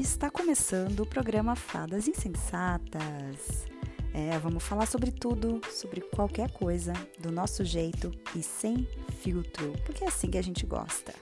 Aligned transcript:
está 0.00 0.30
começando 0.30 1.00
o 1.00 1.06
programa 1.06 1.54
Fadas 1.54 2.08
Insensatas. 2.08 3.66
É, 4.14 4.38
vamos 4.38 4.64
falar 4.64 4.86
sobre 4.86 5.12
tudo, 5.12 5.60
sobre 5.70 6.00
qualquer 6.00 6.50
coisa, 6.52 6.94
do 7.18 7.30
nosso 7.30 7.64
jeito 7.66 8.10
e 8.34 8.42
sem 8.42 8.88
filtro, 9.20 9.74
porque 9.84 10.02
é 10.02 10.08
assim 10.08 10.30
que 10.30 10.38
a 10.38 10.42
gente 10.42 10.64
gosta. 10.64 11.12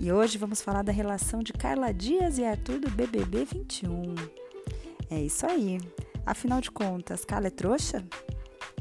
E 0.00 0.10
hoje 0.10 0.36
vamos 0.36 0.60
falar 0.60 0.82
da 0.82 0.90
relação 0.90 1.44
de 1.44 1.52
Carla 1.52 1.94
Dias 1.94 2.38
e 2.38 2.44
Arthur 2.44 2.80
do 2.80 2.90
BBB 2.90 3.44
21. 3.44 4.16
É 5.08 5.20
isso 5.20 5.46
aí. 5.46 5.78
Afinal 6.26 6.60
de 6.60 6.72
contas, 6.72 7.24
Carla 7.24 7.46
é 7.46 7.50
trouxa? 7.50 8.04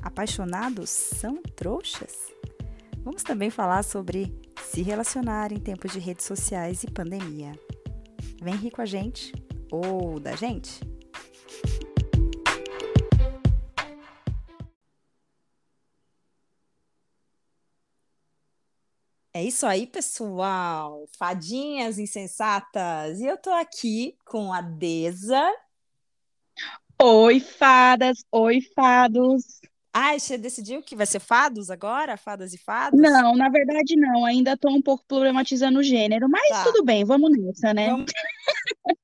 Apaixonados 0.01 0.89
são 0.89 1.43
trouxas? 1.55 2.33
Vamos 3.03 3.21
também 3.21 3.51
falar 3.51 3.83
sobre 3.83 4.35
se 4.63 4.81
relacionar 4.81 5.51
em 5.51 5.59
tempos 5.59 5.91
de 5.91 5.99
redes 5.99 6.25
sociais 6.25 6.83
e 6.83 6.87
pandemia. 6.89 7.51
Vem 8.41 8.55
rir 8.55 8.71
com 8.71 8.81
a 8.81 8.85
gente 8.87 9.31
ou 9.71 10.19
da 10.19 10.35
gente? 10.35 10.79
É 19.31 19.43
isso 19.43 19.67
aí, 19.67 19.85
pessoal. 19.85 21.05
Fadinhas 21.19 21.99
insensatas. 21.99 23.19
E 23.19 23.25
eu 23.25 23.37
tô 23.37 23.51
aqui 23.51 24.17
com 24.25 24.51
a 24.51 24.59
Deza. 24.59 25.39
Oi, 26.99 27.39
fadas. 27.39 28.25
Oi, 28.31 28.59
fados. 28.75 29.61
Ai, 29.93 30.19
você 30.19 30.37
decidiu 30.37 30.81
que 30.81 30.95
vai 30.95 31.05
ser 31.05 31.19
fados 31.19 31.69
agora? 31.69 32.15
Fadas 32.15 32.53
e 32.53 32.57
fados? 32.57 32.99
Não, 32.99 33.35
na 33.35 33.49
verdade 33.49 33.95
não. 33.97 34.23
Ainda 34.25 34.53
estou 34.53 34.71
um 34.71 34.81
pouco 34.81 35.03
problematizando 35.05 35.79
o 35.79 35.83
gênero, 35.83 36.29
mas 36.29 36.47
Tá. 36.49 36.63
tudo 36.63 36.83
bem, 36.83 37.03
vamos 37.03 37.31
nessa, 37.37 37.73
né? 37.73 37.89
Vamos- 37.89 38.11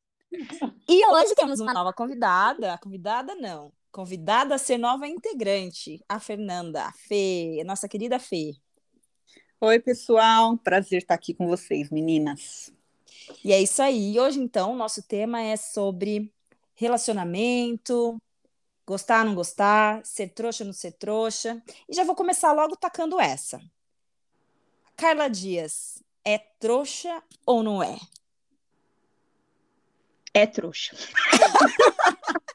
E 0.87 1.05
hoje 1.07 1.33
temos 1.35 1.59
uma 1.59 1.73
nova 1.73 1.91
convidada. 1.91 2.77
Convidada 2.81 3.35
não. 3.35 3.71
Convidada 3.91 4.55
a 4.55 4.57
ser 4.57 4.77
nova 4.77 5.07
integrante, 5.07 5.99
a 6.07 6.19
Fernanda, 6.19 6.83
a 6.83 6.91
Fê, 6.93 7.63
nossa 7.65 7.87
querida 7.89 8.19
Fê. 8.19 8.53
Oi, 9.59 9.79
pessoal. 9.79 10.55
Prazer 10.57 10.99
estar 10.99 11.15
aqui 11.15 11.33
com 11.33 11.47
vocês, 11.47 11.89
meninas. 11.89 12.71
E 13.43 13.51
é 13.51 13.59
isso 13.61 13.81
aí. 13.81 14.17
Hoje, 14.19 14.39
então, 14.39 14.75
nosso 14.75 15.01
tema 15.01 15.41
é 15.41 15.57
sobre 15.57 16.31
relacionamento, 16.75 18.21
gostar, 18.87 19.25
não 19.25 19.35
gostar, 19.35 20.03
ser 20.05 20.29
trouxa, 20.29 20.63
não 20.63 20.71
ser 20.71 20.93
trouxa. 20.93 21.61
E 21.89 21.93
já 21.93 22.05
vou 22.05 22.15
começar 22.15 22.53
logo 22.53 22.77
tacando 22.77 23.19
essa. 23.19 23.61
Carla 24.95 25.27
Dias, 25.27 26.01
é 26.23 26.37
trouxa 26.37 27.21
ou 27.45 27.61
não 27.61 27.83
é? 27.83 27.97
É 30.33 30.45
trouxa. 30.45 30.95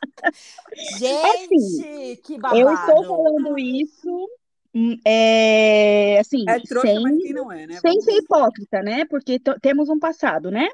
Gente, 0.98 2.16
que 2.24 2.38
babado. 2.38 2.60
Eu 2.60 2.72
estou 2.72 3.04
falando 3.04 3.58
isso, 3.58 4.28
hum, 4.74 4.96
é, 5.04 6.18
assim, 6.18 6.44
É 6.48 6.58
trouxa, 6.60 6.88
sem, 6.88 7.02
mas 7.02 7.18
quem 7.18 7.32
não 7.34 7.52
é, 7.52 7.66
né? 7.66 7.78
sem 7.80 8.00
ser 8.00 8.12
hipócrita, 8.12 8.82
né? 8.82 9.04
Porque 9.04 9.40
temos 9.60 9.88
um 9.88 9.98
passado, 9.98 10.50
né? 10.50 10.68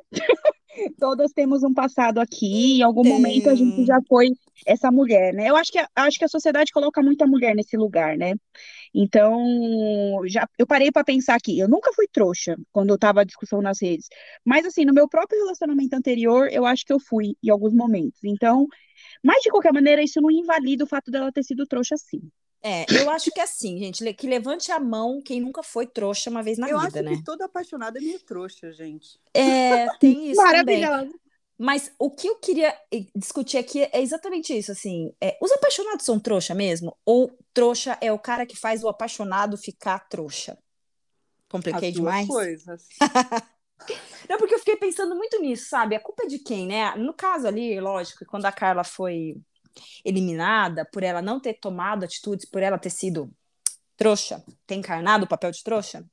Todas 0.99 1.33
temos 1.33 1.63
um 1.63 1.73
passado 1.73 2.21
aqui, 2.21 2.79
em 2.79 2.83
algum 2.83 3.03
Tem. 3.03 3.13
momento 3.13 3.49
a 3.49 3.55
gente 3.55 3.85
já 3.85 3.99
foi 4.09 4.29
essa 4.67 4.91
mulher, 4.91 5.33
né? 5.33 5.49
Eu 5.49 5.57
acho 5.57 5.73
que, 5.73 5.79
a- 5.79 5.89
acho 5.97 6.19
que 6.19 6.25
a 6.25 6.29
sociedade 6.29 6.73
coloca 6.73 7.03
muita 7.03 7.27
mulher 7.27 7.55
nesse 7.55 7.77
lugar, 7.77 8.17
né? 8.17 8.35
Então, 8.95 9.41
já, 10.27 10.49
eu 10.59 10.67
parei 10.67 10.93
para 10.93 11.05
pensar 11.05 11.37
aqui, 11.37 11.59
eu 11.59 11.69
nunca 11.69 11.93
fui 11.95 12.07
trouxa 12.13 12.57
quando 12.73 12.91
eu 12.91 12.99
tava 12.99 13.23
a 13.23 13.25
discussão 13.25 13.63
nas 13.63 13.81
redes, 13.83 14.09
mas 14.45 14.67
assim, 14.67 14.85
no 14.85 14.95
meu 14.95 15.09
próprio 15.09 15.41
relacionamento 15.41 15.95
anterior, 15.97 16.49
eu 16.53 16.67
acho 16.67 16.85
que 16.87 16.93
eu 16.93 17.01
fui 17.01 17.37
em 17.43 17.51
alguns 17.51 17.75
momentos. 17.75 18.21
Então, 18.25 18.67
mas 19.25 19.43
de 19.43 19.51
qualquer 19.51 19.73
maneira, 19.75 20.03
isso 20.03 20.21
não 20.21 20.31
invalida 20.31 20.85
o 20.85 20.89
fato 20.89 21.11
dela 21.11 21.33
ter 21.33 21.45
sido 21.45 21.67
trouxa, 21.67 21.97
sim. 21.99 22.21
É, 22.63 22.85
eu 22.91 23.09
acho 23.11 23.31
que 23.31 23.41
é 23.41 23.45
assim, 23.45 23.79
gente, 23.79 24.13
que 24.15 24.27
levante 24.27 24.73
a 24.73 24.81
mão 24.81 25.23
quem 25.23 25.41
nunca 25.41 25.63
foi 25.63 25.87
trouxa 25.87 26.29
uma 26.29 26.43
vez 26.43 26.59
na 26.59 26.69
Eu 26.69 26.81
vida, 26.81 27.01
acho 27.01 27.09
né? 27.11 27.17
que 27.17 27.25
toda 27.25 27.45
apaixonada 27.45 27.99
é 27.99 28.03
meio 28.03 28.19
trouxa, 28.21 28.73
gente. 28.73 29.21
É, 29.33 29.87
tem 29.99 30.31
isso 30.33 30.41
também. 30.41 30.81
Maravilhosa. 30.81 31.19
Mas 31.57 31.93
o 31.99 32.11
que 32.11 32.29
eu 32.29 32.37
queria 32.37 32.73
discutir 33.17 33.59
aqui 33.59 33.83
é 33.83 34.01
exatamente 34.01 34.57
isso, 34.57 34.71
assim, 34.71 35.13
é, 35.21 35.37
os 35.43 35.51
apaixonados 35.51 36.05
são 36.05 36.19
trouxa 36.19 36.55
mesmo? 36.55 36.97
Ou 37.05 37.37
trouxa 37.53 37.99
é 38.01 38.13
o 38.13 38.19
cara 38.19 38.47
que 38.47 38.57
faz 38.57 38.85
o 38.85 38.89
apaixonado 38.89 39.57
ficar 39.57 40.09
trouxa? 40.09 40.57
Compliquei 41.49 41.89
As 41.89 41.95
duas 41.95 42.15
demais? 42.15 42.29
coisas. 42.29 42.87
Não, 44.29 44.39
porque 44.39 44.55
eu 44.55 44.59
fiquei 44.59 44.77
pensando 44.77 45.15
muito 45.17 45.41
nisso, 45.41 45.69
sabe? 45.69 45.97
A 45.97 46.01
culpa 46.01 46.25
é 46.25 46.27
de 46.27 46.39
quem, 46.39 46.67
né? 46.67 46.95
No 46.97 47.15
caso 47.15 47.47
ali, 47.47 47.81
lógico, 47.81 48.25
quando 48.27 48.45
a 48.45 48.53
Carla 48.53 48.85
foi 48.85 49.37
eliminada, 50.05 50.85
por 50.85 51.03
ela 51.03 51.23
não 51.23 51.41
ter 51.41 51.55
tomado 51.55 52.05
atitudes, 52.05 52.45
por 52.45 52.63
ela 52.63 52.79
ter 52.79 52.91
sido 52.91 53.31
trouxa, 53.97 54.45
ter 54.67 54.77
encarnado 54.77 55.25
o 55.25 55.29
papel 55.29 55.51
de 55.51 55.63
trouxa, 55.63 56.05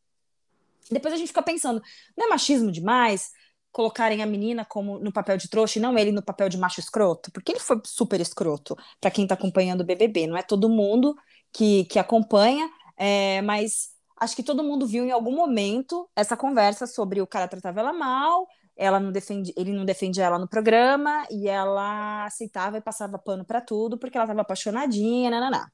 depois 0.91 1.13
a 1.13 1.17
gente 1.17 1.27
fica 1.27 1.41
pensando, 1.41 1.81
não 2.15 2.27
é 2.27 2.29
machismo 2.29 2.71
demais 2.71 3.31
colocarem 3.71 4.23
a 4.23 4.25
menina 4.25 4.63
como 4.63 4.99
no 4.99 5.11
papel 5.11 5.35
de 5.37 5.49
trouxa 5.49 5.79
e 5.79 5.81
não 5.81 5.97
ele 5.97 6.11
no 6.11 6.23
papel 6.23 6.47
de 6.47 6.57
macho 6.57 6.79
escroto? 6.79 7.31
Porque 7.31 7.51
ele 7.51 7.59
foi 7.59 7.81
super 7.83 8.21
escroto 8.21 8.77
para 9.01 9.11
quem 9.11 9.27
tá 9.27 9.33
acompanhando 9.33 9.81
o 9.81 9.83
BBB. 9.83 10.27
Não 10.27 10.37
é 10.37 10.41
todo 10.41 10.69
mundo 10.69 11.15
que, 11.51 11.83
que 11.85 11.99
acompanha, 11.99 12.69
é, 12.95 13.41
mas 13.41 13.89
acho 14.17 14.35
que 14.35 14.43
todo 14.43 14.63
mundo 14.63 14.87
viu 14.87 15.03
em 15.03 15.11
algum 15.11 15.35
momento 15.35 16.09
essa 16.15 16.37
conversa 16.37 16.87
sobre 16.87 17.21
o 17.21 17.27
cara 17.27 17.47
tratava 17.47 17.81
ela 17.81 17.91
mal, 17.91 18.47
ela 18.75 18.99
não 18.99 19.11
defende, 19.11 19.53
ele 19.55 19.71
não 19.71 19.85
defendia 19.85 20.25
ela 20.25 20.39
no 20.39 20.47
programa 20.47 21.25
e 21.31 21.47
ela 21.47 22.25
aceitava 22.25 22.77
e 22.77 22.81
passava 22.81 23.17
pano 23.17 23.45
para 23.45 23.61
tudo 23.61 23.97
porque 23.97 24.17
ela 24.17 24.25
estava 24.25 24.41
apaixonadinha, 24.41 25.29
nananá. 25.29 25.69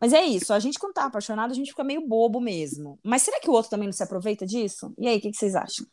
Mas 0.00 0.12
é 0.12 0.24
isso, 0.24 0.52
a 0.52 0.58
gente 0.58 0.78
quando 0.78 0.94
tá 0.94 1.04
apaixonado, 1.04 1.52
a 1.52 1.54
gente 1.54 1.70
fica 1.70 1.84
meio 1.84 2.06
bobo 2.06 2.40
mesmo. 2.40 2.98
Mas 3.04 3.22
será 3.22 3.40
que 3.40 3.48
o 3.48 3.52
outro 3.52 3.70
também 3.70 3.86
não 3.86 3.92
se 3.92 4.02
aproveita 4.02 4.44
disso? 4.44 4.92
E 4.98 5.06
aí, 5.06 5.18
o 5.18 5.20
que, 5.20 5.30
que 5.30 5.36
vocês 5.36 5.54
acham? 5.54 5.86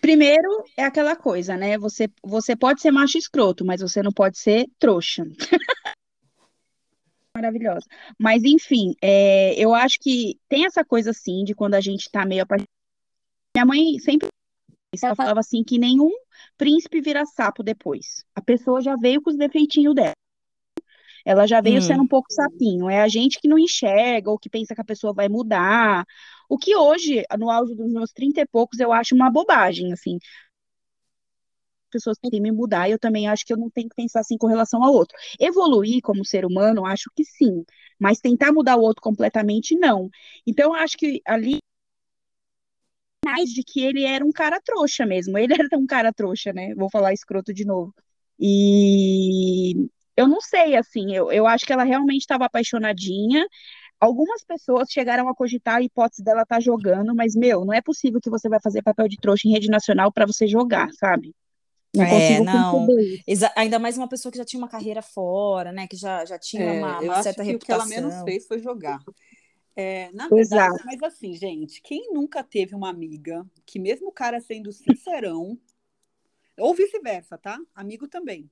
Primeiro 0.00 0.64
é 0.76 0.84
aquela 0.84 1.16
coisa, 1.16 1.56
né? 1.56 1.76
Você, 1.78 2.08
você 2.22 2.56
pode 2.56 2.80
ser 2.80 2.90
macho 2.90 3.18
escroto, 3.18 3.64
mas 3.64 3.80
você 3.80 4.02
não 4.02 4.12
pode 4.12 4.38
ser 4.38 4.66
trouxa. 4.78 5.24
Maravilhosa. 7.36 7.86
Mas, 8.18 8.42
enfim, 8.42 8.94
é, 9.02 9.54
eu 9.54 9.74
acho 9.74 9.98
que 10.00 10.38
tem 10.48 10.64
essa 10.64 10.84
coisa 10.84 11.10
assim 11.10 11.44
de 11.44 11.54
quando 11.54 11.74
a 11.74 11.80
gente 11.80 12.10
tá 12.10 12.24
meio 12.24 12.42
apaixonado. 12.42 12.68
Minha 13.54 13.66
mãe 13.66 13.98
sempre 13.98 14.28
ela 15.02 15.14
falava 15.14 15.40
assim 15.40 15.62
que 15.62 15.78
nenhum 15.78 16.10
príncipe 16.58 17.00
vira 17.00 17.24
sapo 17.24 17.62
depois. 17.62 18.24
A 18.34 18.40
pessoa 18.42 18.80
já 18.80 18.96
veio 18.96 19.22
com 19.22 19.30
os 19.30 19.36
defeitinhos 19.36 19.94
dela. 19.94 20.12
Ela 21.24 21.46
já 21.46 21.60
veio 21.60 21.78
Hum. 21.78 21.82
sendo 21.82 22.02
um 22.02 22.08
pouco 22.08 22.32
sapinho. 22.32 22.88
É 22.88 23.00
a 23.02 23.08
gente 23.08 23.38
que 23.40 23.46
não 23.48 23.58
enxerga 23.58 24.30
ou 24.30 24.38
que 24.38 24.48
pensa 24.50 24.74
que 24.74 24.80
a 24.80 24.84
pessoa 24.84 25.12
vai 25.12 25.28
mudar. 25.28 26.04
O 26.48 26.58
que 26.58 26.74
hoje, 26.74 27.22
no 27.38 27.50
auge 27.50 27.74
dos 27.74 27.92
meus 27.92 28.10
30 28.12 28.40
e 28.40 28.46
poucos, 28.46 28.80
eu 28.80 28.92
acho 28.92 29.14
uma 29.14 29.30
bobagem, 29.30 29.92
assim. 29.92 30.18
Pessoas 31.92 32.16
querem 32.22 32.40
me 32.40 32.52
mudar, 32.52 32.88
e 32.88 32.92
eu 32.92 32.98
também 33.00 33.28
acho 33.28 33.44
que 33.44 33.52
eu 33.52 33.56
não 33.56 33.68
tenho 33.68 33.88
que 33.88 33.96
pensar 33.96 34.20
assim 34.20 34.38
com 34.38 34.46
relação 34.46 34.82
ao 34.84 34.92
outro. 34.92 35.16
Evoluir 35.40 36.00
como 36.02 36.24
ser 36.24 36.44
humano, 36.44 36.86
acho 36.86 37.10
que 37.16 37.24
sim, 37.24 37.64
mas 37.98 38.20
tentar 38.20 38.52
mudar 38.52 38.76
o 38.76 38.80
outro 38.80 39.02
completamente, 39.02 39.76
não. 39.76 40.08
Então, 40.46 40.66
eu 40.74 40.74
acho 40.80 40.96
que 40.96 41.20
ali 41.26 41.58
mais 43.24 43.50
de 43.50 43.62
que 43.62 43.80
ele 43.80 44.04
era 44.04 44.24
um 44.24 44.32
cara 44.32 44.60
trouxa 44.64 45.06
mesmo. 45.06 45.36
Ele 45.38 45.52
era 45.60 45.78
um 45.78 45.86
cara 45.86 46.12
trouxa, 46.12 46.52
né? 46.52 46.74
Vou 46.74 46.90
falar 46.90 47.12
escroto 47.12 47.52
de 47.52 47.64
novo. 47.64 47.94
E 48.38 49.88
eu 50.16 50.26
não 50.28 50.40
sei, 50.40 50.76
assim, 50.76 51.14
eu, 51.14 51.30
eu 51.30 51.46
acho 51.46 51.64
que 51.66 51.72
ela 51.72 51.84
realmente 51.84 52.22
estava 52.22 52.46
apaixonadinha. 52.46 53.46
Algumas 54.00 54.44
pessoas 54.44 54.90
chegaram 54.90 55.28
a 55.28 55.34
cogitar 55.34 55.76
a 55.76 55.82
hipótese 55.82 56.24
dela 56.24 56.42
estar 56.42 56.60
jogando, 56.60 57.14
mas, 57.14 57.34
meu, 57.36 57.64
não 57.64 57.74
é 57.74 57.82
possível 57.82 58.20
que 58.20 58.30
você 58.30 58.48
vai 58.48 58.60
fazer 58.62 58.82
papel 58.82 59.08
de 59.08 59.18
trouxa 59.18 59.48
em 59.48 59.52
rede 59.52 59.68
nacional 59.70 60.12
para 60.12 60.26
você 60.26 60.46
jogar, 60.46 60.90
sabe? 60.94 61.34
Não 61.94 62.04
É, 62.04 62.40
não. 62.40 62.86
Exa- 63.26 63.52
ainda 63.56 63.78
mais 63.78 63.98
uma 63.98 64.08
pessoa 64.08 64.30
que 64.32 64.38
já 64.38 64.44
tinha 64.44 64.60
uma 64.60 64.68
carreira 64.68 65.02
fora, 65.02 65.72
né? 65.72 65.86
Que 65.86 65.96
já, 65.96 66.24
já 66.24 66.38
tinha 66.38 66.62
É, 66.62 66.72
uma, 66.72 66.98
eu 67.00 67.10
uma 67.10 67.14
acho 67.14 67.24
certa 67.24 67.42
que 67.44 67.54
o 67.54 67.58
que 67.58 67.72
ela 67.72 67.84
reputação. 67.84 68.02
menos 68.02 68.22
fez 68.22 68.46
foi 68.46 68.58
jogar. 68.60 68.98
É, 69.76 70.10
na 70.12 70.28
Exato. 70.32 70.72
verdade, 70.72 70.82
mas 70.84 71.02
assim, 71.02 71.34
gente, 71.34 71.80
quem 71.80 72.12
nunca 72.12 72.42
teve 72.42 72.74
uma 72.74 72.90
amiga 72.90 73.46
que, 73.64 73.78
mesmo 73.78 74.08
o 74.08 74.12
cara 74.12 74.40
sendo 74.40 74.72
sincerão, 74.72 75.58
ou 76.58 76.74
vice-versa, 76.74 77.38
tá? 77.38 77.58
Amigo 77.74 78.08
também. 78.08 78.50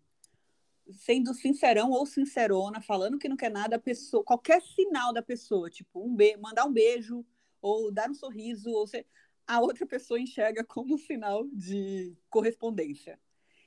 Sendo 0.92 1.34
sincerão 1.34 1.90
ou 1.90 2.06
sincerona, 2.06 2.80
falando 2.80 3.18
que 3.18 3.28
não 3.28 3.36
quer 3.36 3.50
nada, 3.50 3.78
pessoa, 3.78 4.24
qualquer 4.24 4.62
sinal 4.62 5.12
da 5.12 5.22
pessoa, 5.22 5.68
tipo, 5.68 6.02
um 6.02 6.14
be 6.14 6.36
mandar 6.36 6.64
um 6.64 6.72
beijo, 6.72 7.26
ou 7.60 7.92
dar 7.92 8.08
um 8.08 8.14
sorriso, 8.14 8.70
ou 8.70 8.86
se... 8.86 9.04
a 9.46 9.60
outra 9.60 9.84
pessoa 9.84 10.20
enxerga 10.20 10.64
como 10.64 10.94
um 10.94 10.98
sinal 10.98 11.46
de 11.52 12.16
correspondência. 12.30 13.18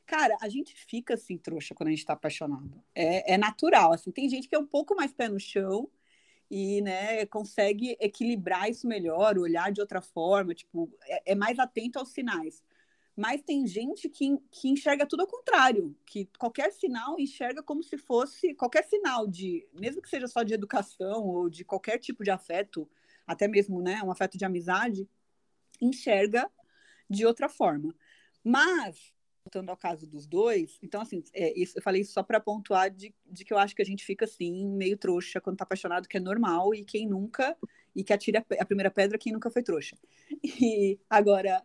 Cara, 0.05 0.35
a 0.41 0.49
gente 0.49 0.73
fica 0.73 1.13
assim, 1.13 1.37
trouxa, 1.37 1.75
quando 1.75 1.87
a 1.87 1.91
gente 1.91 2.05
tá 2.05 2.13
apaixonado. 2.13 2.83
É, 2.95 3.33
é 3.33 3.37
natural, 3.37 3.93
assim. 3.93 4.11
Tem 4.11 4.27
gente 4.27 4.47
que 4.47 4.55
é 4.55 4.59
um 4.59 4.65
pouco 4.65 4.95
mais 4.95 5.13
pé 5.13 5.29
no 5.29 5.39
chão 5.39 5.89
e, 6.53 6.81
né, 6.81 7.25
consegue 7.27 7.95
equilibrar 7.97 8.69
isso 8.69 8.85
melhor, 8.85 9.37
olhar 9.37 9.71
de 9.71 9.79
outra 9.79 10.01
forma, 10.01 10.53
tipo, 10.53 10.93
é, 11.05 11.31
é 11.31 11.35
mais 11.35 11.57
atento 11.57 11.97
aos 11.97 12.09
sinais. 12.09 12.61
Mas 13.15 13.41
tem 13.41 13.65
gente 13.65 14.09
que, 14.09 14.37
que 14.51 14.67
enxerga 14.67 15.05
tudo 15.05 15.21
ao 15.21 15.27
contrário, 15.27 15.95
que 16.05 16.29
qualquer 16.37 16.73
sinal 16.73 17.17
enxerga 17.17 17.63
como 17.63 17.81
se 17.81 17.97
fosse 17.97 18.53
qualquer 18.53 18.83
sinal 18.83 19.25
de, 19.25 19.65
mesmo 19.73 20.01
que 20.01 20.09
seja 20.09 20.27
só 20.27 20.43
de 20.43 20.53
educação 20.53 21.23
ou 21.25 21.49
de 21.49 21.63
qualquer 21.63 21.97
tipo 21.99 22.21
de 22.21 22.31
afeto, 22.31 22.85
até 23.25 23.47
mesmo 23.47 23.81
né, 23.81 24.03
um 24.03 24.11
afeto 24.11 24.37
de 24.37 24.43
amizade, 24.43 25.07
enxerga 25.79 26.51
de 27.09 27.25
outra 27.25 27.47
forma. 27.47 27.95
Mas, 28.43 29.13
voltando 29.43 29.69
ao 29.69 29.77
caso 29.77 30.05
dos 30.05 30.27
dois, 30.27 30.77
então, 30.83 31.01
assim, 31.01 31.23
é, 31.33 31.59
isso, 31.59 31.77
eu 31.77 31.81
falei 31.81 32.01
isso 32.01 32.13
só 32.13 32.21
para 32.21 32.39
pontuar 32.39 32.91
de, 32.91 33.13
de 33.25 33.43
que 33.43 33.53
eu 33.53 33.57
acho 33.57 33.75
que 33.75 33.81
a 33.81 33.85
gente 33.85 34.05
fica 34.05 34.25
assim, 34.25 34.67
meio 34.67 34.97
trouxa 34.97 35.41
quando 35.41 35.57
tá 35.57 35.63
apaixonado, 35.63 36.07
que 36.07 36.17
é 36.17 36.19
normal, 36.19 36.75
e 36.75 36.85
quem 36.85 37.07
nunca, 37.07 37.57
e 37.95 38.03
que 38.03 38.13
atira 38.13 38.45
a 38.59 38.65
primeira 38.65 38.91
pedra, 38.91 39.17
quem 39.17 39.33
nunca 39.33 39.49
foi 39.49 39.63
trouxa. 39.63 39.97
E 40.61 40.99
agora 41.09 41.63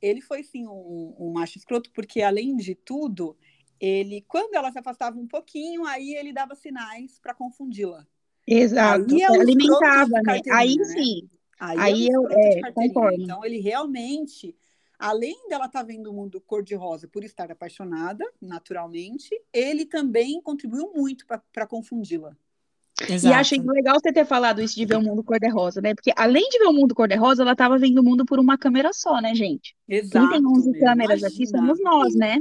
ele 0.00 0.20
foi 0.20 0.42
sim 0.42 0.66
um, 0.66 1.14
um, 1.18 1.32
macho 1.32 1.58
escroto, 1.58 1.90
porque 1.92 2.20
além 2.20 2.56
de 2.56 2.74
tudo, 2.74 3.36
ele, 3.80 4.24
quando 4.28 4.54
ela 4.54 4.70
se 4.70 4.78
afastava 4.78 5.18
um 5.18 5.26
pouquinho, 5.26 5.84
aí 5.84 6.14
ele 6.14 6.32
dava 6.32 6.54
sinais 6.54 7.18
para 7.18 7.34
confundi-la. 7.34 8.06
Exato, 8.46 9.14
aí 9.14 9.22
é 9.22 9.26
alimentava, 9.26 10.22
né? 10.22 10.40
Aí 10.52 10.76
né? 10.76 10.84
sim. 10.84 11.28
Aí, 11.58 11.78
aí 11.78 12.08
é 12.08 12.14
eu 12.14 12.28
é, 12.30 12.72
concordo. 12.72 13.20
Então 13.20 13.44
ele 13.44 13.58
realmente, 13.58 14.54
além 14.98 15.48
dela 15.48 15.66
estar 15.66 15.80
tá 15.80 15.84
vendo 15.84 16.10
o 16.10 16.12
mundo 16.12 16.40
cor-de-rosa 16.40 17.06
por 17.08 17.22
estar 17.22 17.50
apaixonada, 17.50 18.24
naturalmente, 18.40 19.30
ele 19.52 19.86
também 19.86 20.40
contribuiu 20.42 20.92
muito 20.94 21.24
para 21.26 21.66
confundi-la. 21.66 22.36
Exato. 23.08 23.32
E 23.32 23.36
achei 23.36 23.60
legal 23.60 23.96
você 24.00 24.12
ter 24.12 24.24
falado 24.24 24.60
isso 24.60 24.74
de 24.74 24.84
ver 24.84 24.96
o 24.96 25.02
mundo 25.02 25.22
cor-de-rosa, 25.22 25.80
né? 25.80 25.94
Porque 25.94 26.12
além 26.16 26.48
de 26.48 26.58
ver 26.58 26.66
o 26.66 26.72
mundo 26.72 26.94
cor-de-rosa, 26.94 27.42
ela 27.42 27.52
estava 27.52 27.78
vendo 27.78 28.00
o 28.00 28.04
mundo 28.04 28.24
por 28.24 28.40
uma 28.40 28.58
câmera 28.58 28.90
só, 28.92 29.20
né, 29.20 29.34
gente? 29.34 29.76
Exato. 29.88 30.28
Quem 30.28 30.40
tem 30.40 30.46
11 30.46 30.72
câmeras 30.80 31.20
Imagina. 31.20 31.28
aqui 31.28 31.46
somos 31.46 31.80
nós, 31.80 32.14
né? 32.16 32.38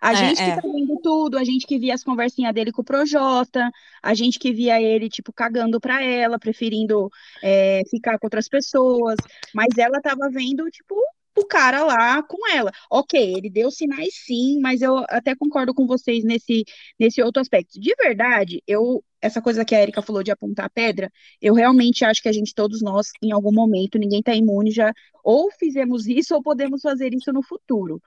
A 0.00 0.12
é, 0.12 0.16
gente 0.16 0.36
que 0.36 0.50
é. 0.50 0.56
tá 0.56 0.62
vendo 0.62 0.96
tudo, 1.02 1.36
a 1.36 1.44
gente 1.44 1.66
que 1.66 1.78
via 1.78 1.94
as 1.94 2.02
conversinhas 2.02 2.54
dele 2.54 2.72
com 2.72 2.80
o 2.80 2.84
Projota, 2.84 3.70
a 4.02 4.14
gente 4.14 4.38
que 4.38 4.52
via 4.52 4.80
ele, 4.80 5.10
tipo, 5.10 5.32
cagando 5.32 5.78
pra 5.78 6.02
ela, 6.02 6.38
preferindo 6.38 7.10
é, 7.42 7.82
ficar 7.90 8.18
com 8.18 8.26
outras 8.26 8.48
pessoas, 8.48 9.16
mas 9.54 9.76
ela 9.76 10.00
tava 10.00 10.30
vendo, 10.30 10.68
tipo, 10.70 10.94
o 11.36 11.46
cara 11.46 11.84
lá 11.84 12.22
com 12.22 12.48
ela. 12.50 12.70
Ok, 12.90 13.18
ele 13.36 13.50
deu 13.50 13.70
sinais 13.70 14.14
sim, 14.26 14.60
mas 14.60 14.82
eu 14.82 14.98
até 15.08 15.34
concordo 15.34 15.74
com 15.74 15.86
vocês 15.86 16.24
nesse, 16.24 16.64
nesse 16.98 17.22
outro 17.22 17.40
aspecto. 17.40 17.80
De 17.80 17.94
verdade, 17.96 18.62
eu 18.66 19.02
essa 19.22 19.42
coisa 19.42 19.64
que 19.66 19.74
a 19.74 19.82
Erika 19.82 20.00
falou 20.00 20.22
de 20.22 20.30
apontar 20.30 20.64
a 20.66 20.70
pedra, 20.70 21.10
eu 21.42 21.52
realmente 21.54 22.04
acho 22.06 22.22
que 22.22 22.28
a 22.28 22.32
gente, 22.32 22.54
todos 22.54 22.80
nós, 22.80 23.08
em 23.22 23.32
algum 23.32 23.52
momento, 23.52 23.98
ninguém 23.98 24.20
está 24.20 24.34
imune, 24.34 24.70
já 24.70 24.92
ou 25.22 25.50
fizemos 25.52 26.06
isso 26.08 26.34
ou 26.34 26.42
podemos 26.42 26.80
fazer 26.82 27.12
isso 27.14 27.32
no 27.32 27.42
futuro. 27.42 28.00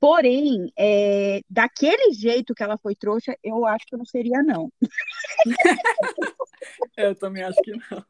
Porém, 0.00 0.72
é, 0.78 1.42
daquele 1.48 2.14
jeito 2.14 2.54
que 2.54 2.62
ela 2.62 2.78
foi 2.78 2.94
trouxa, 2.94 3.36
eu 3.44 3.66
acho 3.66 3.84
que 3.86 3.94
eu 3.94 3.98
não 3.98 4.06
seria, 4.06 4.42
não. 4.42 4.72
eu 6.96 7.14
também 7.14 7.42
acho 7.42 7.60
que 7.60 7.72
não. 7.72 8.04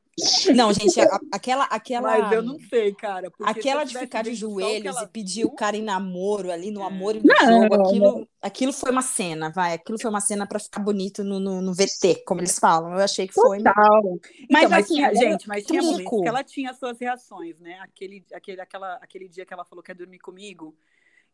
Não, 0.54 0.72
gente, 0.72 1.00
a, 1.00 1.18
aquela, 1.32 1.64
aquela. 1.64 2.18
Mas 2.18 2.32
eu 2.32 2.42
não 2.42 2.58
sei, 2.58 2.92
cara. 2.94 3.30
Aquela 3.42 3.84
de 3.84 3.98
ficar 3.98 4.22
de 4.22 4.34
joelhos 4.34 5.00
e 5.00 5.06
pedir 5.08 5.44
o 5.44 5.50
cara 5.50 5.76
em 5.76 5.82
namoro 5.82 6.50
ali 6.50 6.70
no 6.70 6.82
é. 6.82 6.84
amor 6.84 7.16
e 7.16 7.20
no 7.20 7.26
não, 7.26 7.62
jogo, 7.62 7.74
aquilo, 7.74 8.28
aquilo 8.42 8.72
foi 8.72 8.90
uma 8.90 9.02
cena, 9.02 9.50
vai. 9.50 9.74
Aquilo 9.74 9.98
foi 9.98 10.10
uma 10.10 10.20
cena 10.20 10.46
para 10.46 10.58
ficar 10.58 10.80
bonito 10.80 11.24
no, 11.24 11.40
no, 11.40 11.62
no, 11.62 11.72
VT, 11.72 12.22
como 12.26 12.40
eles 12.40 12.58
falam. 12.58 12.92
Eu 12.92 13.00
achei 13.00 13.26
que 13.26 13.34
foi. 13.34 13.58
Total. 13.58 14.02
Mas, 14.02 14.64
então, 14.64 14.70
mas 14.70 14.72
assim, 14.72 14.94
tinha, 14.94 15.14
gente, 15.14 15.48
mas 15.48 15.64
tinha 15.64 15.82
momentos 15.82 16.20
que 16.20 16.28
ela 16.28 16.44
tinha 16.44 16.74
suas 16.74 16.98
reações, 16.98 17.58
né? 17.58 17.78
Aquele, 17.80 18.24
aquele, 18.32 18.60
aquela, 18.60 18.94
aquele 18.96 19.28
dia 19.28 19.46
que 19.46 19.54
ela 19.54 19.64
falou 19.64 19.82
que 19.82 19.90
ia 19.90 19.96
dormir 19.96 20.18
comigo. 20.18 20.76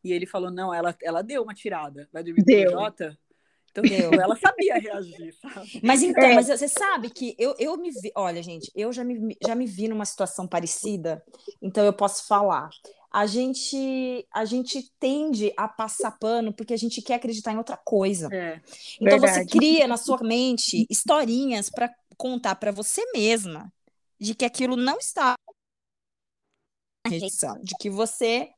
E 0.02 0.12
ele 0.12 0.26
falou: 0.26 0.50
não, 0.50 0.72
ela, 0.72 0.96
ela 1.02 1.22
deu 1.22 1.42
uma 1.42 1.54
tirada. 1.54 2.08
Vai 2.12 2.22
dormir 2.22 2.44
deu. 2.44 2.70
com 2.70 2.76
o 2.76 2.80
Jota? 2.80 3.18
Entendeu? 3.70 4.12
Ela 4.20 4.36
sabia 4.40 4.78
reagir, 4.78 5.34
sabe? 5.34 5.80
Mas 5.82 6.02
então, 6.02 6.24
é. 6.24 6.34
mas 6.34 6.48
você 6.48 6.68
sabe 6.68 7.10
que 7.10 7.34
eu, 7.38 7.54
eu 7.58 7.76
me 7.76 7.90
vi, 7.90 8.10
olha, 8.14 8.42
gente, 8.42 8.70
eu 8.74 8.92
já 8.92 9.04
me, 9.04 9.36
já 9.44 9.54
me 9.54 9.66
vi 9.66 9.88
numa 9.88 10.04
situação 10.04 10.46
parecida, 10.46 11.22
então 11.60 11.84
eu 11.84 11.92
posso 11.92 12.26
falar. 12.26 12.70
A 13.12 13.24
gente, 13.24 14.26
a 14.32 14.44
gente 14.44 14.92
tende 14.98 15.52
a 15.56 15.66
passar 15.66 16.18
pano 16.18 16.52
porque 16.52 16.74
a 16.74 16.76
gente 16.76 17.00
quer 17.00 17.14
acreditar 17.14 17.52
em 17.52 17.56
outra 17.56 17.76
coisa. 17.76 18.28
É, 18.32 18.60
então 19.00 19.18
verdade. 19.18 19.32
você 19.32 19.46
cria 19.46 19.86
na 19.86 19.96
sua 19.96 20.18
mente 20.18 20.86
historinhas 20.90 21.70
para 21.70 21.90
contar 22.16 22.56
para 22.56 22.72
você 22.72 23.02
mesma 23.12 23.72
de 24.20 24.34
que 24.34 24.44
aquilo 24.44 24.76
não 24.76 24.98
está 24.98 25.34
rejeição, 27.06 27.58
de 27.62 27.74
que 27.78 27.88
você 27.88 28.50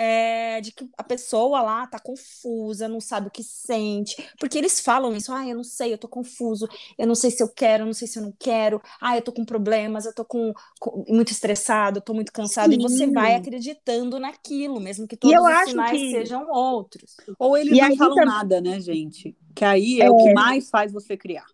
é, 0.00 0.60
de 0.60 0.70
que 0.70 0.88
a 0.96 1.02
pessoa 1.02 1.60
lá 1.60 1.84
tá 1.88 1.98
confusa, 1.98 2.86
não 2.86 3.00
sabe 3.00 3.26
o 3.26 3.30
que 3.32 3.42
sente, 3.42 4.16
porque 4.38 4.56
eles 4.56 4.78
falam 4.78 5.12
isso, 5.16 5.32
ah, 5.32 5.44
eu 5.44 5.56
não 5.56 5.64
sei, 5.64 5.92
eu 5.92 5.98
tô 5.98 6.06
confuso, 6.06 6.68
eu 6.96 7.04
não 7.04 7.16
sei 7.16 7.32
se 7.32 7.42
eu 7.42 7.48
quero, 7.48 7.82
eu 7.82 7.86
não 7.86 7.92
sei 7.92 8.06
se 8.06 8.16
eu 8.16 8.22
não 8.22 8.32
quero, 8.38 8.80
ah, 9.00 9.16
eu 9.16 9.22
tô 9.22 9.32
com 9.32 9.44
problemas, 9.44 10.06
eu 10.06 10.14
tô 10.14 10.24
com, 10.24 10.54
com 10.78 11.04
muito 11.08 11.32
estressado, 11.32 11.98
eu 11.98 12.02
tô 12.02 12.14
muito 12.14 12.32
cansado, 12.32 12.72
Sim. 12.72 12.78
e 12.78 12.82
você 12.82 13.08
vai 13.08 13.34
acreditando 13.34 14.20
naquilo, 14.20 14.78
mesmo 14.78 15.08
que 15.08 15.16
todos 15.16 15.36
os 15.36 15.68
sinais 15.70 15.90
que... 15.90 16.10
sejam 16.12 16.48
outros. 16.48 17.16
Ou 17.36 17.56
eles 17.56 17.76
e 17.76 17.80
não 17.80 17.96
falam 17.96 18.14
tá... 18.14 18.24
nada, 18.24 18.60
né, 18.60 18.78
gente? 18.78 19.36
Que 19.52 19.64
aí 19.64 20.00
é, 20.00 20.04
é, 20.04 20.10
o 20.10 20.16
que 20.16 20.32
mais 20.32 20.70
faz 20.70 20.92
você 20.92 21.16
criar. 21.16 21.46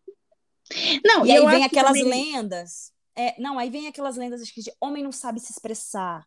Não, 1.02 1.25
e 1.25 1.32
aí 1.32 1.47
vem 1.47 1.64
aquelas 1.64 1.99
também... 1.99 2.35
lendas. 2.35 2.93
É, 3.17 3.40
não, 3.40 3.58
aí 3.58 3.70
vem 3.70 3.87
aquelas 3.87 4.17
lendas 4.17 4.43
acho 4.43 4.52
que 4.52 4.61
de 4.61 4.73
homem 4.81 5.02
não 5.02 5.12
sabe 5.12 5.38
se 5.38 5.52
expressar, 5.52 6.25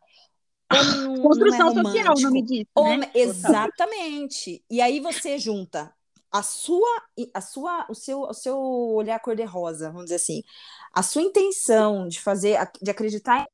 não, 0.72 1.22
Construção 1.22 1.74
não 1.74 1.80
é 1.80 1.84
social, 1.84 2.14
o 2.16 2.20
nome 2.20 2.42
disso. 2.42 2.66
Homem, 2.74 2.98
né? 2.98 3.10
Exatamente. 3.14 4.64
E 4.70 4.80
aí 4.80 5.00
você 5.00 5.38
junta 5.38 5.92
a 6.30 6.42
sua, 6.42 7.02
a 7.32 7.40
sua, 7.40 7.86
o 7.88 7.94
seu, 7.94 8.20
o 8.20 8.34
seu 8.34 8.58
olhar 8.58 9.18
cor 9.20 9.34
de 9.34 9.44
rosa, 9.44 9.88
vamos 9.88 10.04
dizer 10.04 10.16
assim, 10.16 10.42
a 10.92 11.02
sua 11.02 11.22
intenção 11.22 12.06
de 12.06 12.20
fazer, 12.20 12.58
de 12.82 12.90
acreditar 12.90 13.46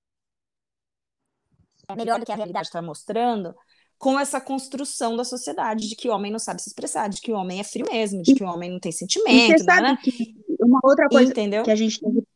em 1.89 1.97
melhor 1.97 2.19
do 2.19 2.27
que 2.27 2.33
a 2.33 2.37
realidade 2.37 2.67
está 2.67 2.83
mostrando, 2.83 3.55
com 3.97 4.19
essa 4.19 4.41
construção 4.41 5.17
da 5.17 5.25
sociedade 5.25 5.89
de 5.89 5.95
que 5.95 6.09
o 6.09 6.13
homem 6.13 6.33
não 6.33 6.39
sabe 6.39 6.61
se 6.61 6.69
expressar, 6.69 7.09
de 7.09 7.21
que 7.21 7.33
o 7.33 7.37
homem 7.37 7.61
é 7.61 7.65
frio 7.65 7.87
mesmo, 7.91 8.23
de 8.23 8.35
que 8.35 8.43
o 8.43 8.47
homem 8.47 8.71
não 8.71 8.81
tem 8.81 8.91
sentimento, 8.91 9.53
e 9.53 9.59
você 9.59 9.65
sabe 9.65 9.83
né? 9.83 9.99
que 10.03 10.35
uma 10.61 10.81
outra 10.83 11.09
coisa 11.09 11.31
Entendeu? 11.31 11.63
que 11.63 11.71
a 11.71 11.77
gente 11.77 12.01
tem 12.01 12.13
que 12.13 12.34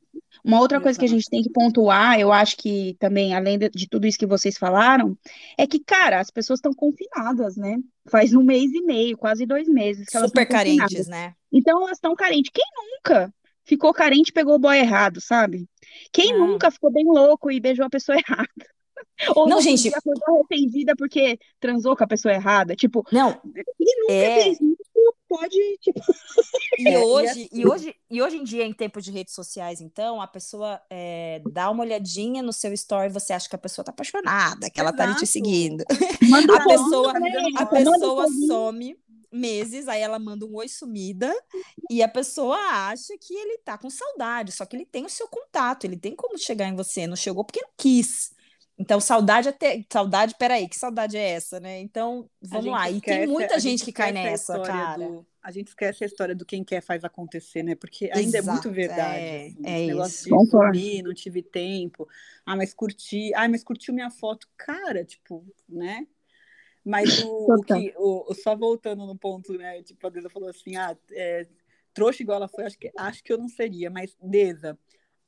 uma 0.48 0.60
outra 0.60 0.80
coisa 0.80 0.98
que 0.98 1.04
a 1.04 1.08
gente 1.08 1.28
tem 1.28 1.42
que 1.42 1.50
pontuar, 1.50 2.18
eu 2.18 2.32
acho 2.32 2.56
que 2.56 2.96
também, 2.98 3.34
além 3.34 3.58
de, 3.58 3.68
de 3.68 3.86
tudo 3.86 4.06
isso 4.06 4.18
que 4.18 4.24
vocês 4.24 4.56
falaram, 4.56 5.14
é 5.58 5.66
que, 5.66 5.78
cara, 5.78 6.18
as 6.18 6.30
pessoas 6.30 6.56
estão 6.58 6.72
confinadas, 6.72 7.54
né? 7.58 7.76
Faz 8.10 8.32
um 8.32 8.42
mês 8.42 8.72
e 8.72 8.80
meio, 8.80 9.18
quase 9.18 9.44
dois 9.44 9.68
meses 9.68 10.06
que 10.06 10.16
elas 10.16 10.30
Super 10.30 10.48
carentes, 10.48 11.06
né? 11.06 11.34
Então 11.52 11.82
elas 11.82 11.98
estão 11.98 12.16
carentes. 12.16 12.50
Quem 12.50 12.64
nunca 12.74 13.30
ficou 13.62 13.92
carente 13.92 14.30
e 14.30 14.32
pegou 14.32 14.54
o 14.54 14.58
boy 14.58 14.78
errado, 14.78 15.20
sabe? 15.20 15.68
Quem 16.10 16.32
ah. 16.32 16.38
nunca 16.38 16.70
ficou 16.70 16.90
bem 16.90 17.04
louco 17.04 17.50
e 17.50 17.60
beijou 17.60 17.84
a 17.84 17.90
pessoa 17.90 18.16
errada? 18.18 18.48
Ou 19.36 19.46
não, 19.46 19.60
gente. 19.60 19.94
Acordou 19.94 20.36
arrependida 20.36 20.96
porque 20.96 21.38
transou 21.60 21.94
com 21.94 22.04
a 22.04 22.08
pessoa 22.08 22.32
errada. 22.32 22.74
Tipo, 22.74 23.04
não. 23.12 23.34
Quem 23.34 24.00
nunca 24.00 24.12
é... 24.14 24.42
fez 24.44 24.58
isso 24.58 25.14
pode, 25.28 25.78
tipo. 25.80 26.00
E, 26.78 26.88
é, 26.88 26.98
hoje, 26.98 27.26
e, 27.26 27.30
assim... 27.30 27.48
e, 27.52 27.66
hoje, 27.66 27.96
e 28.10 28.22
hoje 28.22 28.36
em 28.36 28.44
dia, 28.44 28.64
em 28.64 28.72
tempo 28.72 29.00
de 29.00 29.10
redes 29.10 29.34
sociais, 29.34 29.80
então, 29.80 30.20
a 30.22 30.26
pessoa 30.26 30.80
é, 30.88 31.42
dá 31.50 31.70
uma 31.70 31.82
olhadinha 31.82 32.42
no 32.42 32.52
seu 32.52 32.72
story, 32.72 33.12
você 33.12 33.32
acha 33.32 33.48
que 33.48 33.56
a 33.56 33.58
pessoa 33.58 33.84
tá 33.84 33.90
apaixonada, 33.90 34.70
que 34.70 34.80
ela 34.80 34.90
Exato. 34.90 34.96
tá 34.96 35.04
ali 35.04 35.16
te 35.16 35.26
seguindo. 35.26 35.84
Manda 36.28 36.56
a 36.56 36.64
pessoa, 36.64 37.12
a 37.56 37.66
pessoa 37.66 38.26
some 38.46 38.96
meses, 39.30 39.88
aí 39.88 40.00
ela 40.00 40.18
manda 40.18 40.46
um 40.46 40.54
oi 40.56 40.68
sumida 40.68 41.32
e 41.90 42.02
a 42.02 42.08
pessoa 42.08 42.56
acha 42.56 43.14
que 43.20 43.34
ele 43.34 43.58
tá 43.58 43.76
com 43.76 43.90
saudade, 43.90 44.52
só 44.52 44.64
que 44.64 44.76
ele 44.76 44.86
tem 44.86 45.04
o 45.04 45.10
seu 45.10 45.28
contato, 45.28 45.84
ele 45.84 45.96
tem 45.96 46.16
como 46.16 46.38
chegar 46.38 46.66
em 46.66 46.74
você, 46.74 47.06
não 47.06 47.16
chegou 47.16 47.44
porque 47.44 47.60
não 47.60 47.70
quis. 47.76 48.32
Então, 48.78 49.00
saudade 49.00 49.48
até. 49.48 49.84
Saudade, 49.90 50.36
peraí, 50.38 50.68
que 50.68 50.76
saudade 50.76 51.16
é 51.16 51.30
essa, 51.30 51.58
né? 51.58 51.80
Então, 51.80 52.30
vamos 52.40 52.70
lá. 52.70 52.88
E 52.88 53.00
tem 53.00 53.26
muita 53.26 53.58
gente, 53.58 53.80
gente 53.80 53.84
que 53.86 53.92
cai 53.92 54.12
nessa, 54.12 54.60
cara. 54.60 55.08
Do, 55.08 55.26
a 55.42 55.50
gente 55.50 55.68
esquece 55.68 56.04
a 56.04 56.06
história 56.06 56.34
do 56.34 56.46
quem 56.46 56.62
quer 56.62 56.80
faz 56.80 57.02
acontecer, 57.02 57.64
né? 57.64 57.74
Porque 57.74 58.08
ainda 58.14 58.38
Exato, 58.38 58.48
é 58.48 58.52
muito 58.52 58.70
verdade. 58.70 59.18
É, 59.18 59.46
assim, 59.46 59.62
é 59.64 59.86
negócio 59.86 60.36
isso. 60.36 60.70
de 60.72 61.02
não 61.02 61.12
tive 61.12 61.42
tempo. 61.42 62.08
Ah, 62.46 62.54
mas 62.54 62.72
curti. 62.72 63.34
Ah, 63.34 63.48
mas 63.48 63.64
curtiu 63.64 63.92
minha 63.92 64.10
foto. 64.10 64.48
Cara, 64.56 65.04
tipo, 65.04 65.44
né? 65.68 66.06
Mas 66.84 67.18
o, 67.24 67.52
o 67.52 67.62
que. 67.62 67.92
O, 67.96 68.32
só 68.34 68.54
voltando 68.54 69.04
no 69.04 69.18
ponto, 69.18 69.52
né? 69.54 69.82
Tipo, 69.82 70.06
a 70.06 70.10
Deza 70.10 70.30
falou 70.30 70.48
assim: 70.48 70.76
ah, 70.76 70.96
é, 71.10 71.48
trouxa 71.92 72.22
igual 72.22 72.36
ela 72.36 72.48
foi, 72.48 72.64
acho 72.64 72.78
que, 72.78 72.92
acho 72.96 73.24
que 73.24 73.32
eu 73.32 73.38
não 73.38 73.48
seria, 73.48 73.90
mas 73.90 74.16
Deza 74.22 74.78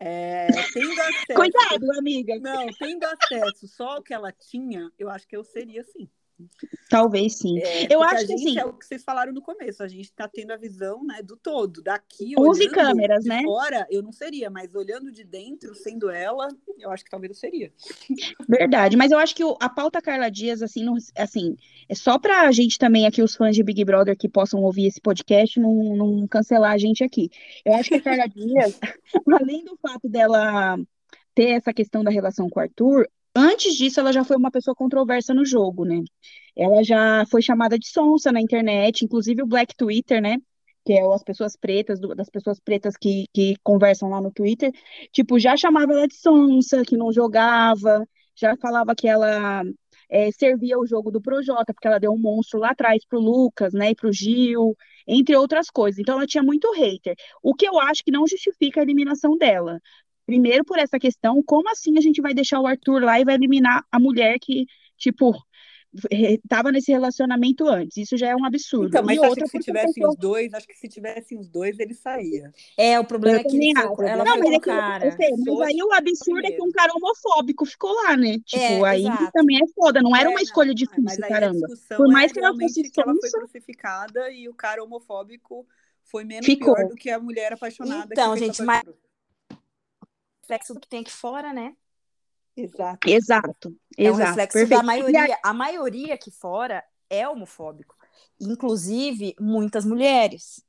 é, 0.01 0.49
tendo 0.73 0.99
acesso. 1.03 1.35
Cuidado, 1.35 1.99
amiga. 1.99 2.39
Não, 2.41 2.67
tendo 2.79 3.05
acesso 3.05 3.69
só 3.69 3.99
o 3.99 4.03
que 4.03 4.15
ela 4.15 4.33
tinha, 4.33 4.91
eu 4.99 5.11
acho 5.11 5.29
que 5.29 5.37
eu 5.37 5.45
seria 5.45 5.83
assim. 5.83 6.09
Talvez 6.89 7.39
sim. 7.39 7.59
É, 7.61 7.93
eu 7.93 8.03
acho 8.03 8.25
a 8.25 8.27
que 8.27 8.35
assim, 8.35 8.59
é 8.59 8.65
o 8.65 8.73
que 8.73 8.87
vocês 8.87 9.03
falaram 9.03 9.33
no 9.33 9.43
começo, 9.43 9.83
a 9.83 9.89
gente 9.89 10.07
está 10.07 10.29
tendo 10.29 10.53
a 10.53 10.57
visão 10.57 11.05
né, 11.05 11.23
do 11.23 11.37
todo. 11.37 11.83
Daqui, 11.83 12.35
11 12.39 12.61
olhando 12.61 12.75
câmeras, 12.75 13.25
né? 13.25 13.43
fora, 13.43 13.87
eu 13.91 14.03
não 14.03 14.13
seria, 14.13 14.51
mas 14.51 14.75
olhando 14.75 15.13
de 15.13 15.25
dentro, 15.25 15.75
sendo 15.75 16.11
ela, 16.11 16.49
eu 16.79 16.91
acho 16.91 17.05
que 17.05 17.11
talvez 17.11 17.31
eu 17.31 17.37
seria. 17.37 17.73
Verdade, 18.49 18.97
mas 18.97 19.13
eu 19.13 19.19
acho 19.19 19.35
que 19.35 19.43
a 19.61 19.69
pauta 19.69 20.03
Carla 20.03 20.31
Dias, 20.31 20.63
assim, 20.63 20.85
não, 20.85 20.97
assim, 21.17 21.57
é 21.89 21.95
só 21.95 22.19
pra 22.19 22.51
gente 22.53 22.79
também 22.79 23.07
aqui, 23.07 23.23
os 23.23 23.37
fãs 23.37 23.55
de 23.55 23.63
Big 23.63 23.85
Brother 23.85 24.17
que 24.17 24.29
possam 24.29 24.63
ouvir 24.63 24.87
esse 24.87 25.01
podcast, 25.01 25.59
não, 25.61 25.97
não 25.97 26.27
cancelar 26.27 26.73
a 26.73 26.79
gente 26.79 27.05
aqui. 27.05 27.31
Eu 27.65 27.75
acho 27.75 27.89
que 27.89 27.97
a 27.97 28.03
Carla 28.03 28.27
Dias, 28.27 28.79
além 29.41 29.65
do 29.65 29.77
fato 29.77 30.09
dela 30.09 30.79
ter 31.35 31.51
essa 31.51 31.73
questão 31.73 32.03
da 32.03 32.11
relação 32.11 32.49
com 32.49 32.59
o 32.61 32.63
Arthur, 32.63 33.09
antes 33.35 33.75
disso 33.77 34.01
ela 34.01 34.13
já 34.13 34.25
foi 34.25 34.37
uma 34.37 34.51
pessoa 34.51 34.75
controversa 34.75 35.35
no 35.35 35.45
jogo, 35.45 35.85
né? 35.85 36.03
Ela 36.57 36.83
já 36.83 37.25
foi 37.31 37.43
chamada 37.43 37.79
de 37.79 37.89
sonsa 37.89 38.33
na 38.33 38.41
internet, 38.41 39.05
inclusive 39.05 39.43
o 39.43 39.47
Black 39.47 39.75
Twitter, 39.77 40.21
né? 40.21 40.37
Que 40.85 40.95
é 40.95 41.15
as 41.15 41.23
pessoas 41.23 41.57
pretas, 41.57 42.01
das 42.01 42.31
pessoas 42.31 42.59
pretas 42.61 42.97
que, 42.97 43.27
que 43.33 43.55
conversam 43.63 44.09
lá 44.11 44.21
no 44.21 44.33
Twitter, 44.33 44.73
tipo, 45.13 45.39
já 45.39 45.57
chamava 45.57 45.93
ela 45.93 46.09
de 46.09 46.17
sonsa, 46.17 46.83
que 46.85 46.97
não 46.97 47.13
jogava, 47.13 48.07
já 48.35 48.57
falava 48.57 48.95
que 48.95 49.07
ela 49.09 49.63
é, 50.09 50.31
servia 50.33 50.79
o 50.79 50.87
jogo 50.87 51.11
do 51.11 51.21
Projota, 51.21 51.73
porque 51.73 51.87
ela 51.87 51.99
deu 52.01 52.13
um 52.13 52.19
monstro 52.19 52.59
lá 52.59 52.71
atrás 52.71 53.05
pro 53.07 53.21
Lucas, 53.21 53.73
né, 53.73 53.91
e 53.91 53.95
pro 53.95 54.13
Gil, 54.13 54.77
entre 55.07 55.37
outras 55.37 55.71
coisas. 55.71 55.99
Então 55.99 56.17
ela 56.17 56.27
tinha 56.27 56.43
muito 56.43 56.71
hater. 56.73 57.15
O 57.43 57.55
que 57.55 57.67
eu 57.67 57.79
acho 57.79 58.03
que 58.05 58.11
não 58.11 58.27
justifica 58.27 58.81
a 58.81 58.83
eliminação 58.83 59.37
dela. 59.37 59.81
Primeiro 60.31 60.65
por 60.65 60.79
essa 60.79 60.99
questão, 60.99 61.43
como 61.45 61.69
assim 61.71 61.99
a 61.99 62.01
gente 62.01 62.21
vai 62.21 62.33
deixar 62.35 62.61
o 62.61 62.67
Arthur 62.67 63.03
lá 63.03 63.21
e 63.21 63.25
vai 63.25 63.35
eliminar 63.35 63.85
a 63.91 63.99
mulher 63.99 64.39
que, 64.41 64.65
tipo, 64.97 65.33
estava 66.11 66.71
nesse 66.71 66.93
relacionamento 66.93 67.67
antes? 67.67 67.97
Isso 67.97 68.17
já 68.17 68.29
é 68.29 68.37
um 68.37 68.45
absurdo. 68.45 68.87
Então, 68.89 69.03
mas 69.05 69.17
E 69.17 69.21
outra 69.21 69.45
que 69.45 69.51
se 69.51 69.59
tivessem 69.59 69.95
pessoa 69.95 70.11
os 70.11 70.17
dois, 70.17 70.55
acho 70.55 70.67
que 70.67 70.75
se 70.77 70.89
tivessem 70.89 71.39
os 71.39 71.49
dois, 71.49 71.79
ele 71.81 71.95
saía. 71.95 72.53
É, 72.77 72.99
o 72.99 73.05
problema 73.05 73.39
Eu 73.39 73.41
é 73.41 73.45
que 73.45 73.57
ele 73.57 73.73
foi, 73.97 74.07
ela 74.09 74.25
Não, 74.25 74.39
mas 74.39 74.47
é 74.53 74.59
que 74.61 74.71
eu 74.71 74.75
cara. 74.77 75.11
sei, 75.17 75.31
mas 75.37 75.61
aí 75.63 75.83
o 75.83 75.93
absurdo 75.93 76.47
é 76.47 76.51
que 76.53 76.63
um 76.63 76.71
cara 76.71 76.93
homofóbico 76.95 77.67
ficou 77.67 77.93
lá, 77.93 78.17
né? 78.17 78.39
Tipo, 78.47 78.63
É, 78.63 78.89
aí 78.89 79.01
exato. 79.03 79.33
também 79.33 79.59
é 79.59 79.67
foda, 79.75 80.01
não 80.01 80.15
era 80.15 80.29
É, 80.29 80.31
uma 80.31 80.41
escolha 80.43 80.69
não, 80.69 80.75
difícil, 80.75 81.21
caramba. 81.29 81.67
discussão 81.67 81.97
Por 81.97 82.09
é 82.09 82.13
mais 82.13 82.33
que 82.33 82.39
ela 82.39 82.55
fosse 82.55 82.83
que 82.91 83.01
ela 83.01 83.15
foi 83.15 83.31
crucificada 83.31 84.31
e 84.31 84.49
o 84.49 84.55
cara 84.55 84.83
homofóbico 84.85 85.67
foi 86.05 86.25
menos 86.25 86.47
ficou. 86.47 86.75
pior 86.75 86.89
do 86.89 86.95
que 86.95 87.11
a 87.11 87.19
mulher 87.19 87.53
apaixonada 87.53 88.09
Então, 88.13 88.37
gente, 88.37 88.63
mas. 88.63 88.83
Reflexo 90.51 90.75
do 90.75 90.81
que 90.81 90.89
tem 90.89 91.01
aqui 91.01 91.13
fora, 91.13 91.53
né? 91.53 91.75
Exato. 92.57 93.09
Exato, 93.09 93.77
É 93.97 94.11
um 94.11 94.15
exato, 94.15 94.29
reflexo 94.31 94.59
perfeito. 94.59 94.79
da 94.79 94.83
E 94.83 94.87
maioria. 94.87 95.39
A 95.43 95.55
maioria 95.55 96.15
aqui 96.15 96.31
fora 96.31 96.83
é 97.09 97.29
homofóbico. 97.29 97.95
Inclusive, 98.41 99.35
muitas 99.39 99.85
mulheres 99.85 100.65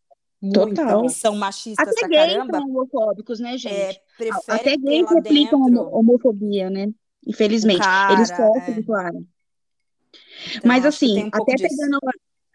total. 0.53 1.09
são 1.09 1.35
machistas 1.35 1.87
Até 1.87 1.99
pra 2.01 2.07
gays 2.09 2.33
caramba, 2.33 2.57
são 2.59 2.69
homofóbicos, 2.69 3.39
né, 3.39 3.55
é, 3.55 3.57
gente? 3.57 4.01
Preferem 4.17 4.41
Até 4.47 4.77
gays 4.77 5.09
replicam 5.09 5.65
dentro 5.65 5.89
homofobia, 5.89 6.69
né? 6.69 6.93
Infelizmente. 7.25 7.85
Eles 8.11 8.29
cara. 8.31 8.47
sofrem, 8.47 8.79
é. 8.79 8.83
claro. 8.83 9.27
Então, 10.49 10.61
Mas 10.65 10.85
assim, 10.85 11.25
um 11.25 11.29
até 11.33 11.55
disso. 11.55 11.75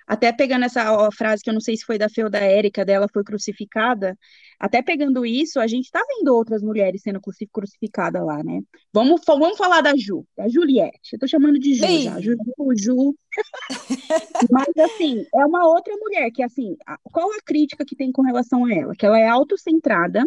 Até 0.07 0.33
pegando 0.33 0.65
essa 0.65 0.93
ó, 0.93 1.11
frase 1.11 1.43
que 1.43 1.51
eu 1.51 1.55
não 1.55 1.61
sei 1.61 1.77
se 1.77 1.85
foi 1.85 1.99
da 1.99 2.09
Fê 2.09 2.23
ou 2.25 2.31
da 2.31 2.39
Érica, 2.39 2.85
dela 2.85 3.09
foi 3.13 3.25
crucificada, 3.25 4.17
até 4.59 4.81
pegando 4.83 5.27
isso, 5.27 5.59
a 5.61 5.67
gente 5.67 5.91
tá 5.91 6.01
vendo 6.09 6.35
outras 6.35 6.63
mulheres 6.63 7.03
sendo 7.03 7.21
cruci- 7.21 7.49
crucificadas 7.53 8.25
lá, 8.25 8.43
né? 8.43 8.61
Vamos, 8.93 9.21
vamos 9.27 9.59
falar 9.59 9.81
da 9.81 9.95
Ju, 9.97 10.25
da 10.37 10.49
Juliette. 10.49 11.15
Eu 11.15 11.19
tô 11.19 11.27
chamando 11.27 11.59
de 11.59 11.75
Ju 11.75 11.85
já. 12.03 12.21
Ju, 12.21 12.37
Ju. 12.77 13.15
Mas 14.51 14.69
assim, 14.79 15.25
é 15.35 15.45
uma 15.45 15.67
outra 15.67 15.95
mulher 15.97 16.31
que 16.31 16.43
assim, 16.43 16.77
qual 17.03 17.31
a 17.33 17.43
crítica 17.45 17.85
que 17.85 17.97
tem 17.97 18.13
com 18.13 18.23
relação 18.23 18.65
a 18.65 18.73
ela? 18.73 18.95
Que 18.95 19.05
ela 19.05 19.19
é 19.19 19.29
autocentrada, 19.29 20.25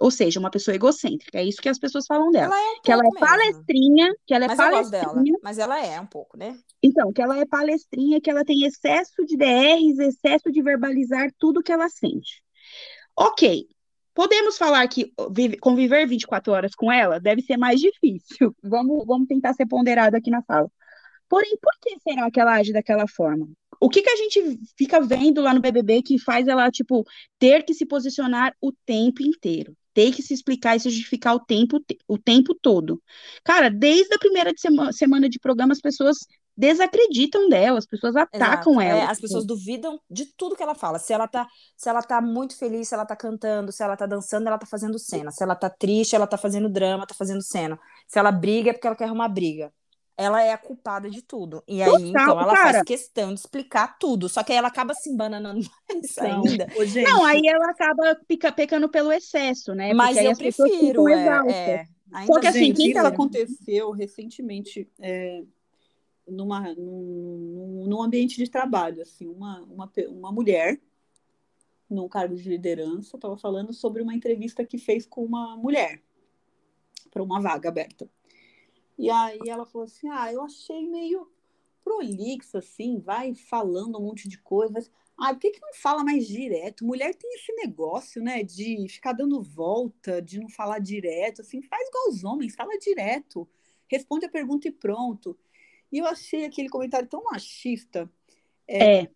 ou 0.00 0.10
seja, 0.10 0.38
uma 0.40 0.50
pessoa 0.50 0.74
egocêntrica. 0.74 1.38
É 1.38 1.44
isso 1.44 1.60
que 1.62 1.68
as 1.68 1.78
pessoas 1.78 2.06
falam 2.06 2.30
dela. 2.30 2.54
ela 2.54 2.56
é 2.60 2.70
um 2.78 2.80
Que 2.82 2.92
ela 2.92 3.02
é 3.02 3.04
mesmo. 3.04 3.18
palestrinha, 3.20 4.14
que 4.26 4.34
ela 4.34 4.44
é 4.44 4.48
Mas 4.48 4.56
gosto 4.58 4.90
dela. 4.90 5.04
palestrinha. 5.06 5.38
Mas 5.42 5.58
ela 5.58 5.84
é 5.84 6.00
um 6.00 6.06
pouco, 6.06 6.36
né? 6.36 6.58
Então, 6.82 7.12
que 7.12 7.22
ela 7.22 7.38
é 7.38 7.46
palestrinha, 7.46 8.20
que 8.20 8.30
ela 8.30 8.44
tem 8.44 8.64
excesso 8.64 9.24
de 9.24 9.36
DRs, 9.36 9.98
excesso 9.98 10.50
de 10.52 10.62
verbalizar 10.62 11.30
tudo 11.38 11.62
que 11.62 11.72
ela 11.72 11.88
sente. 11.88 12.42
Ok, 13.18 13.66
podemos 14.14 14.58
falar 14.58 14.86
que 14.88 15.12
vive- 15.30 15.58
conviver 15.58 16.06
24 16.06 16.52
horas 16.52 16.74
com 16.74 16.90
ela 16.92 17.18
deve 17.18 17.42
ser 17.42 17.56
mais 17.56 17.80
difícil. 17.80 18.54
Vamos, 18.62 19.06
vamos 19.06 19.26
tentar 19.26 19.54
ser 19.54 19.66
ponderado 19.66 20.16
aqui 20.16 20.30
na 20.30 20.42
fala. 20.42 20.70
Porém, 21.28 21.56
por 21.60 21.72
que 21.80 21.98
será 22.00 22.30
que 22.30 22.38
ela 22.38 22.54
age 22.54 22.72
daquela 22.72 23.06
forma? 23.08 23.48
O 23.80 23.88
que 23.88 24.02
que 24.02 24.10
a 24.10 24.16
gente 24.16 24.58
fica 24.76 25.00
vendo 25.00 25.40
lá 25.40 25.52
no 25.54 25.60
BBB 25.60 26.02
que 26.02 26.18
faz 26.18 26.46
ela, 26.48 26.70
tipo, 26.70 27.04
ter 27.38 27.64
que 27.64 27.74
se 27.74 27.86
posicionar 27.86 28.54
o 28.60 28.72
tempo 28.84 29.22
inteiro? 29.22 29.76
Ter 29.94 30.12
que 30.14 30.22
se 30.22 30.34
explicar 30.34 30.76
e 30.76 30.80
se 30.80 30.90
justificar 30.90 31.34
o 31.34 31.40
tempo, 31.40 31.80
te- 31.80 31.98
o 32.06 32.18
tempo 32.18 32.54
todo. 32.54 33.02
Cara, 33.44 33.70
desde 33.70 34.14
a 34.14 34.18
primeira 34.18 34.52
de 34.52 34.60
sema- 34.60 34.92
semana 34.92 35.28
de 35.28 35.38
programa, 35.38 35.72
as 35.72 35.80
pessoas 35.80 36.18
desacreditam 36.56 37.48
dela, 37.48 37.78
as 37.78 37.86
pessoas 37.86 38.16
atacam 38.16 38.74
Exato. 38.74 38.80
É, 38.80 38.88
ela. 38.88 39.04
as 39.10 39.18
tipo, 39.18 39.22
pessoas 39.28 39.46
duvidam 39.46 40.00
de 40.10 40.26
tudo 40.36 40.56
que 40.56 40.62
ela 40.62 40.74
fala. 40.74 40.98
Se 40.98 41.12
ela 41.12 41.28
tá, 41.28 41.46
se 41.76 41.88
ela 41.88 42.02
tá 42.02 42.20
muito 42.20 42.56
feliz, 42.56 42.88
se 42.88 42.94
ela 42.94 43.04
tá 43.06 43.14
cantando, 43.14 43.70
se 43.72 43.82
ela 43.82 43.96
tá 43.96 44.06
dançando, 44.06 44.46
ela 44.48 44.58
tá 44.58 44.66
fazendo 44.66 44.98
cena. 44.98 45.30
Se 45.30 45.42
ela 45.42 45.54
tá 45.54 45.68
triste, 45.68 46.14
ela 46.16 46.26
tá 46.26 46.38
fazendo 46.38 46.68
drama, 46.68 47.06
tá 47.06 47.14
fazendo 47.14 47.42
cena. 47.42 47.78
Se 48.06 48.18
ela 48.18 48.32
briga, 48.32 48.70
é 48.70 48.72
porque 48.72 48.86
ela 48.86 48.96
quer 48.96 49.04
arrumar 49.04 49.28
briga. 49.28 49.72
Ela 50.18 50.42
é 50.42 50.50
a 50.52 50.56
culpada 50.58 51.10
de 51.10 51.20
tudo. 51.20 51.62
E 51.68 51.82
aí, 51.82 51.90
Total, 51.90 52.08
então, 52.08 52.40
ela 52.40 52.54
cara. 52.54 52.72
faz 52.72 52.82
questão 52.84 53.34
de 53.34 53.40
explicar 53.40 53.98
tudo. 53.98 54.28
Só 54.30 54.42
que 54.42 54.50
aí 54.52 54.56
ela 54.58 54.68
acaba 54.68 54.94
se 54.94 55.10
embananando 55.10 55.60
mais 55.90 56.10
Então, 56.16 56.42
ainda. 56.46 56.66
ô, 56.74 57.02
Não, 57.02 57.24
aí 57.24 57.42
ela 57.46 57.70
acaba 57.70 58.14
pica- 58.26 58.50
pecando 58.52 58.88
pelo 58.88 59.12
excesso, 59.12 59.74
né? 59.74 59.92
Mas 59.92 60.16
eu 60.16 60.34
prefiro, 60.34 61.06
é, 61.08 61.84
é, 61.84 61.86
Só 62.26 62.40
que 62.40 62.46
assim, 62.46 62.58
gente, 62.66 62.76
quem 62.76 62.90
isso 62.92 63.02
tá- 63.02 63.08
aconteceu 63.08 63.90
recentemente 63.90 64.90
é, 64.98 65.42
numa, 66.26 66.60
num, 66.74 67.84
num 67.86 68.02
ambiente 68.02 68.36
de 68.38 68.48
trabalho, 68.50 69.02
assim, 69.02 69.26
uma, 69.28 69.60
uma, 69.64 69.92
uma 70.08 70.32
mulher 70.32 70.80
num 71.90 72.08
cargo 72.08 72.34
de 72.34 72.48
liderança 72.48 73.16
estava 73.16 73.36
falando 73.36 73.72
sobre 73.72 74.02
uma 74.02 74.14
entrevista 74.14 74.64
que 74.64 74.78
fez 74.78 75.06
com 75.06 75.24
uma 75.24 75.56
mulher 75.56 76.00
para 77.10 77.22
uma 77.22 77.40
vaga 77.40 77.68
aberta. 77.68 78.08
E 78.98 79.10
aí 79.10 79.40
ela 79.46 79.66
falou 79.66 79.84
assim: 79.84 80.08
Ah, 80.08 80.32
eu 80.32 80.42
achei 80.42 80.86
meio 80.86 81.30
prolixo, 81.84 82.58
assim, 82.58 82.98
vai 82.98 83.34
falando 83.34 83.98
um 83.98 84.02
monte 84.02 84.28
de 84.28 84.38
coisa. 84.38 84.72
Mas, 84.72 84.90
ah, 85.16 85.32
por 85.32 85.40
que, 85.40 85.52
que 85.52 85.60
não 85.60 85.72
fala 85.72 86.02
mais 86.02 86.26
direto? 86.26 86.84
Mulher 86.84 87.14
tem 87.14 87.32
esse 87.34 87.52
negócio, 87.52 88.20
né, 88.20 88.42
de 88.42 88.88
ficar 88.88 89.12
dando 89.12 89.40
volta, 89.40 90.20
de 90.20 90.40
não 90.40 90.48
falar 90.48 90.80
direto, 90.80 91.42
assim, 91.42 91.62
faz 91.62 91.88
igual 91.88 92.08
os 92.08 92.24
homens, 92.24 92.56
fala 92.56 92.76
direto, 92.76 93.48
responde 93.88 94.26
a 94.26 94.28
pergunta 94.28 94.66
e 94.66 94.72
pronto. 94.72 95.38
E 95.92 95.98
eu 95.98 96.06
achei 96.06 96.44
aquele 96.44 96.68
comentário 96.68 97.08
tão 97.08 97.22
machista, 97.22 98.10
É, 98.68 99.08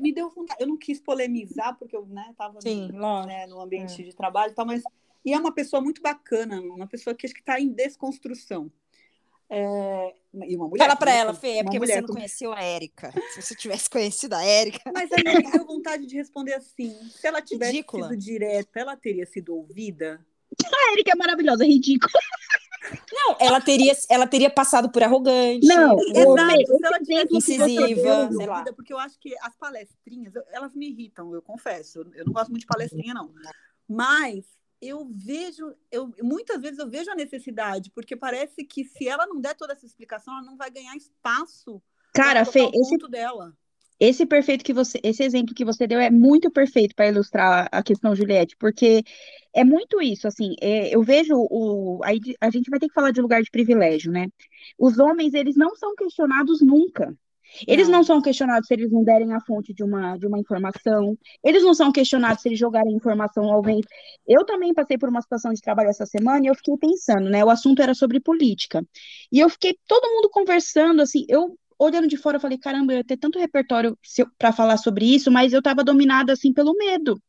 me 0.00 0.12
deu 0.12 0.28
vontade. 0.30 0.60
Eu 0.60 0.66
não 0.68 0.76
quis 0.76 1.00
polemizar, 1.00 1.78
porque 1.78 1.96
eu, 1.96 2.04
né, 2.06 2.34
tava 2.36 2.60
Sim, 2.60 2.88
no, 2.88 2.98
lógico. 2.98 3.28
né, 3.28 3.46
no 3.46 3.60
ambiente 3.60 4.02
de 4.02 4.14
trabalho 4.14 4.52
e 4.52 4.54
tal, 4.54 4.66
mas. 4.66 4.82
E 5.28 5.32
é 5.34 5.38
uma 5.38 5.52
pessoa 5.52 5.82
muito 5.82 6.00
bacana, 6.00 6.58
uma 6.60 6.86
pessoa 6.86 7.14
que 7.14 7.26
acho 7.26 7.34
que 7.34 7.40
está 7.40 7.60
em 7.60 7.68
desconstrução. 7.68 8.72
É, 9.50 10.14
e 10.46 10.56
uma 10.56 10.68
mulher. 10.68 10.84
Fala 10.84 10.96
pra 10.96 11.10
né, 11.12 11.18
ela, 11.18 11.34
Fê, 11.34 11.48
é 11.58 11.62
porque 11.62 11.78
mulher 11.78 11.94
você 11.96 12.00
não 12.00 12.08
com- 12.08 12.14
conheceu 12.14 12.52
a 12.52 12.62
Érica. 12.62 13.12
Se 13.34 13.42
você 13.42 13.54
tivesse 13.54 13.88
conhecido 13.90 14.34
a 14.34 14.42
Érica. 14.42 14.90
Mas 14.92 15.10
aí 15.12 15.22
me 15.24 15.50
deu 15.50 15.66
vontade 15.66 16.06
de 16.06 16.16
responder 16.16 16.54
assim: 16.54 16.94
se 17.10 17.26
ela 17.26 17.40
tivesse 17.42 17.72
Ridícula. 17.72 18.08
sido 18.08 18.16
direta, 18.18 18.80
ela 18.80 18.96
teria 18.96 19.26
sido 19.26 19.54
ouvida? 19.54 20.24
a 20.64 20.92
Erika 20.92 21.12
é 21.12 21.14
maravilhosa, 21.14 21.64
ridícula. 21.64 22.20
Não, 23.12 23.36
ela 23.38 23.60
teria, 23.60 23.92
ela 24.08 24.26
teria 24.26 24.48
passado 24.50 24.90
por 24.90 25.02
arrogante. 25.02 25.66
Não, 25.66 25.94
por- 25.96 26.16
Exato, 26.16 26.76
se 26.78 26.86
ela 26.86 26.98
tivesse 27.00 27.40
sido 27.40 27.68
incisiva, 27.68 28.32
sei 28.32 28.46
lá. 28.46 28.64
porque 28.74 28.92
eu 28.92 28.98
acho 28.98 29.18
que 29.18 29.34
as 29.40 29.54
palestrinhas, 29.56 30.32
elas 30.52 30.74
me 30.74 30.88
irritam, 30.90 31.34
eu 31.34 31.42
confesso. 31.42 32.00
Eu 32.14 32.24
não 32.24 32.32
gosto 32.32 32.48
muito 32.50 32.62
de 32.62 32.66
palestrinha, 32.66 33.12
não. 33.14 33.32
Mas 33.88 34.44
eu 34.80 35.08
vejo, 35.10 35.74
eu, 35.90 36.12
muitas 36.22 36.60
vezes 36.60 36.78
eu 36.78 36.88
vejo 36.88 37.10
a 37.10 37.14
necessidade, 37.14 37.90
porque 37.90 38.16
parece 38.16 38.64
que 38.64 38.84
se 38.84 39.08
ela 39.08 39.26
não 39.26 39.40
der 39.40 39.54
toda 39.54 39.72
essa 39.72 39.86
explicação, 39.86 40.34
ela 40.34 40.46
não 40.46 40.56
vai 40.56 40.70
ganhar 40.70 40.96
espaço 40.96 41.82
Cara, 42.14 42.44
Fê, 42.44 42.68
esse, 42.74 42.96
dela. 43.08 43.56
esse 44.00 44.26
perfeito 44.26 44.64
que 44.64 44.72
você, 44.72 44.98
esse 45.02 45.22
exemplo 45.22 45.54
que 45.54 45.64
você 45.64 45.86
deu 45.86 46.00
é 46.00 46.10
muito 46.10 46.50
perfeito 46.50 46.94
para 46.94 47.08
ilustrar 47.08 47.68
a 47.70 47.82
questão 47.82 48.14
Juliette, 48.14 48.56
porque 48.56 49.04
é 49.54 49.64
muito 49.64 50.00
isso, 50.00 50.26
assim, 50.26 50.54
é, 50.60 50.94
eu 50.94 51.02
vejo 51.02 51.34
o, 51.36 52.00
aí 52.02 52.18
a 52.40 52.50
gente 52.50 52.70
vai 52.70 52.78
ter 52.78 52.88
que 52.88 52.94
falar 52.94 53.12
de 53.12 53.20
lugar 53.20 53.42
de 53.42 53.50
privilégio, 53.50 54.10
né? 54.10 54.28
Os 54.78 54.98
homens, 54.98 55.34
eles 55.34 55.56
não 55.56 55.74
são 55.76 55.94
questionados 55.94 56.60
nunca. 56.60 57.14
Eles 57.66 57.88
não 57.88 57.98
Não. 57.98 58.04
são 58.04 58.22
questionados 58.22 58.66
se 58.68 58.74
eles 58.74 58.90
não 58.90 59.02
derem 59.04 59.32
a 59.32 59.40
fonte 59.40 59.72
de 59.74 59.82
uma, 59.82 60.16
de 60.16 60.26
uma 60.26 60.38
informação. 60.38 61.16
Eles 61.42 61.62
não 61.62 61.74
são 61.74 61.90
questionados 61.92 62.42
se 62.42 62.48
eles 62.48 62.58
jogarem 62.58 62.94
informação 62.94 63.44
ao 63.52 63.62
vento. 63.62 63.88
Eu 64.26 64.44
também 64.44 64.74
passei 64.74 64.98
por 64.98 65.08
uma 65.08 65.22
situação 65.22 65.52
de 65.52 65.60
trabalho 65.60 65.88
essa 65.90 66.06
semana 66.06 66.44
e 66.44 66.48
eu 66.48 66.54
fiquei 66.54 66.76
pensando, 66.76 67.28
né? 67.30 67.44
O 67.44 67.50
assunto 67.50 67.82
era 67.82 67.94
sobre 67.94 68.20
política. 68.20 68.84
E 69.32 69.38
eu 69.40 69.48
fiquei 69.48 69.76
todo 69.86 70.10
mundo 70.12 70.28
conversando, 70.30 71.02
assim, 71.02 71.24
eu 71.28 71.56
olhando 71.78 72.08
de 72.08 72.16
fora, 72.16 72.36
eu 72.36 72.40
falei, 72.40 72.58
caramba, 72.58 72.92
eu 72.92 72.96
ia 72.98 73.04
ter 73.04 73.16
tanto 73.16 73.38
repertório 73.38 73.96
para 74.36 74.52
falar 74.52 74.76
sobre 74.78 75.04
isso, 75.14 75.30
mas 75.30 75.52
eu 75.52 75.60
estava 75.60 75.84
dominada 75.84 76.32
assim 76.32 76.52
pelo 76.52 76.74
medo. 76.74 77.20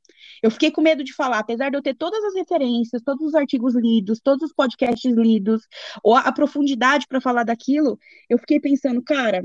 Eu 0.42 0.50
fiquei 0.52 0.72
com 0.72 0.82
medo 0.82 1.04
de 1.04 1.14
falar, 1.14 1.40
apesar 1.40 1.70
de 1.70 1.78
eu 1.78 1.82
ter 1.82 1.96
todas 1.96 2.24
as 2.24 2.36
referências, 2.36 3.02
todos 3.04 3.26
os 3.28 3.36
artigos 3.36 3.76
lidos, 3.76 4.20
todos 4.20 4.44
os 4.50 4.54
podcasts 4.54 5.14
lidos, 5.16 5.68
ou 6.04 6.16
a, 6.16 6.22
a 6.22 6.32
profundidade 6.32 7.06
para 7.08 7.22
falar 7.22 7.44
daquilo, 7.44 8.00
eu 8.30 8.38
fiquei 8.40 8.60
pensando, 8.60 9.02
cara, 9.04 9.44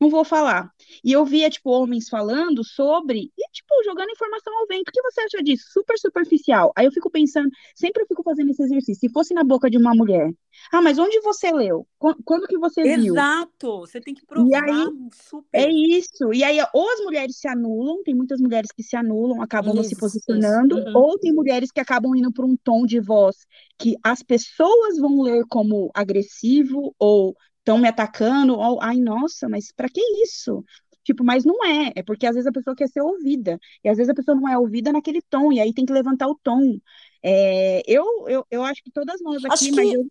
não 0.00 0.10
vou 0.10 0.24
falar. 0.24 0.70
E 1.02 1.12
eu 1.12 1.24
via, 1.24 1.48
tipo, 1.48 1.70
homens 1.70 2.08
falando 2.08 2.62
sobre, 2.64 3.30
e, 3.36 3.50
tipo, 3.52 3.84
jogando 3.84 4.10
informação 4.10 4.56
ao 4.58 4.66
vento. 4.66 4.88
O 4.88 4.92
que 4.92 5.02
você 5.02 5.22
acha 5.22 5.42
disso? 5.42 5.64
Super 5.72 5.98
superficial. 5.98 6.72
Aí 6.76 6.86
eu 6.86 6.92
fico 6.92 7.10
pensando, 7.10 7.50
sempre 7.74 8.02
eu 8.02 8.06
fico 8.06 8.22
fazendo 8.22 8.50
esse 8.50 8.62
exercício. 8.62 9.00
Se 9.00 9.12
fosse 9.12 9.32
na 9.32 9.42
boca 9.42 9.70
de 9.70 9.78
uma 9.78 9.94
mulher, 9.94 10.30
ah, 10.72 10.82
mas 10.82 10.98
onde 10.98 11.20
você 11.20 11.50
leu? 11.50 11.86
Quando 11.98 12.46
que 12.46 12.58
você 12.58 12.82
viu? 12.82 13.14
Exato, 13.14 13.80
você 13.80 14.00
tem 14.00 14.14
que 14.14 14.24
provar. 14.26 14.48
E 14.48 14.54
aí, 14.54 14.86
super. 15.12 15.58
é 15.58 15.70
isso. 15.70 16.32
E 16.32 16.44
aí, 16.44 16.58
ou 16.74 16.90
as 16.90 17.00
mulheres 17.00 17.38
se 17.38 17.48
anulam, 17.48 18.02
tem 18.02 18.14
muitas 18.14 18.40
mulheres 18.40 18.70
que 18.74 18.82
se 18.82 18.96
anulam, 18.96 19.40
acabam 19.42 19.74
não 19.74 19.82
se 19.82 19.92
Isso, 19.92 20.00
posicionando, 20.00 20.78
isso. 20.78 20.88
Uhum. 20.88 20.96
ou 20.96 21.18
tem 21.18 21.32
mulheres 21.32 21.70
que 21.70 21.80
acabam 21.80 22.14
indo 22.14 22.32
para 22.32 22.44
um 22.44 22.56
tom 22.56 22.84
de 22.84 23.00
voz 23.00 23.36
que 23.78 23.94
as 24.02 24.22
pessoas 24.22 24.98
vão 24.98 25.22
ler 25.22 25.44
como 25.48 25.90
agressivo 25.94 26.94
ou 26.98 27.34
estão 27.66 27.78
me 27.78 27.88
atacando, 27.88 28.56
ou, 28.56 28.80
ai, 28.80 28.96
nossa, 28.98 29.48
mas 29.48 29.72
para 29.72 29.88
que 29.88 30.00
isso? 30.22 30.64
Tipo, 31.02 31.24
mas 31.24 31.44
não 31.44 31.64
é, 31.64 31.92
é 31.96 32.02
porque 32.02 32.26
às 32.26 32.34
vezes 32.34 32.46
a 32.46 32.52
pessoa 32.52 32.76
quer 32.76 32.88
ser 32.88 33.00
ouvida, 33.00 33.58
e 33.82 33.88
às 33.88 33.96
vezes 33.96 34.08
a 34.10 34.14
pessoa 34.14 34.36
não 34.36 34.48
é 34.48 34.56
ouvida 34.56 34.92
naquele 34.92 35.20
tom, 35.22 35.52
e 35.52 35.60
aí 35.60 35.72
tem 35.74 35.84
que 35.84 35.92
levantar 35.92 36.28
o 36.28 36.38
tom. 36.42 36.78
É, 37.22 37.82
eu, 37.86 38.04
eu, 38.28 38.46
eu 38.50 38.62
acho 38.62 38.82
que 38.84 38.90
todas 38.92 39.20
nós 39.20 39.44
aqui, 39.44 39.52
Acho 39.52 39.74
mas 39.74 39.88
que- 39.90 39.96
eu, 39.96 40.06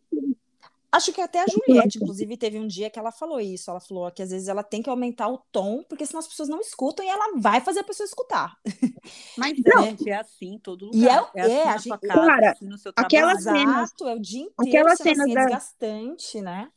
Acho 0.92 1.12
que 1.12 1.20
até 1.20 1.42
a 1.42 1.46
Juliette, 1.48 1.98
inclusive, 1.98 2.38
teve 2.38 2.58
um 2.58 2.66
dia 2.66 2.90
que 2.90 2.98
ela 2.98 3.12
falou 3.12 3.38
isso. 3.42 3.70
Ela 3.70 3.82
falou 3.82 4.10
que 4.12 4.22
às 4.24 4.30
vezes 4.30 4.48
ela 4.48 4.64
tem 4.64 4.82
que 4.82 4.90
aumentar 4.90 5.28
o 5.28 5.38
tom, 5.52 5.84
porque 5.90 6.06
senão 6.06 6.20
as 6.20 6.28
pessoas 6.28 6.48
não 6.48 6.62
escutam 6.62 7.06
e 7.06 7.10
ela 7.10 7.34
vai 7.38 7.60
fazer 7.60 7.82
a 7.82 7.84
pessoa 7.84 8.06
escutar. 8.08 8.58
Mas, 9.38 9.58
Não. 9.66 9.84
gente, 9.84 10.10
é 10.10 10.16
assim 10.16 10.54
em 10.54 10.60
todo 10.60 10.90
E 10.94 11.00
lugar. 11.00 11.30
é- 11.36 11.42
assim 11.42 11.52
é, 11.54 11.66
na 11.66 11.74
a 11.74 11.80
sua 11.80 11.98
gente- 11.98 12.08
casa, 12.08 12.26
Cara, 12.26 12.52
assim 12.52 12.66
no 12.68 12.78
seu 12.78 12.94
aquelas 12.96 13.44
trabalho. 13.44 13.60
cenas- 13.60 13.90
Exato, 13.92 14.08
é 14.08 14.16
o 14.16 14.20
dia 14.22 14.42
inteiro 14.44 14.70
aquelas 14.70 14.98
sendo 14.98 15.10
cenas 15.10 15.20
assim, 15.20 15.32
é 15.32 15.36
da- 15.36 15.42
desgastante, 15.44 16.42
né? 16.42 16.72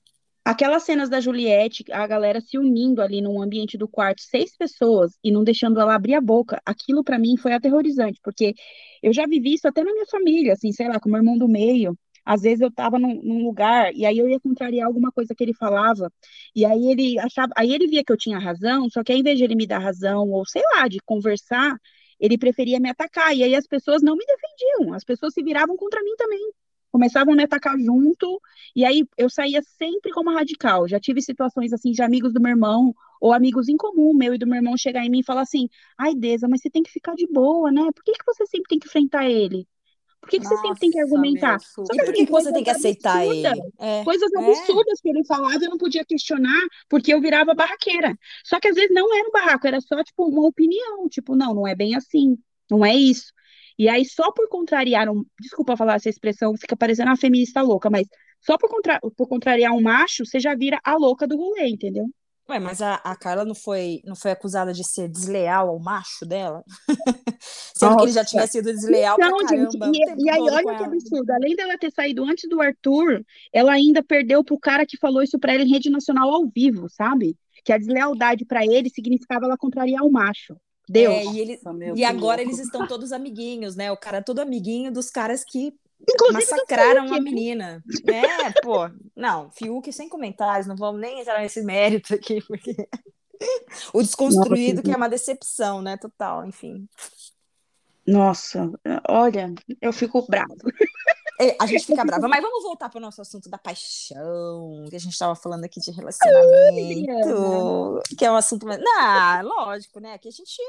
Aquelas 0.48 0.84
cenas 0.84 1.10
da 1.10 1.20
Juliette, 1.20 1.84
a 1.92 2.06
galera 2.06 2.40
se 2.40 2.56
unindo 2.56 3.02
ali 3.02 3.20
num 3.20 3.42
ambiente 3.42 3.76
do 3.76 3.86
quarto, 3.86 4.22
seis 4.22 4.56
pessoas, 4.56 5.12
e 5.22 5.30
não 5.30 5.44
deixando 5.44 5.78
ela 5.78 5.94
abrir 5.94 6.14
a 6.14 6.22
boca, 6.22 6.58
aquilo 6.64 7.04
pra 7.04 7.18
mim 7.18 7.36
foi 7.36 7.52
aterrorizante, 7.52 8.18
porque 8.24 8.54
eu 9.02 9.12
já 9.12 9.26
vivi 9.26 9.52
isso 9.52 9.68
até 9.68 9.84
na 9.84 9.92
minha 9.92 10.06
família, 10.06 10.54
assim, 10.54 10.72
sei 10.72 10.88
lá, 10.88 10.98
com 10.98 11.10
meu 11.10 11.18
irmão 11.18 11.36
do 11.36 11.46
meio. 11.46 11.94
Às 12.24 12.40
vezes 12.40 12.62
eu 12.62 12.72
tava 12.72 12.98
num, 12.98 13.20
num 13.22 13.44
lugar 13.44 13.92
e 13.94 14.06
aí 14.06 14.16
eu 14.16 14.26
ia 14.26 14.40
contrariar 14.40 14.86
alguma 14.86 15.12
coisa 15.12 15.34
que 15.34 15.44
ele 15.44 15.52
falava, 15.52 16.10
e 16.56 16.64
aí 16.64 16.86
ele 16.92 17.18
achava, 17.18 17.52
aí 17.54 17.70
ele 17.74 17.86
via 17.86 18.02
que 18.02 18.10
eu 18.10 18.16
tinha 18.16 18.38
razão, 18.38 18.88
só 18.88 19.04
que 19.04 19.12
ao 19.12 19.18
invés 19.18 19.36
de 19.36 19.44
ele 19.44 19.54
me 19.54 19.66
dar 19.66 19.80
razão, 19.80 20.30
ou 20.30 20.46
sei 20.46 20.62
lá, 20.76 20.88
de 20.88 20.96
conversar, 21.04 21.76
ele 22.18 22.38
preferia 22.38 22.80
me 22.80 22.88
atacar, 22.88 23.36
e 23.36 23.42
aí 23.42 23.54
as 23.54 23.66
pessoas 23.66 24.00
não 24.02 24.16
me 24.16 24.24
defendiam, 24.24 24.94
as 24.94 25.04
pessoas 25.04 25.34
se 25.34 25.42
viravam 25.42 25.76
contra 25.76 26.02
mim 26.02 26.16
também. 26.16 26.40
Começavam 26.90 27.34
a 27.34 27.36
me 27.36 27.44
atacar 27.44 27.78
junto, 27.78 28.40
e 28.74 28.84
aí 28.84 29.04
eu 29.16 29.28
saía 29.28 29.62
sempre 29.62 30.10
como 30.12 30.32
radical. 30.32 30.88
Já 30.88 30.98
tive 30.98 31.20
situações 31.22 31.72
assim 31.72 31.90
de 31.92 32.02
amigos 32.02 32.32
do 32.32 32.40
meu 32.40 32.50
irmão, 32.50 32.94
ou 33.20 33.32
amigos 33.32 33.68
em 33.68 33.76
comum, 33.76 34.14
meu 34.14 34.34
e 34.34 34.38
do 34.38 34.46
meu 34.46 34.56
irmão, 34.56 34.76
chegar 34.76 35.04
em 35.04 35.10
mim 35.10 35.20
e 35.20 35.24
falar 35.24 35.42
assim: 35.42 35.68
ai, 35.98 36.14
Deza, 36.14 36.48
mas 36.48 36.60
você 36.62 36.70
tem 36.70 36.82
que 36.82 36.90
ficar 36.90 37.14
de 37.14 37.26
boa, 37.26 37.70
né? 37.70 37.82
Por 37.94 38.02
que 38.04 38.12
que 38.12 38.24
você 38.24 38.46
sempre 38.46 38.68
tem 38.68 38.78
que 38.78 38.88
enfrentar 38.88 39.28
ele? 39.28 39.66
Por 40.20 40.30
que 40.30 40.40
que 40.40 40.46
você 40.46 40.56
sempre 40.56 40.80
tem 40.80 40.90
que 40.90 40.98
Nossa, 40.98 41.14
argumentar? 41.14 41.58
Só 41.60 41.66
E 41.66 41.84
super. 41.84 42.04
por 42.04 42.14
que, 42.14 42.26
que 42.26 42.30
você 42.32 42.52
tem 42.52 42.64
que 42.64 42.70
aceitar 42.70 43.22
absurdas, 43.22 43.52
ele? 43.52 43.72
É, 43.78 44.04
Coisas 44.04 44.32
é. 44.34 44.38
absurdas 44.38 45.00
que 45.00 45.08
ele 45.08 45.24
falava, 45.24 45.54
eu 45.64 45.70
não 45.70 45.78
podia 45.78 46.04
questionar, 46.04 46.60
porque 46.88 47.12
eu 47.14 47.20
virava 47.20 47.54
barraqueira. 47.54 48.18
Só 48.44 48.58
que 48.60 48.68
às 48.68 48.74
vezes 48.74 48.90
não 48.92 49.14
era 49.16 49.28
um 49.28 49.32
barraco, 49.32 49.66
era 49.66 49.80
só, 49.80 50.02
tipo, 50.02 50.26
uma 50.28 50.46
opinião. 50.46 51.08
Tipo, 51.08 51.36
não, 51.36 51.54
não 51.54 51.66
é 51.66 51.74
bem 51.74 51.94
assim, 51.94 52.36
não 52.70 52.84
é 52.84 52.94
isso. 52.94 53.32
E 53.78 53.88
aí, 53.88 54.04
só 54.04 54.32
por 54.32 54.48
contrariar 54.48 55.08
um. 55.08 55.24
Desculpa 55.40 55.76
falar 55.76 55.94
essa 55.94 56.08
expressão, 56.08 56.56
fica 56.56 56.76
parecendo 56.76 57.10
uma 57.10 57.16
feminista 57.16 57.62
louca, 57.62 57.88
mas 57.88 58.06
só 58.40 58.56
por, 58.58 58.68
contra, 58.68 59.00
por 59.16 59.28
contrariar 59.28 59.72
um 59.72 59.80
macho, 59.80 60.24
você 60.24 60.40
já 60.40 60.54
vira 60.54 60.80
a 60.82 60.96
louca 60.96 61.26
do 61.26 61.36
rolê, 61.36 61.68
entendeu? 61.68 62.06
Ué, 62.50 62.58
mas 62.58 62.80
a, 62.80 62.94
a 62.94 63.14
Carla 63.14 63.44
não 63.44 63.54
foi, 63.54 64.00
não 64.06 64.16
foi 64.16 64.30
acusada 64.30 64.72
de 64.72 64.82
ser 64.82 65.06
desleal 65.06 65.68
ao 65.68 65.78
macho 65.78 66.24
dela? 66.24 66.64
Sendo 67.76 67.96
que 67.98 68.04
ele 68.04 68.12
já 68.12 68.22
Nossa. 68.22 68.30
tinha 68.30 68.46
sido 68.46 68.72
desleal 68.72 69.16
Então, 69.20 69.36
pra 69.36 69.48
gente, 69.48 69.78
caramba 69.78 69.90
o 69.90 70.22
e, 70.22 70.24
e 70.24 70.30
aí, 70.30 70.40
olha 70.40 70.76
que 70.78 70.84
absurdo. 70.84 71.30
Além 71.30 71.54
dela 71.54 71.76
ter 71.76 71.92
saído 71.92 72.24
antes 72.24 72.48
do 72.48 72.62
Arthur, 72.62 73.22
ela 73.52 73.72
ainda 73.72 74.02
perdeu 74.02 74.42
pro 74.42 74.58
cara 74.58 74.86
que 74.86 74.96
falou 74.96 75.22
isso 75.22 75.38
pra 75.38 75.52
ela 75.52 75.62
em 75.62 75.70
rede 75.70 75.90
nacional 75.90 76.30
ao 76.30 76.48
vivo, 76.48 76.88
sabe? 76.88 77.36
Que 77.62 77.72
a 77.72 77.76
deslealdade 77.76 78.46
pra 78.46 78.64
ele 78.64 78.88
significava 78.88 79.44
ela 79.44 79.58
contrariar 79.58 80.02
o 80.02 80.10
macho. 80.10 80.56
Deus. 80.88 81.14
É, 81.14 81.24
e, 81.24 81.40
ele, 81.40 81.60
Nossa, 81.62 81.78
e 81.96 82.04
agora 82.04 82.36
louco. 82.36 82.50
eles 82.50 82.58
estão 82.58 82.86
todos 82.86 83.12
amiguinhos, 83.12 83.76
né? 83.76 83.90
O 83.92 83.96
cara 83.96 84.18
é 84.18 84.22
todo 84.22 84.40
amiguinho 84.40 84.92
dos 84.92 85.10
caras 85.10 85.44
que 85.44 85.74
Inclusive 86.00 86.50
massacraram 86.50 87.02
Fiuk, 87.02 87.14
a 87.14 87.16
né? 87.16 87.20
menina. 87.20 87.84
É, 88.06 88.60
pô. 88.62 88.88
Não, 89.16 89.50
Fiuk 89.50 89.92
sem 89.92 90.08
comentários, 90.08 90.66
não 90.66 90.76
vamos 90.76 91.00
nem 91.00 91.20
entrar 91.20 91.40
nesse 91.40 91.62
mérito 91.62 92.14
aqui, 92.14 92.40
porque. 92.46 92.74
O 93.92 94.02
desconstruído, 94.02 94.82
que 94.82 94.90
é 94.90 94.96
uma 94.96 95.08
decepção, 95.08 95.80
né? 95.80 95.96
Total, 95.96 96.44
enfim. 96.44 96.88
Nossa, 98.04 98.68
olha, 99.08 99.54
eu 99.80 99.92
fico 99.92 100.26
bravo. 100.28 100.56
É, 101.40 101.56
a 101.60 101.66
gente 101.66 101.86
fica 101.86 102.04
brava, 102.04 102.26
mas 102.26 102.42
vamos 102.42 102.64
voltar 102.64 102.88
para 102.88 102.98
o 102.98 103.00
nosso 103.00 103.20
assunto 103.20 103.48
da 103.48 103.56
paixão, 103.56 104.84
que 104.90 104.96
a 104.96 104.98
gente 104.98 105.12
estava 105.12 105.36
falando 105.36 105.64
aqui 105.64 105.78
de 105.78 105.92
relacionamento, 105.92 108.02
que 108.18 108.24
é 108.24 108.30
um 108.30 108.36
assunto. 108.36 108.66
Não, 108.66 109.42
lógico, 109.42 110.00
né? 110.00 110.18
Que 110.18 110.28
a 110.28 110.32
gente, 110.32 110.60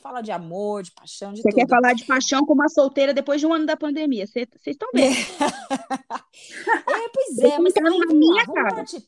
fala 0.00 0.20
de 0.20 0.30
amor, 0.30 0.82
de 0.82 0.92
paixão, 0.92 1.32
de 1.32 1.42
Você 1.42 1.48
tudo. 1.48 1.58
quer 1.58 1.68
falar 1.68 1.94
de 1.94 2.04
paixão 2.04 2.44
com 2.46 2.54
uma 2.54 2.68
solteira 2.68 3.12
depois 3.12 3.40
de 3.40 3.46
um 3.46 3.52
ano 3.52 3.66
da 3.66 3.76
pandemia? 3.76 4.26
Vocês 4.26 4.48
estão 4.66 4.88
vendo? 4.94 5.14
É, 6.62 7.08
pois 7.12 7.38
Eu 7.38 7.50
é, 7.50 7.58
mas 7.58 7.76
aí, 7.76 7.82
na 7.82 8.14
minha 8.14 8.44
vamos 8.44 8.54
cara. 8.54 8.74
partir. 8.76 9.02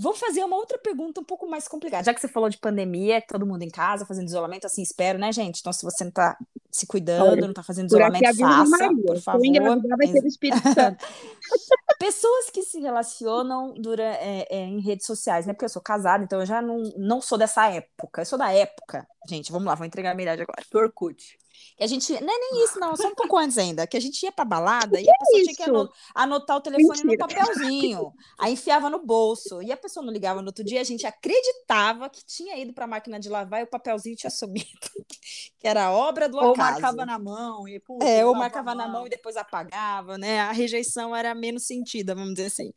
Vou 0.00 0.14
fazer 0.14 0.44
uma 0.44 0.56
outra 0.56 0.78
pergunta 0.78 1.20
um 1.20 1.24
pouco 1.24 1.48
mais 1.48 1.66
complicada. 1.66 2.04
Já 2.04 2.14
que 2.14 2.20
você 2.20 2.28
falou 2.28 2.48
de 2.48 2.56
pandemia, 2.56 3.20
todo 3.20 3.44
mundo 3.44 3.62
em 3.62 3.68
casa, 3.68 4.06
fazendo 4.06 4.28
isolamento, 4.28 4.64
assim, 4.64 4.80
espero, 4.80 5.18
né, 5.18 5.32
gente? 5.32 5.58
Então, 5.58 5.72
se 5.72 5.82
você 5.82 6.04
não 6.04 6.12
tá 6.12 6.38
se 6.70 6.86
cuidando, 6.86 7.32
Olha, 7.32 7.46
não 7.48 7.52
tá 7.52 7.64
fazendo 7.64 7.86
isolamento, 7.86 8.36
faça, 8.36 8.70
Maria. 8.70 9.04
por 9.04 9.20
favor. 9.20 9.44
engravidar, 9.44 9.98
vai 9.98 10.06
ser 10.06 10.20
do 10.20 10.28
Espírito 10.28 10.62
Santo. 10.72 11.04
Pessoas 11.98 12.48
que 12.50 12.62
se 12.62 12.78
relacionam 12.78 13.74
é, 13.98 14.46
é, 14.48 14.64
em 14.66 14.80
redes 14.80 15.04
sociais, 15.04 15.46
né? 15.46 15.52
Porque 15.52 15.64
eu 15.64 15.68
sou 15.68 15.82
casada, 15.82 16.22
então 16.22 16.38
eu 16.38 16.46
já 16.46 16.62
não, 16.62 16.78
não 16.96 17.20
sou 17.20 17.36
dessa 17.36 17.68
época. 17.68 18.22
Eu 18.22 18.26
sou 18.26 18.38
da 18.38 18.52
época. 18.52 19.04
Gente, 19.28 19.50
vamos 19.50 19.66
lá, 19.66 19.74
vou 19.74 19.84
entregar 19.84 20.12
a 20.12 20.14
minha 20.14 20.26
idade 20.26 20.42
agora. 20.42 20.62
Torkut. 20.70 21.36
Que 21.76 21.84
a 21.84 21.86
gente. 21.86 22.12
Não 22.20 22.32
é 22.34 22.38
nem 22.38 22.64
isso, 22.64 22.78
não, 22.80 22.96
só 22.96 23.08
um 23.08 23.14
pouco 23.14 23.36
antes 23.38 23.56
ainda. 23.58 23.86
Que 23.86 23.96
a 23.96 24.00
gente 24.00 24.22
ia 24.22 24.32
pra 24.32 24.44
balada 24.44 25.00
e 25.00 25.08
a 25.08 25.12
pessoa 25.18 25.42
tinha 25.44 25.54
que 25.54 25.90
anotar 26.14 26.56
o 26.56 26.60
telefone 26.60 26.88
Mentira. 27.04 27.12
no 27.12 27.18
papelzinho. 27.18 28.12
Aí 28.38 28.52
enfiava 28.54 28.90
no 28.90 29.04
bolso. 29.04 29.62
E 29.62 29.70
a 29.72 29.76
pessoa 29.76 30.04
não 30.04 30.12
ligava 30.12 30.40
no 30.42 30.48
outro 30.48 30.64
dia, 30.64 30.80
a 30.80 30.84
gente 30.84 31.06
acreditava 31.06 32.08
que 32.10 32.24
tinha 32.24 32.56
ido 32.56 32.72
pra 32.72 32.86
máquina 32.86 33.18
de 33.20 33.28
lavar 33.28 33.60
e 33.60 33.64
o 33.64 33.66
papelzinho 33.68 34.16
tinha 34.16 34.30
sumido. 34.30 34.66
que 35.58 35.66
era 35.66 35.90
obra 35.92 36.28
do 36.28 36.36
Ou 36.36 36.52
acaso. 36.52 36.58
marcava 36.72 37.06
na 37.06 37.18
mão 37.18 37.66
e 37.68 37.80
putz, 37.80 38.04
É, 38.04 38.24
ou 38.24 38.34
marcava 38.34 38.74
na 38.74 38.86
mão 38.88 39.06
e 39.06 39.10
depois 39.10 39.36
apagava, 39.36 40.16
né? 40.18 40.40
A 40.40 40.52
rejeição 40.52 41.14
era 41.14 41.34
menos 41.34 41.64
sentida, 41.66 42.14
vamos 42.14 42.34
dizer 42.34 42.46
assim. 42.46 42.72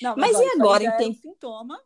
Não, 0.00 0.14
Mas 0.16 0.34
ó, 0.36 0.42
e 0.42 0.48
agora, 0.50 0.84
já 0.84 0.90
em 0.90 0.92
é 0.92 0.94
um 0.94 0.98
tempo- 0.98 1.20
sintoma 1.22 1.80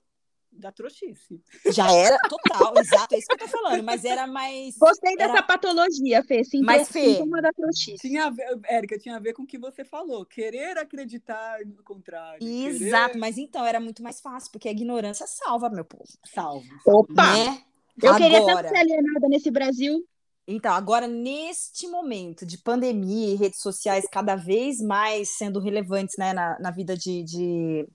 da 0.58 0.72
trouxice. 0.72 1.40
Já 1.72 1.90
era 1.92 2.18
total, 2.28 2.74
exato, 2.78 3.14
é 3.14 3.18
isso 3.18 3.26
que 3.26 3.34
eu 3.34 3.38
tô 3.38 3.48
falando, 3.48 3.82
mas 3.82 4.04
era 4.04 4.26
mais. 4.26 4.76
Gostei 4.78 5.16
dessa 5.16 5.34
Era- 5.34 5.42
patologia, 5.42 6.22
Fê. 6.24 6.44
Sintoma, 6.44 6.72
Mas, 6.72 6.88
Fê, 6.88 7.14
sintoma 7.14 7.42
da 7.42 7.52
trouxice. 7.52 7.96
Tinha 7.98 8.26
a 8.26 8.30
ver, 8.30 8.58
Érica, 8.66 8.98
tinha 8.98 9.16
a 9.16 9.20
ver 9.20 9.32
com 9.32 9.42
o 9.42 9.46
que 9.46 9.58
você 9.58 9.84
falou. 9.84 10.24
Querer 10.26 10.78
acreditar 10.78 11.58
no 11.64 11.82
contrário. 11.82 12.46
Exato, 12.46 13.08
querer... 13.12 13.18
mas 13.20 13.38
então 13.38 13.64
era 13.64 13.80
muito 13.80 14.02
mais 14.02 14.20
fácil, 14.20 14.50
porque 14.52 14.68
a 14.68 14.72
ignorância 14.72 15.26
salva, 15.26 15.68
meu 15.70 15.84
povo. 15.84 16.04
Salvo. 16.34 16.66
Opa! 16.86 17.32
Né? 17.36 17.62
Eu 18.02 18.14
queria 18.16 18.40
tanto 18.40 18.50
Agora, 18.50 18.68
ser 18.68 18.76
alienada 18.76 19.28
nesse 19.28 19.50
Brasil. 19.50 20.06
então, 20.46 20.72
agora, 20.74 21.08
neste 21.08 21.88
momento 21.88 22.44
de 22.44 22.58
pandemia 22.58 23.32
e 23.32 23.36
redes 23.36 23.60
sociais 23.60 24.04
cada 24.12 24.36
vez 24.36 24.80
mais 24.80 25.30
sendo 25.30 25.58
relevantes 25.58 26.14
né, 26.18 26.32
na, 26.34 26.58
na 26.60 26.70
vida 26.70 26.94
de, 26.94 27.22
de, 27.24 27.88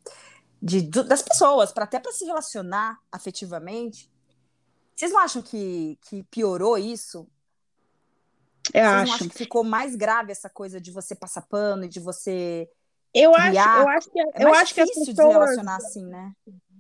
de- 0.61 0.81
das 1.03 1.21
pessoas, 1.21 1.71
para 1.71 1.85
até 1.85 1.99
para 1.99 2.11
se 2.11 2.25
relacionar 2.25 2.99
afetivamente, 3.11 4.09
vocês 4.95 5.11
não 5.11 5.19
acham 5.19 5.41
que, 5.41 5.97
que 6.07 6.23
piorou 6.23 6.77
isso? 6.77 7.27
Eu 8.73 8.81
Vocês 8.83 8.83
não 8.85 9.01
acho. 9.01 9.13
acham 9.15 9.27
que 9.29 9.37
ficou 9.37 9.63
mais 9.63 9.95
grave 9.95 10.31
essa 10.31 10.49
coisa 10.49 10.79
de 10.79 10.91
você 10.91 11.15
passar 11.15 11.41
pano 11.43 11.85
e 11.85 11.89
de 11.89 11.99
você. 11.99 12.69
Eu 13.13 13.33
acho, 13.35 13.49
criar? 13.49 13.81
eu 13.81 13.89
acho 13.89 14.09
que, 14.11 14.19
É 14.19 14.23
eu 14.37 14.49
mais 14.49 14.61
acho 14.61 14.73
que 14.75 14.81
as 14.81 14.87
difícil 14.87 15.05
de 15.05 15.11
se 15.11 15.15
pessoas. 15.17 15.33
relacionar 15.33 15.75
assim, 15.77 16.05
né? 16.05 16.31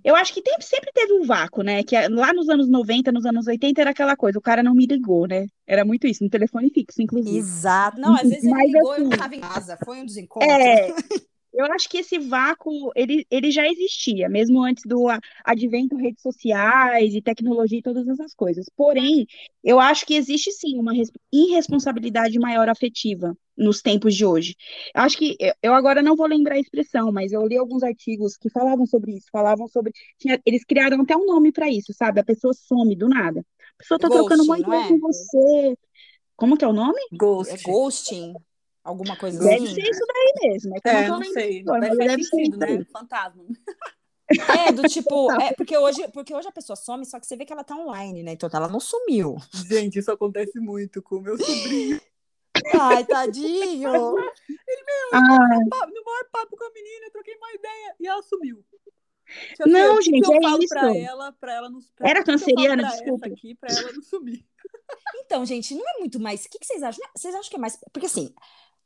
Eu 0.03 0.15
acho 0.15 0.33
que 0.33 0.41
tem- 0.41 0.59
sempre 0.61 0.91
teve 0.93 1.13
um 1.13 1.25
vácuo, 1.25 1.61
né? 1.63 1.83
Que 1.83 1.95
lá 2.07 2.31
nos 2.33 2.49
anos 2.49 2.67
90, 2.69 3.11
nos 3.11 3.25
anos 3.25 3.45
80, 3.47 3.81
era 3.81 3.89
aquela 3.91 4.15
coisa, 4.15 4.37
o 4.39 4.41
cara 4.41 4.63
não 4.63 4.73
me 4.73 4.85
ligou, 4.85 5.27
né? 5.27 5.47
Era 5.67 5.83
muito 5.83 6.07
isso, 6.07 6.23
no 6.23 6.29
telefone 6.29 6.69
fixo, 6.71 7.01
inclusive. 7.01 7.37
Exato. 7.37 7.99
Não, 7.99 8.13
às 8.15 8.21
vezes 8.29 8.43
ele 8.43 8.51
Mas, 8.51 8.71
ligou 8.71 8.93
e 8.93 8.97
eu 8.97 8.99
não 9.03 9.07
assim, 9.07 9.15
estava 9.15 9.35
em 9.35 9.41
casa. 9.41 9.77
Foi 9.83 9.99
um 10.01 10.05
desencontro. 10.05 10.49
É, 10.49 10.87
Eu 11.53 11.65
acho 11.73 11.89
que 11.89 11.97
esse 11.97 12.17
vácuo, 12.17 12.91
ele, 12.95 13.25
ele 13.29 13.51
já 13.51 13.67
existia, 13.67 14.29
mesmo 14.29 14.63
antes 14.63 14.83
do 14.85 15.07
advento 15.43 15.97
de 15.97 16.03
redes 16.03 16.21
sociais 16.21 17.13
e 17.13 17.21
tecnologia 17.21 17.79
e 17.79 17.81
todas 17.81 18.07
essas 18.07 18.33
coisas. 18.33 18.67
Porém, 18.75 19.27
eu 19.63 19.79
acho 19.79 20.05
que 20.05 20.15
existe 20.15 20.51
sim 20.51 20.79
uma 20.79 20.93
res- 20.93 21.11
irresponsabilidade 21.31 22.39
maior 22.39 22.69
afetiva 22.69 23.37
nos 23.57 23.81
tempos 23.81 24.15
de 24.15 24.25
hoje. 24.25 24.55
Eu 24.95 25.01
acho 25.01 25.17
que, 25.17 25.35
eu 25.61 25.73
agora 25.73 26.01
não 26.01 26.15
vou 26.15 26.25
lembrar 26.27 26.55
a 26.55 26.59
expressão, 26.59 27.11
mas 27.11 27.33
eu 27.33 27.45
li 27.45 27.57
alguns 27.57 27.83
artigos 27.83 28.37
que 28.37 28.49
falavam 28.49 28.85
sobre 28.85 29.11
isso, 29.17 29.27
falavam 29.31 29.67
sobre, 29.67 29.91
tinha- 30.17 30.41
eles 30.45 30.63
criaram 30.63 31.01
até 31.01 31.15
um 31.17 31.25
nome 31.25 31.51
para 31.51 31.69
isso, 31.69 31.93
sabe? 31.93 32.19
A 32.21 32.23
pessoa 32.23 32.53
some 32.53 32.95
do 32.95 33.09
nada. 33.09 33.41
A 33.41 33.77
pessoa 33.77 33.99
tá 33.99 34.09
trocando 34.09 34.43
uma 34.43 34.57
ideia 34.57 34.83
é? 34.83 34.87
com 34.87 34.97
você. 34.99 35.77
Como 36.35 36.57
que 36.57 36.65
é 36.65 36.67
o 36.67 36.73
nome? 36.73 36.99
Ghost. 37.13 37.53
É 37.53 37.57
ghosting? 37.57 38.35
Alguma 38.83 39.15
coisa 39.15 39.39
Deve 39.39 39.65
assim? 39.65 39.75
ser 39.75 39.89
isso 39.89 40.05
daí 40.07 40.49
mesmo. 40.49 40.75
É 40.83 40.89
É, 40.89 41.07
não 41.07 41.19
não 41.19 41.31
sei. 41.33 41.63
faz 41.63 41.97
deve 41.97 42.23
ser 42.23 42.29
sentido, 42.29 42.63
aí. 42.63 42.77
né? 42.79 42.85
Fantasma. 42.91 43.43
É, 44.67 44.71
do 44.71 44.83
tipo, 44.83 45.29
é, 45.41 45.51
porque 45.55 45.77
hoje, 45.77 46.07
porque 46.13 46.33
hoje 46.33 46.47
a 46.47 46.53
pessoa 46.53 46.77
some, 46.77 47.05
só 47.05 47.19
que 47.19 47.27
você 47.27 47.35
vê 47.35 47.43
que 47.43 47.51
ela 47.51 47.65
tá 47.65 47.75
online, 47.75 48.23
né? 48.23 48.31
Então 48.31 48.49
ela 48.53 48.69
não 48.69 48.79
sumiu. 48.79 49.35
Gente, 49.67 49.99
isso 49.99 50.09
acontece 50.09 50.57
muito 50.57 51.01
com 51.03 51.17
o 51.17 51.21
meu 51.21 51.37
sobrinho. 51.37 51.99
Ai, 52.79 53.03
tadinho. 53.05 53.91
Ah, 55.11 55.19
No 55.19 56.03
maior 56.05 56.25
papo 56.31 56.55
com 56.55 56.63
a 56.63 56.71
menina, 56.71 57.07
eu 57.07 57.11
troquei 57.11 57.35
uma 57.35 57.51
ideia 57.53 57.95
e 57.99 58.07
ela 58.07 58.21
sumiu. 58.21 58.63
Tipo 59.57 59.67
Não, 59.69 59.97
que 59.97 60.03
gente, 60.03 60.21
que 60.21 60.31
eu 60.33 60.37
é 60.37 60.41
falo 60.41 60.67
pra 60.69 60.89
isso. 60.91 60.97
ela, 61.09 61.31
pra 61.33 61.53
ela 61.53 61.69
não 61.69 61.79
pra, 61.95 62.09
Era 62.09 62.23
canceriana, 62.23 62.83
pra 62.83 62.91
desculpa. 62.91 63.27
aqui, 63.27 63.55
pra 63.55 63.69
ela 63.69 63.91
não 63.91 64.01
sumir. 64.01 64.45
Então, 65.25 65.45
gente, 65.45 65.75
não 65.75 65.83
é 65.89 65.99
muito 65.99 66.19
mais. 66.21 66.45
O 66.45 66.49
que 66.49 66.57
que 66.59 66.65
vocês 66.65 66.81
acham? 66.81 67.05
Vocês 67.15 67.35
acham 67.35 67.49
que 67.49 67.55
é 67.57 67.59
mais. 67.59 67.77
Porque 67.91 68.05
assim, 68.07 68.33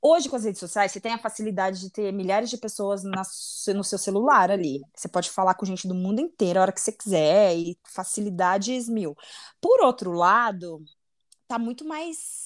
hoje 0.06 0.30
com 0.30 0.36
as 0.36 0.44
redes 0.44 0.60
sociais, 0.60 0.92
você 0.92 1.00
tem 1.00 1.14
a 1.14 1.18
facilidade 1.18 1.80
de 1.80 1.90
ter 1.90 2.12
milhares 2.14 2.50
de 2.50 2.58
pessoas 2.58 3.04
na 3.04 3.24
no 3.74 3.84
seu 3.84 3.98
celular 3.98 4.52
ali. 4.52 4.82
Você 4.96 5.08
pode 5.08 5.32
falar 5.32 5.56
com 5.56 5.66
gente 5.66 5.88
do 5.88 5.96
mundo 5.96 6.22
inteiro 6.22 6.60
a 6.60 6.64
hora 6.64 6.72
que 6.72 6.80
você 6.82 6.92
quiser 6.92 7.56
e 7.58 7.78
facilidades 7.84 8.88
mil. 8.88 9.16
Por 9.60 9.82
outro 9.84 10.12
lado, 10.12 10.84
tá 11.48 11.58
muito 11.60 11.86
mais 11.86 12.45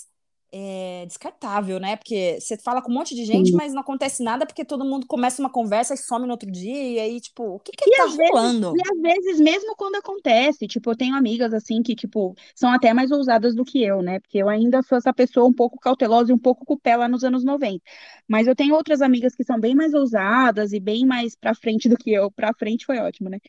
é, 0.51 1.05
descartável, 1.07 1.79
né? 1.79 1.95
Porque 1.95 2.39
você 2.39 2.57
fala 2.57 2.81
com 2.81 2.91
um 2.91 2.95
monte 2.95 3.13
de 3.15 3.23
gente, 3.25 3.51
Sim. 3.51 3.55
mas 3.55 3.73
não 3.73 3.81
acontece 3.81 4.23
nada 4.23 4.45
porque 4.45 4.65
todo 4.65 4.83
mundo 4.85 5.05
começa 5.07 5.41
uma 5.41 5.49
conversa 5.51 5.93
e 5.93 5.97
some 5.97 6.25
no 6.25 6.31
outro 6.31 6.49
dia. 6.51 6.83
E 6.93 6.99
aí, 6.99 7.21
tipo, 7.21 7.43
o 7.55 7.59
que 7.59 7.71
que 7.71 7.89
E 7.89 7.95
tá 7.97 8.03
vezes- 8.05 8.17
rolando? 8.31 8.73
E 8.75 8.81
às 8.81 9.01
vezes, 9.01 9.39
mesmo 9.39 9.75
quando 9.75 9.95
acontece, 9.95 10.67
tipo, 10.67 10.89
eu 10.91 10.95
tenho 10.97 11.15
amigas 11.15 11.53
assim 11.53 11.81
que, 11.83 11.95
tipo, 11.95 12.35
são 12.55 12.71
até 12.71 12.93
mais 12.93 13.11
ousadas 13.11 13.53
do 13.55 13.63
que 13.63 13.83
eu, 13.83 14.01
né? 14.01 14.19
Porque 14.19 14.37
eu 14.39 14.49
ainda 14.49 14.81
sou 14.81 14.97
essa 14.97 15.13
pessoa 15.13 15.47
um 15.47 15.53
pouco 15.53 15.79
cautelosa 15.79 16.31
e 16.31 16.33
um 16.35 16.39
pouco 16.39 16.65
com 16.65 16.73
o 16.73 16.79
pé 16.79 16.95
lá 16.95 17.07
nos 17.07 17.23
anos 17.23 17.43
90. 17.43 17.83
Mas 18.27 18.47
eu 18.47 18.55
tenho 18.55 18.75
outras 18.75 19.01
amigas 19.01 19.35
que 19.35 19.43
são 19.43 19.59
bem 19.59 19.75
mais 19.75 19.93
ousadas 19.93 20.73
e 20.73 20.79
bem 20.79 21.05
mais 21.05 21.35
pra 21.35 21.53
frente 21.55 21.87
do 21.89 21.97
que 21.97 22.11
eu. 22.11 22.31
Pra 22.31 22.53
frente 22.53 22.85
foi 22.85 22.97
ótimo, 22.99 23.29
né? 23.29 23.39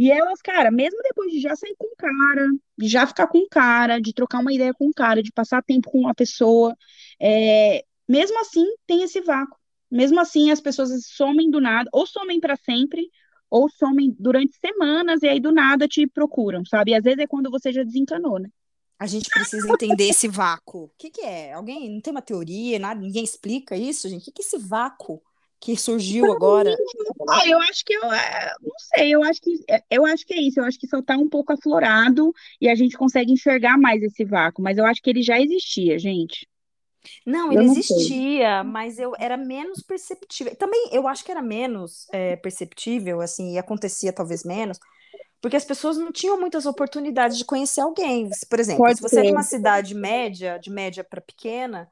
E 0.00 0.10
elas, 0.10 0.40
cara, 0.40 0.70
mesmo 0.70 0.98
depois 1.02 1.30
de 1.30 1.40
já 1.40 1.54
sair 1.54 1.74
com 1.76 1.84
o 1.84 1.94
cara, 1.94 2.48
de 2.78 2.88
já 2.88 3.06
ficar 3.06 3.26
com 3.26 3.36
o 3.36 3.48
cara, 3.50 4.00
de 4.00 4.14
trocar 4.14 4.38
uma 4.38 4.50
ideia 4.50 4.72
com 4.72 4.88
o 4.88 4.94
cara, 4.94 5.22
de 5.22 5.30
passar 5.30 5.62
tempo 5.62 5.90
com 5.90 5.98
uma 5.98 6.14
pessoa, 6.14 6.74
é, 7.20 7.84
mesmo 8.08 8.40
assim 8.40 8.64
tem 8.86 9.02
esse 9.02 9.20
vácuo. 9.20 9.58
Mesmo 9.90 10.18
assim, 10.18 10.50
as 10.50 10.58
pessoas 10.58 10.90
somem 11.04 11.50
do 11.50 11.60
nada, 11.60 11.90
ou 11.92 12.06
somem 12.06 12.40
pra 12.40 12.56
sempre, 12.56 13.10
ou 13.50 13.68
somem 13.68 14.16
durante 14.18 14.56
semanas 14.56 15.22
e 15.22 15.28
aí 15.28 15.38
do 15.38 15.52
nada 15.52 15.86
te 15.86 16.06
procuram, 16.06 16.64
sabe? 16.64 16.92
E 16.92 16.94
às 16.94 17.04
vezes 17.04 17.18
é 17.18 17.26
quando 17.26 17.50
você 17.50 17.70
já 17.70 17.82
desencanou, 17.82 18.38
né? 18.38 18.48
A 18.98 19.06
gente 19.06 19.28
precisa 19.28 19.68
entender 19.68 20.08
esse 20.08 20.28
vácuo. 20.28 20.84
O 20.84 20.92
que 20.96 21.10
que 21.10 21.20
é? 21.20 21.52
Alguém 21.52 21.90
não 21.90 22.00
tem 22.00 22.10
uma 22.10 22.22
teoria, 22.22 22.78
nada, 22.78 22.98
ninguém 22.98 23.22
explica 23.22 23.76
isso, 23.76 24.08
gente? 24.08 24.22
O 24.22 24.24
que 24.24 24.32
que 24.32 24.42
é 24.42 24.46
esse 24.46 24.56
vácuo 24.56 25.20
que 25.60 25.76
surgiu 25.76 26.32
agora? 26.32 26.74
Ah, 27.28 27.46
eu 27.46 27.58
acho 27.60 27.84
que 27.84 27.92
eu, 27.92 28.12
é, 28.12 28.52
não 28.62 28.78
sei, 28.78 29.14
eu 29.14 29.22
acho 29.22 29.40
que 29.42 29.64
é, 29.68 29.82
eu 29.90 30.06
acho 30.06 30.26
que 30.26 30.34
é 30.34 30.40
isso, 30.40 30.60
eu 30.60 30.64
acho 30.64 30.78
que 30.78 30.88
só 30.88 31.02
tá 31.02 31.16
um 31.16 31.28
pouco 31.28 31.52
aflorado 31.52 32.32
e 32.60 32.68
a 32.68 32.74
gente 32.74 32.96
consegue 32.96 33.32
enxergar 33.32 33.78
mais 33.78 34.02
esse 34.02 34.24
vácuo, 34.24 34.62
mas 34.62 34.78
eu 34.78 34.86
acho 34.86 35.02
que 35.02 35.10
ele 35.10 35.22
já 35.22 35.38
existia, 35.40 35.98
gente. 35.98 36.48
Não, 37.26 37.52
ele 37.52 37.66
não 37.66 37.74
sei. 37.74 38.06
existia, 38.06 38.62
mas 38.64 38.98
eu 38.98 39.14
era 39.18 39.36
menos 39.36 39.82
perceptível. 39.82 40.54
Também 40.56 40.88
eu 40.92 41.06
acho 41.08 41.24
que 41.24 41.30
era 41.30 41.42
menos 41.42 42.06
é, 42.12 42.36
perceptível, 42.36 43.20
assim, 43.20 43.54
e 43.54 43.58
acontecia 43.58 44.12
talvez 44.12 44.44
menos, 44.44 44.78
porque 45.40 45.56
as 45.56 45.64
pessoas 45.64 45.96
não 45.98 46.12
tinham 46.12 46.38
muitas 46.38 46.66
oportunidades 46.66 47.38
de 47.38 47.44
conhecer 47.44 47.80
alguém. 47.80 48.28
Por 48.48 48.60
exemplo, 48.60 48.84
Pode 48.84 48.96
se 48.96 49.02
você 49.02 49.20
é 49.20 49.24
de 49.24 49.28
ser. 49.28 49.32
uma 49.32 49.42
cidade 49.42 49.94
média, 49.94 50.58
de 50.58 50.70
média 50.70 51.04
para 51.04 51.20
pequena, 51.20 51.90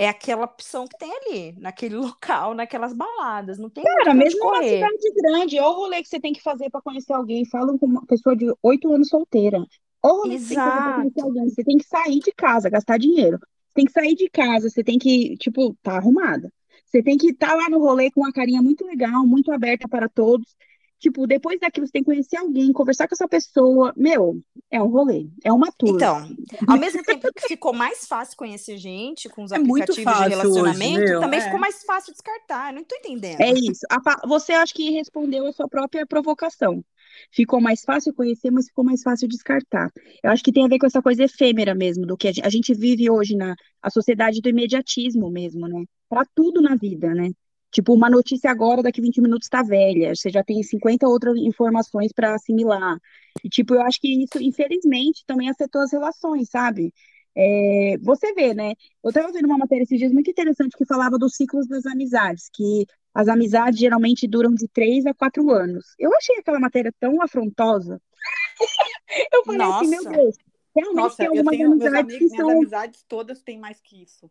é 0.00 0.08
aquela 0.08 0.46
opção 0.46 0.86
que 0.86 0.96
tem 0.96 1.12
ali, 1.14 1.54
naquele 1.58 1.94
local, 2.16 2.54
naquelas 2.54 2.94
baladas. 2.94 3.58
Não 3.58 3.68
tem 3.68 3.84
Cara, 3.84 4.14
mesmo 4.14 4.40
correr. 4.40 4.76
cidade 4.76 5.12
grande, 5.14 5.58
olha 5.58 5.68
o 5.68 5.72
rolê 5.74 6.02
que 6.02 6.08
você 6.08 6.18
tem 6.18 6.32
que 6.32 6.42
fazer 6.42 6.70
pra 6.70 6.80
conhecer 6.80 7.12
alguém. 7.12 7.44
Falam 7.44 7.76
com 7.76 7.84
uma 7.84 8.06
pessoa 8.06 8.34
de 8.34 8.50
oito 8.62 8.90
anos 8.90 9.08
solteira. 9.08 9.58
Olha 10.02 10.14
o 10.14 10.16
rolê 10.22 10.38
que 10.38 10.44
você 10.44 10.54
tem 10.54 10.56
que 10.56 10.70
fazer 10.70 10.82
pra 10.82 10.94
conhecer 10.94 11.20
Exato. 11.20 11.26
alguém. 11.26 11.50
Você 11.50 11.64
tem 11.64 11.76
que 11.76 11.84
sair 11.84 12.18
de 12.18 12.32
casa, 12.32 12.70
gastar 12.70 12.98
dinheiro. 12.98 13.38
Você 13.38 13.74
tem 13.74 13.84
que 13.84 13.92
sair 13.92 14.14
de 14.14 14.30
casa, 14.30 14.70
você 14.70 14.82
tem 14.82 14.98
que, 14.98 15.36
tipo, 15.36 15.76
tá 15.82 15.98
arrumada. 15.98 16.50
Você 16.86 17.02
tem 17.02 17.18
que 17.18 17.28
estar 17.32 17.54
lá 17.54 17.68
no 17.68 17.78
rolê 17.78 18.10
com 18.10 18.22
uma 18.22 18.32
carinha 18.32 18.62
muito 18.62 18.86
legal, 18.86 19.26
muito 19.26 19.52
aberta 19.52 19.86
para 19.86 20.08
todos. 20.08 20.56
Tipo, 21.00 21.26
depois 21.26 21.58
daquilo, 21.58 21.86
você 21.86 21.92
tem 21.92 22.02
que 22.02 22.10
conhecer 22.10 22.36
alguém, 22.36 22.72
conversar 22.72 23.08
com 23.08 23.14
essa 23.14 23.26
pessoa. 23.26 23.92
Meu, 23.96 24.38
é 24.70 24.82
um 24.82 24.86
rolê, 24.88 25.26
é 25.42 25.50
uma 25.50 25.72
tour. 25.72 25.96
Então, 25.96 26.28
ao 26.68 26.78
mesmo 26.78 27.02
tempo 27.02 27.32
que 27.34 27.48
ficou 27.48 27.72
mais 27.72 28.06
fácil 28.06 28.36
conhecer 28.36 28.76
gente 28.76 29.28
com 29.30 29.42
os 29.42 29.50
É 29.50 29.56
aplicativos 29.56 30.04
de 30.04 30.10
hoje, 30.10 30.28
relacionamento, 30.28 31.00
meu, 31.00 31.20
também 31.20 31.40
é. 31.40 31.42
ficou 31.42 31.58
mais 31.58 31.82
fácil 31.84 32.12
descartar. 32.12 32.70
Eu 32.70 32.76
não 32.76 32.84
tô 32.84 32.94
entendendo. 32.96 33.40
É 33.40 33.50
isso. 33.50 33.80
A 33.90 34.26
Você 34.28 34.52
acho 34.52 34.74
que 34.74 34.90
respondeu 34.90 35.46
a 35.46 35.52
sua 35.52 35.68
própria 35.68 36.06
provocação. 36.06 36.84
Ficou 37.32 37.60
mais 37.60 37.82
fácil 37.82 38.14
conhecer, 38.14 38.50
mas 38.50 38.66
ficou 38.66 38.84
mais 38.84 39.02
fácil 39.02 39.26
descartar. 39.26 39.90
Eu 40.22 40.30
acho 40.30 40.44
que 40.44 40.52
tem 40.52 40.64
a 40.64 40.68
ver 40.68 40.78
com 40.78 40.86
essa 40.86 41.02
coisa 41.02 41.24
efêmera 41.24 41.74
mesmo, 41.74 42.06
do 42.06 42.16
que 42.16 42.28
a 42.28 42.32
gen- 42.32 42.44
a 42.44 42.50
gente 42.50 42.74
vive 42.74 43.10
hoje 43.10 43.34
na 43.34 43.54
a 43.82 43.90
sociedade 43.90 44.40
do 44.40 44.48
imediatismo 44.48 45.30
mesmo, 45.30 45.66
né? 45.66 45.82
Para 46.08 46.24
tudo 46.34 46.60
na 46.60 46.76
vida, 46.76 47.14
né? 47.14 47.30
Tipo, 47.70 47.94
uma 47.94 48.10
notícia 48.10 48.50
agora, 48.50 48.82
daqui 48.82 49.00
20 49.00 49.20
minutos 49.20 49.46
está 49.46 49.62
velha, 49.62 50.14
você 50.14 50.28
já 50.28 50.42
tem 50.42 50.62
50 50.62 51.06
outras 51.06 51.36
informações 51.38 52.12
para 52.12 52.34
assimilar. 52.34 52.98
E, 53.44 53.48
tipo, 53.48 53.74
eu 53.74 53.82
acho 53.82 54.00
que 54.00 54.24
isso, 54.24 54.42
infelizmente, 54.42 55.24
também 55.26 55.48
afetou 55.48 55.80
as 55.82 55.92
relações, 55.92 56.48
sabe? 56.50 56.92
É, 57.36 57.96
você 58.02 58.32
vê, 58.34 58.52
né? 58.54 58.72
Eu 59.02 59.10
estava 59.10 59.30
vendo 59.32 59.46
uma 59.46 59.58
matéria 59.58 59.84
esses 59.84 59.98
dias 59.98 60.12
muito 60.12 60.30
interessante 60.30 60.76
que 60.76 60.84
falava 60.84 61.16
dos 61.16 61.36
ciclos 61.36 61.68
das 61.68 61.86
amizades, 61.86 62.50
que 62.52 62.86
as 63.14 63.28
amizades 63.28 63.78
geralmente 63.78 64.26
duram 64.26 64.52
de 64.52 64.66
três 64.68 65.06
a 65.06 65.14
quatro 65.14 65.48
anos. 65.50 65.94
Eu 65.98 66.14
achei 66.16 66.36
aquela 66.38 66.58
matéria 66.58 66.92
tão 66.98 67.22
afrontosa. 67.22 68.00
Eu 69.32 69.44
falei 69.44 69.62
assim, 69.62 69.88
meu 69.88 70.02
Nossa. 70.04 70.16
Deus, 70.16 70.36
realmente 70.74 71.02
Nossa, 71.02 71.16
tem 71.16 71.26
algumas 71.26 71.60
amizades 71.60 72.16
que 72.16 72.24
minhas 72.24 72.36
são. 72.36 72.50
amizades 72.50 73.04
todas 73.08 73.42
têm 73.42 73.58
mais 73.58 73.80
que 73.80 74.02
isso. 74.02 74.30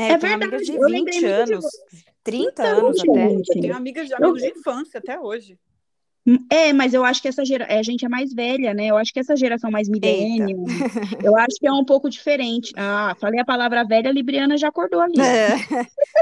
É, 0.00 0.12
É 0.12 0.14
eu 0.14 0.18
tenho 0.18 0.34
amigas 0.34 0.60
de 0.62 0.72
verdade, 0.72 0.82
eu 0.82 0.88
lembrei 0.98 1.20
20 1.20 1.24
muito 1.24 1.46
de 1.46 1.52
anos, 1.52 1.64
vo- 1.64 1.70
30 2.22 2.50
Então, 2.62 2.78
anos 2.86 3.00
até. 3.00 3.26
Eu 3.26 3.30
gente. 3.38 3.60
tenho 3.60 3.76
amigas 3.76 4.06
de 4.08 4.12
Eu- 4.12 4.18
amigos 4.18 4.42
de 4.42 4.48
infância 4.48 4.98
até 4.98 5.18
hoje. 5.20 5.58
É, 6.52 6.72
mas 6.74 6.92
eu 6.92 7.02
acho 7.02 7.20
que 7.22 7.28
essa 7.28 7.44
gera... 7.46 7.64
é, 7.64 7.78
a 7.78 7.82
gente 7.82 8.04
é 8.04 8.08
mais 8.08 8.32
velha, 8.32 8.74
né? 8.74 8.86
Eu 8.86 8.96
acho 8.98 9.10
que 9.12 9.18
essa 9.18 9.34
geração 9.34 9.70
mais 9.70 9.88
millennial, 9.88 10.48
eu 11.24 11.34
acho 11.36 11.56
que 11.58 11.66
é 11.66 11.72
um 11.72 11.84
pouco 11.84 12.10
diferente. 12.10 12.72
Ah, 12.76 13.16
falei 13.18 13.40
a 13.40 13.44
palavra 13.44 13.82
velha, 13.84 14.10
a 14.10 14.12
Libriana 14.12 14.56
já 14.58 14.68
acordou 14.68 15.00
ali. 15.00 15.18
É. 15.18 15.56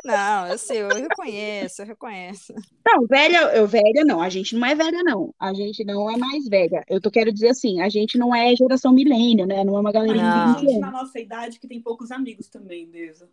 Não, 0.04 0.46
eu 0.46 0.56
sei, 0.56 0.82
eu 0.82 0.88
reconheço, 0.88 1.82
eu 1.82 1.86
reconheço. 1.86 2.54
Não, 2.86 3.06
velha, 3.06 3.38
eu 3.56 3.66
velha 3.66 4.04
não, 4.06 4.22
a 4.22 4.28
gente 4.28 4.54
não 4.56 4.66
é 4.66 4.74
velha 4.74 5.02
não. 5.02 5.34
A 5.38 5.52
gente 5.52 5.84
não 5.84 6.08
é 6.08 6.16
mais 6.16 6.46
velha. 6.48 6.84
Eu 6.88 7.00
tô 7.00 7.10
quero 7.10 7.32
dizer 7.32 7.48
assim, 7.48 7.80
a 7.82 7.88
gente 7.88 8.16
não 8.16 8.34
é 8.34 8.54
geração 8.54 8.92
milênio, 8.92 9.46
né? 9.46 9.64
Não 9.64 9.76
é 9.76 9.80
uma 9.80 9.92
galerinha 9.92 10.22
Não. 10.24 10.46
de 10.54 10.60
Tem 10.60 10.60
20 10.66 10.70
gente 10.70 10.80
na 10.80 10.90
nossa 10.92 11.18
idade 11.18 11.58
que 11.58 11.66
tem 11.66 11.82
poucos 11.82 12.12
amigos 12.12 12.48
também, 12.48 12.88
Deza. 12.88 13.28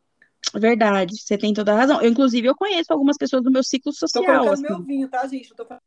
Verdade, 0.53 1.17
você 1.17 1.37
tem 1.37 1.53
toda 1.53 1.73
a 1.73 1.75
razão. 1.75 2.01
Eu, 2.01 2.09
inclusive, 2.09 2.47
eu 2.47 2.55
conheço 2.55 2.91
algumas 2.93 3.17
pessoas 3.17 3.43
do 3.43 3.51
meu 3.51 3.63
ciclo 3.63 3.91
Tô 3.91 3.97
social, 3.97 4.23
colocando 4.23 4.53
assim. 4.53 4.63
meu 4.63 4.81
vinho, 4.83 5.07
tá, 5.09 5.27
gente? 5.27 5.49
Eu 5.49 5.55
tô 5.55 5.65
falando. 5.65 5.81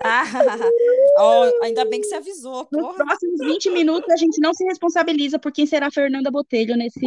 Ah, 0.00 0.22
ó, 1.18 1.50
ainda 1.64 1.84
bem 1.84 2.00
que 2.00 2.06
você 2.06 2.14
avisou, 2.14 2.68
Nos 2.70 2.82
porra. 2.82 3.04
próximos 3.04 3.40
20 3.40 3.70
minutos, 3.70 4.08
a 4.10 4.16
gente 4.16 4.40
não 4.40 4.54
se 4.54 4.64
responsabiliza 4.64 5.38
por 5.40 5.50
quem 5.50 5.66
será 5.66 5.88
a 5.88 5.90
Fernanda 5.90 6.30
Botelho 6.30 6.76
nesse, 6.76 7.00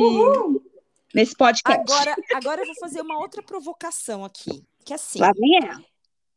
nesse 1.14 1.34
podcast. 1.36 1.80
Agora, 1.82 2.16
agora 2.34 2.62
eu 2.62 2.66
vou 2.66 2.76
fazer 2.82 3.00
uma 3.00 3.18
outra 3.20 3.42
provocação 3.42 4.26
aqui, 4.26 4.62
que 4.84 4.94
assim, 4.94 5.20
Lá 5.20 5.32
vem 5.32 5.58
ela. 5.64 5.82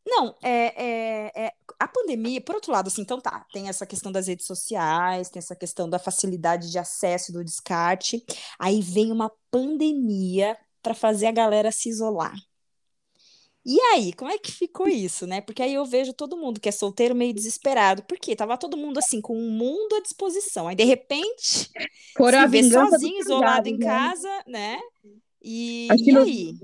Não, 0.07 0.35
é, 0.43 1.31
é, 1.33 1.47
é- 1.47 1.53
a 1.79 1.89
pandemia, 1.89 2.41
por 2.41 2.55
outro 2.55 2.73
lado, 2.73 2.89
assim, 2.89 3.03
então 3.03 3.21
tá, 3.21 3.47
tem 3.53 3.69
essa 3.69 3.87
questão 3.87 4.13
das 4.13 4.27
redes 4.27 4.47
sociais, 4.47 5.31
tem 5.31 5.39
essa 5.41 5.57
questão 5.57 5.89
da 5.89 5.99
facilidade 5.99 6.71
de 6.71 6.79
acesso 6.79 7.33
do 7.33 7.43
descarte, 7.45 8.25
aí 8.59 8.81
vem 8.83 9.11
uma 9.11 9.31
pandemia 9.51 10.57
para 10.83 10.95
fazer 10.95 11.27
a 11.27 11.33
galera 11.33 11.73
se 11.73 11.89
isolar. 11.89 12.35
E 13.67 13.81
aí, 13.81 14.13
como 14.13 14.31
é 14.31 14.37
que 14.37 14.53
ficou 14.53 14.87
isso, 14.87 15.27
né? 15.27 15.41
Porque 15.41 15.63
aí 15.63 15.73
eu 15.73 15.87
vejo 15.87 16.13
todo 16.13 16.37
mundo 16.37 16.61
que 16.61 16.69
é 16.69 16.73
solteiro 16.73 17.15
meio 17.15 17.33
desesperado, 17.33 18.03
porque 18.03 18.37
tava 18.37 18.59
todo 18.59 18.77
mundo 18.77 18.99
assim 18.99 19.23
com 19.23 19.35
o 19.39 19.51
mundo 19.51 19.95
à 19.97 20.01
disposição, 20.03 20.69
aí 20.69 20.77
de 20.77 20.85
repente 20.85 21.71
Foram 22.17 22.41
se 22.41 22.47
vê 22.47 22.63
sozinho, 22.63 23.19
isolado 23.21 23.69
em 23.69 23.79
né? 23.79 23.87
casa, 23.87 24.45
né? 24.47 24.79
E, 25.43 25.89
que 26.05 26.11
e 26.11 26.17
aí? 26.17 26.55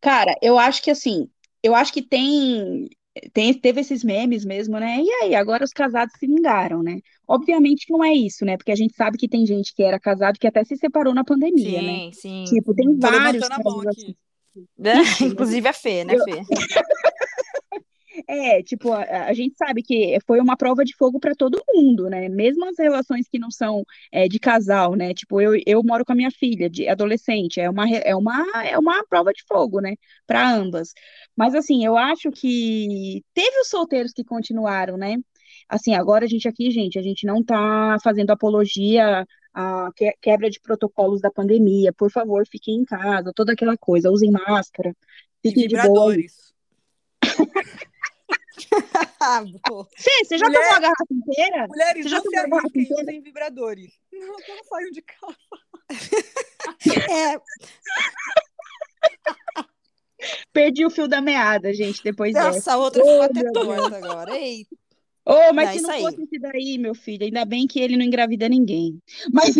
Cara, 0.00 0.34
eu 0.40 0.58
acho 0.58 0.82
que 0.82 0.90
assim, 0.90 1.28
eu 1.62 1.74
acho 1.74 1.92
que 1.92 2.02
tem, 2.02 2.88
tem 3.32 3.52
teve 3.54 3.80
esses 3.80 4.04
memes 4.04 4.44
mesmo, 4.44 4.78
né? 4.78 4.98
E 5.00 5.10
aí, 5.22 5.34
agora 5.34 5.64
os 5.64 5.72
casados 5.72 6.14
se 6.18 6.26
vingaram, 6.26 6.82
né? 6.82 7.00
Obviamente 7.26 7.86
que 7.86 7.92
não 7.92 8.04
é 8.04 8.12
isso, 8.14 8.44
né? 8.44 8.56
Porque 8.56 8.72
a 8.72 8.76
gente 8.76 8.94
sabe 8.94 9.18
que 9.18 9.28
tem 9.28 9.46
gente 9.46 9.74
que 9.74 9.82
era 9.82 9.98
casado 9.98 10.38
que 10.38 10.46
até 10.46 10.64
se 10.64 10.76
separou 10.76 11.14
na 11.14 11.24
pandemia, 11.24 11.82
né? 11.82 11.98
Sim, 11.98 12.12
sim. 12.12 12.44
Tipo, 12.46 12.74
tem 12.74 12.86
Tô 12.86 13.08
vários 13.10 13.44
a 13.44 13.58
mão 13.62 13.80
casos 13.80 13.86
aqui. 13.86 14.16
assim. 14.80 15.26
Inclusive 15.26 15.68
a 15.68 15.72
Fê, 15.72 16.04
né, 16.04 16.14
Eu- 16.14 16.24
Fê? 16.24 16.40
É, 18.26 18.62
tipo, 18.62 18.92
a, 18.92 19.02
a 19.26 19.32
gente 19.32 19.54
sabe 19.56 19.82
que 19.82 20.18
foi 20.26 20.40
uma 20.40 20.56
prova 20.56 20.84
de 20.84 20.94
fogo 20.96 21.20
para 21.20 21.34
todo 21.34 21.62
mundo, 21.72 22.08
né? 22.08 22.28
Mesmo 22.28 22.64
as 22.68 22.78
relações 22.78 23.28
que 23.28 23.38
não 23.38 23.50
são 23.50 23.84
é, 24.10 24.26
de 24.26 24.38
casal, 24.38 24.94
né? 24.96 25.14
Tipo, 25.14 25.40
eu, 25.40 25.52
eu 25.66 25.82
moro 25.84 26.04
com 26.04 26.12
a 26.12 26.14
minha 26.14 26.30
filha, 26.30 26.68
de 26.68 26.88
adolescente, 26.88 27.60
é 27.60 27.70
uma, 27.70 27.88
é 27.88 28.14
uma, 28.16 28.44
é 28.64 28.78
uma 28.78 29.04
prova 29.08 29.32
de 29.32 29.42
fogo, 29.46 29.80
né? 29.80 29.94
Para 30.26 30.50
ambas. 30.52 30.92
Mas, 31.38 31.54
assim, 31.54 31.84
eu 31.84 31.96
acho 31.96 32.32
que 32.32 33.22
teve 33.32 33.60
os 33.60 33.68
solteiros 33.68 34.12
que 34.12 34.24
continuaram, 34.24 34.96
né? 34.96 35.14
Assim, 35.68 35.94
agora 35.94 36.24
a 36.24 36.28
gente 36.28 36.48
aqui, 36.48 36.68
gente, 36.72 36.98
a 36.98 37.02
gente 37.02 37.24
não 37.24 37.44
tá 37.44 37.96
fazendo 38.02 38.30
apologia 38.32 39.24
à 39.54 39.88
que- 39.94 40.12
quebra 40.20 40.50
de 40.50 40.58
protocolos 40.60 41.20
da 41.20 41.30
pandemia. 41.30 41.92
Por 41.92 42.10
favor, 42.10 42.44
fiquem 42.50 42.80
em 42.80 42.84
casa, 42.84 43.32
toda 43.32 43.52
aquela 43.52 43.76
coisa, 43.76 44.10
usem 44.10 44.32
máscara, 44.32 44.92
E 45.44 45.50
fiquem 45.50 45.68
de 45.68 45.76
boa 45.76 46.12
pô. 49.62 49.84
Fê, 49.96 50.24
você 50.24 50.38
já 50.38 50.46
Mulher- 50.46 50.60
tomou 50.60 50.76
a 50.76 50.80
garrafa 50.80 51.04
inteira? 51.12 51.66
Mulheres, 51.68 52.02
Você 52.02 52.08
já 52.08 52.20
tomou 52.20 52.40
a 52.40 52.48
garrafa 52.48 52.68
inteira? 52.80 53.02
usem 53.02 53.20
vibradores. 53.22 53.92
Não, 54.12 54.26
não 54.26 54.64
saiam 54.64 54.90
de 54.90 55.02
casa. 55.02 55.36
É, 57.10 57.40
Perdi 60.52 60.84
o 60.84 60.90
fio 60.90 61.06
da 61.08 61.20
meada, 61.20 61.72
gente, 61.72 62.02
depois 62.02 62.32
dessa. 62.32 62.50
nossa, 62.50 62.72
a 62.72 62.76
outra 62.76 63.04
ficou 63.04 63.22
até 63.22 63.42
torta 63.52 63.96
agora. 63.96 64.36
Eita. 64.38 64.76
Oh, 65.30 65.52
mas 65.52 65.66
Não, 65.66 65.72
se 65.72 65.78
isso 65.78 65.86
não 65.86 65.94
aí. 65.94 66.02
fosse 66.02 66.22
esse 66.22 66.38
daí, 66.38 66.78
meu 66.78 66.94
filho, 66.94 67.24
ainda 67.24 67.44
bem 67.44 67.66
que 67.66 67.78
ele 67.78 67.98
não 67.98 68.04
engravida 68.04 68.48
ninguém. 68.48 68.98
Mas 69.30 69.56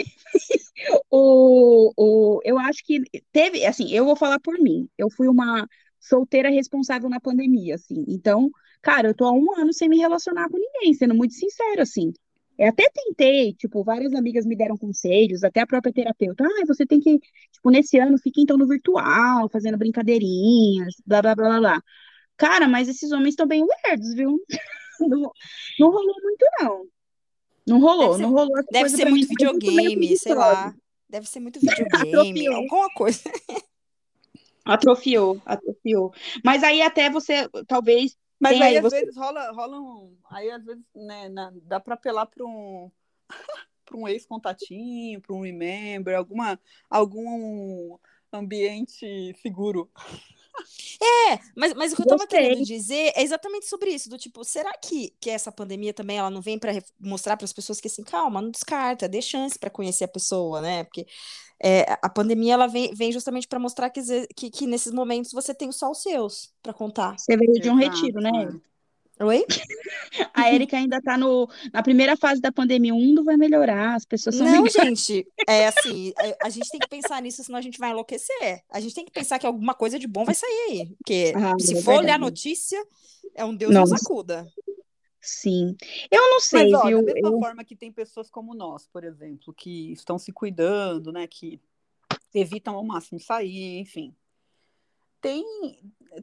o, 1.10 1.92
o, 1.94 2.40
eu 2.42 2.58
acho 2.58 2.82
que 2.82 3.02
teve, 3.30 3.66
assim, 3.66 3.92
eu 3.92 4.06
vou 4.06 4.16
falar 4.16 4.40
por 4.40 4.58
mim. 4.58 4.88
Eu 4.96 5.10
fui 5.10 5.28
uma 5.28 5.68
solteira 6.00 6.48
responsável 6.48 7.10
na 7.10 7.20
pandemia, 7.20 7.74
assim. 7.74 8.02
Então, 8.08 8.50
cara, 8.80 9.08
eu 9.08 9.14
tô 9.14 9.26
há 9.26 9.32
um 9.32 9.52
ano 9.60 9.70
sem 9.74 9.90
me 9.90 9.98
relacionar 9.98 10.48
com 10.48 10.56
ninguém, 10.56 10.94
sendo 10.94 11.14
muito 11.14 11.34
sincero, 11.34 11.82
assim. 11.82 12.14
Eu 12.58 12.68
até 12.68 12.90
tentei, 12.92 13.54
tipo, 13.54 13.84
várias 13.84 14.12
amigas 14.14 14.44
me 14.44 14.56
deram 14.56 14.76
conselhos, 14.76 15.44
até 15.44 15.60
a 15.60 15.66
própria 15.66 15.92
terapeuta. 15.92 16.44
Ah, 16.44 16.66
você 16.66 16.84
tem 16.84 16.98
que, 17.00 17.18
tipo, 17.52 17.70
nesse 17.70 17.98
ano, 17.98 18.18
fica 18.18 18.40
então 18.40 18.58
no 18.58 18.66
virtual, 18.66 19.48
fazendo 19.50 19.78
brincadeirinhas, 19.78 20.94
blá, 21.06 21.22
blá, 21.22 21.34
blá, 21.36 21.48
blá, 21.48 21.58
blá. 21.60 21.82
Cara, 22.36 22.66
mas 22.68 22.88
esses 22.88 23.12
homens 23.12 23.30
estão 23.30 23.46
bem 23.46 23.64
lerdos, 23.86 24.14
viu? 24.14 24.40
Não, 25.00 25.30
não 25.78 25.90
rolou 25.92 26.14
muito, 26.24 26.44
não. 26.60 26.86
Não 27.64 27.80
rolou, 27.80 28.14
ser- 28.14 28.22
não 28.22 28.32
rolou 28.32 28.50
Deve 28.72 28.88
ser 28.88 29.04
muito 29.04 29.28
mim, 29.28 29.36
videogame, 29.36 30.16
sei 30.16 30.32
preguiçosa. 30.32 30.34
lá. 30.34 30.74
Deve 31.08 31.28
ser 31.28 31.38
muito 31.38 31.60
videogame, 31.60 31.92
Atrofiou. 32.48 32.54
alguma 32.54 32.88
coisa. 32.94 33.20
Atrofiou, 34.64 35.40
atrofiou. 35.46 36.12
Mas 36.44 36.64
aí 36.64 36.82
até 36.82 37.08
você, 37.08 37.48
talvez, 37.68 38.16
Mas 38.40 38.52
tem 38.52 38.62
aí, 38.62 38.76
às 38.76 38.82
você... 38.82 39.00
vezes, 39.00 39.16
rola, 39.16 39.50
rola 39.52 39.80
um. 39.80 40.16
Aí, 40.30 40.50
às 40.50 40.64
vezes, 40.64 40.84
né, 40.94 41.28
na- 41.28 41.52
dá 41.62 41.80
pra 41.80 41.94
apelar 41.94 42.26
pra 42.26 42.44
um. 42.44 42.90
para 43.84 43.96
um 43.96 44.06
ex-contatinho, 44.06 45.20
para 45.20 45.34
um 45.34 45.42
remember, 45.42 46.14
alguma, 46.14 46.60
algum 46.90 47.98
ambiente 48.32 49.34
seguro. 49.40 49.90
É, 51.00 51.38
mas, 51.56 51.74
mas 51.74 51.92
o 51.92 51.96
que 51.96 52.02
eu 52.02 52.06
tava 52.06 52.24
Gostei. 52.24 52.40
querendo 52.40 52.64
dizer 52.64 53.12
é 53.14 53.22
exatamente 53.22 53.68
sobre 53.68 53.90
isso, 53.90 54.08
do 54.08 54.18
tipo, 54.18 54.42
será 54.44 54.72
que, 54.78 55.14
que 55.20 55.30
essa 55.30 55.52
pandemia 55.52 55.94
também 55.94 56.18
ela 56.18 56.30
não 56.30 56.40
vem 56.40 56.58
para 56.58 56.72
mostrar 56.98 57.36
para 57.36 57.44
as 57.44 57.52
pessoas 57.52 57.80
que 57.80 57.88
assim, 57.88 58.02
calma, 58.02 58.42
não 58.42 58.50
descarta, 58.50 59.08
dê 59.08 59.22
chance 59.22 59.58
para 59.58 59.70
conhecer 59.70 60.04
a 60.04 60.08
pessoa, 60.08 60.60
né? 60.60 60.84
Porque 60.84 61.06
é, 61.62 61.98
a 62.02 62.08
pandemia 62.08 62.54
ela 62.54 62.66
vem, 62.66 62.94
vem 62.94 63.12
justamente 63.12 63.48
para 63.48 63.58
mostrar 63.58 63.90
que, 63.90 64.00
que, 64.34 64.50
que 64.50 64.66
nesses 64.66 64.92
momentos 64.92 65.32
você 65.32 65.54
tem 65.54 65.72
só 65.72 65.90
os 65.90 66.02
seus 66.02 66.52
para 66.62 66.72
contar. 66.72 67.18
Você 67.18 67.36
veio 67.36 67.52
de 67.52 67.68
um 67.68 67.76
retiro, 67.76 68.20
né? 68.20 68.30
é. 68.44 68.68
Oi? 69.20 69.44
A 70.32 70.52
Erika 70.52 70.76
ainda 70.76 71.00
tá 71.02 71.16
no, 71.18 71.48
na 71.72 71.82
primeira 71.82 72.16
fase 72.16 72.40
da 72.40 72.52
pandemia. 72.52 72.94
O 72.94 73.00
mundo 73.00 73.24
vai 73.24 73.36
melhorar, 73.36 73.94
as 73.96 74.04
pessoas 74.04 74.36
são 74.36 74.46
Não, 74.46 74.66
gente, 74.68 75.26
é 75.46 75.66
assim, 75.66 76.12
a, 76.16 76.46
a 76.46 76.50
gente 76.50 76.70
tem 76.70 76.78
que 76.80 76.88
pensar 76.88 77.20
nisso, 77.20 77.42
senão 77.42 77.58
a 77.58 77.62
gente 77.62 77.78
vai 77.78 77.90
enlouquecer. 77.90 78.62
A 78.70 78.78
gente 78.80 78.94
tem 78.94 79.04
que 79.04 79.10
pensar 79.12 79.38
que 79.38 79.46
alguma 79.46 79.74
coisa 79.74 79.98
de 79.98 80.06
bom 80.06 80.24
vai 80.24 80.34
sair 80.34 80.50
aí. 80.70 80.86
Porque 80.96 81.32
Ah, 81.36 81.54
se 81.58 81.76
é 81.78 81.82
for 81.82 81.96
olhar 81.96 82.14
a 82.14 82.18
notícia, 82.18 82.80
é 83.34 83.44
um 83.44 83.54
Deus 83.54 83.74
nos 83.74 83.90
Nossa. 83.90 84.04
acuda. 84.04 84.46
Sim. 85.20 85.76
Eu 86.10 86.22
não 86.30 86.40
sei, 86.40 86.70
Mas, 86.70 86.80
ó, 86.80 86.86
viu? 86.86 87.04
da 87.04 87.12
mesma 87.12 87.28
Eu- 87.30 87.38
forma 87.40 87.64
que 87.64 87.74
tem 87.76 87.90
pessoas 87.92 88.30
como 88.30 88.54
nós, 88.54 88.86
por 88.86 89.02
exemplo, 89.04 89.52
que 89.52 89.92
estão 89.92 90.18
se 90.18 90.32
cuidando, 90.32 91.10
né, 91.12 91.26
que 91.26 91.60
evitam 92.32 92.76
ao 92.76 92.84
máximo 92.84 93.18
sair, 93.18 93.78
enfim. 93.80 94.14
Tem, 95.20 95.44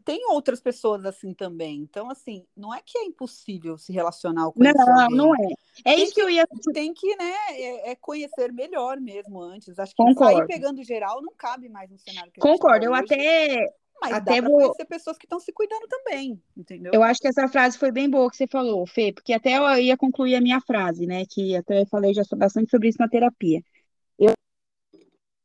tem 0.03 0.25
outras 0.31 0.60
pessoas 0.62 1.05
assim 1.05 1.34
também. 1.34 1.79
Então, 1.81 2.10
assim, 2.10 2.45
não 2.55 2.73
é 2.73 2.81
que 2.84 2.97
é 2.97 3.03
impossível 3.03 3.77
se 3.77 3.91
relacionar 3.91 4.51
conhecer 4.51 4.77
Não, 4.79 5.01
alguém. 5.01 5.17
não 5.17 5.36
é. 5.36 5.47
É 5.84 5.95
Tem 5.95 6.03
isso 6.03 6.13
que 6.13 6.21
eu 6.21 6.29
ia. 6.29 6.45
Tem 6.73 6.93
que, 6.93 7.15
né, 7.15 7.34
é, 7.51 7.91
é 7.91 7.95
conhecer 7.95 8.51
melhor 8.53 8.99
mesmo 8.99 9.41
antes. 9.41 9.77
Acho 9.77 9.93
que 9.95 10.01
Concordo. 10.03 10.36
sair 10.38 10.47
pegando 10.47 10.84
geral 10.84 11.21
não 11.21 11.34
cabe 11.34 11.67
mais 11.69 11.89
no 11.89 11.97
cenário 11.97 12.31
que 12.31 12.39
gente 12.41 12.58
Concordo. 12.58 12.86
tá 12.86 12.89
Eu 12.89 12.93
hoje, 12.93 13.03
até 13.03 13.73
mas 14.01 14.13
até 14.13 14.41
dá 14.41 14.47
vou- 14.49 14.60
conhecer 14.62 14.86
pessoas 14.86 15.17
que 15.17 15.25
estão 15.25 15.39
se 15.39 15.51
cuidando 15.51 15.88
também, 15.88 16.41
entendeu? 16.55 16.93
Eu 16.93 17.01
acho 17.03 17.19
que 17.19 17.27
essa 17.27 17.47
frase 17.47 17.77
foi 17.77 17.91
bem 17.91 18.10
boa 18.10 18.29
que 18.29 18.38
você 18.38 18.47
falou, 18.47 18.86
Fê, 18.86 19.12
porque 19.13 19.34
até 19.34 19.58
eu 19.58 19.79
ia 19.79 19.97
concluir 19.97 20.36
a 20.36 20.41
minha 20.41 20.60
frase, 20.62 21.05
né? 21.05 21.23
Que 21.29 21.55
até 21.55 21.81
eu 21.81 21.88
falei 21.88 22.13
já 22.13 22.23
bastante 22.36 22.69
sobre 22.69 22.89
isso 22.89 22.97
na 22.99 23.10
terapia. 23.10 23.62
Eu, 24.19 24.34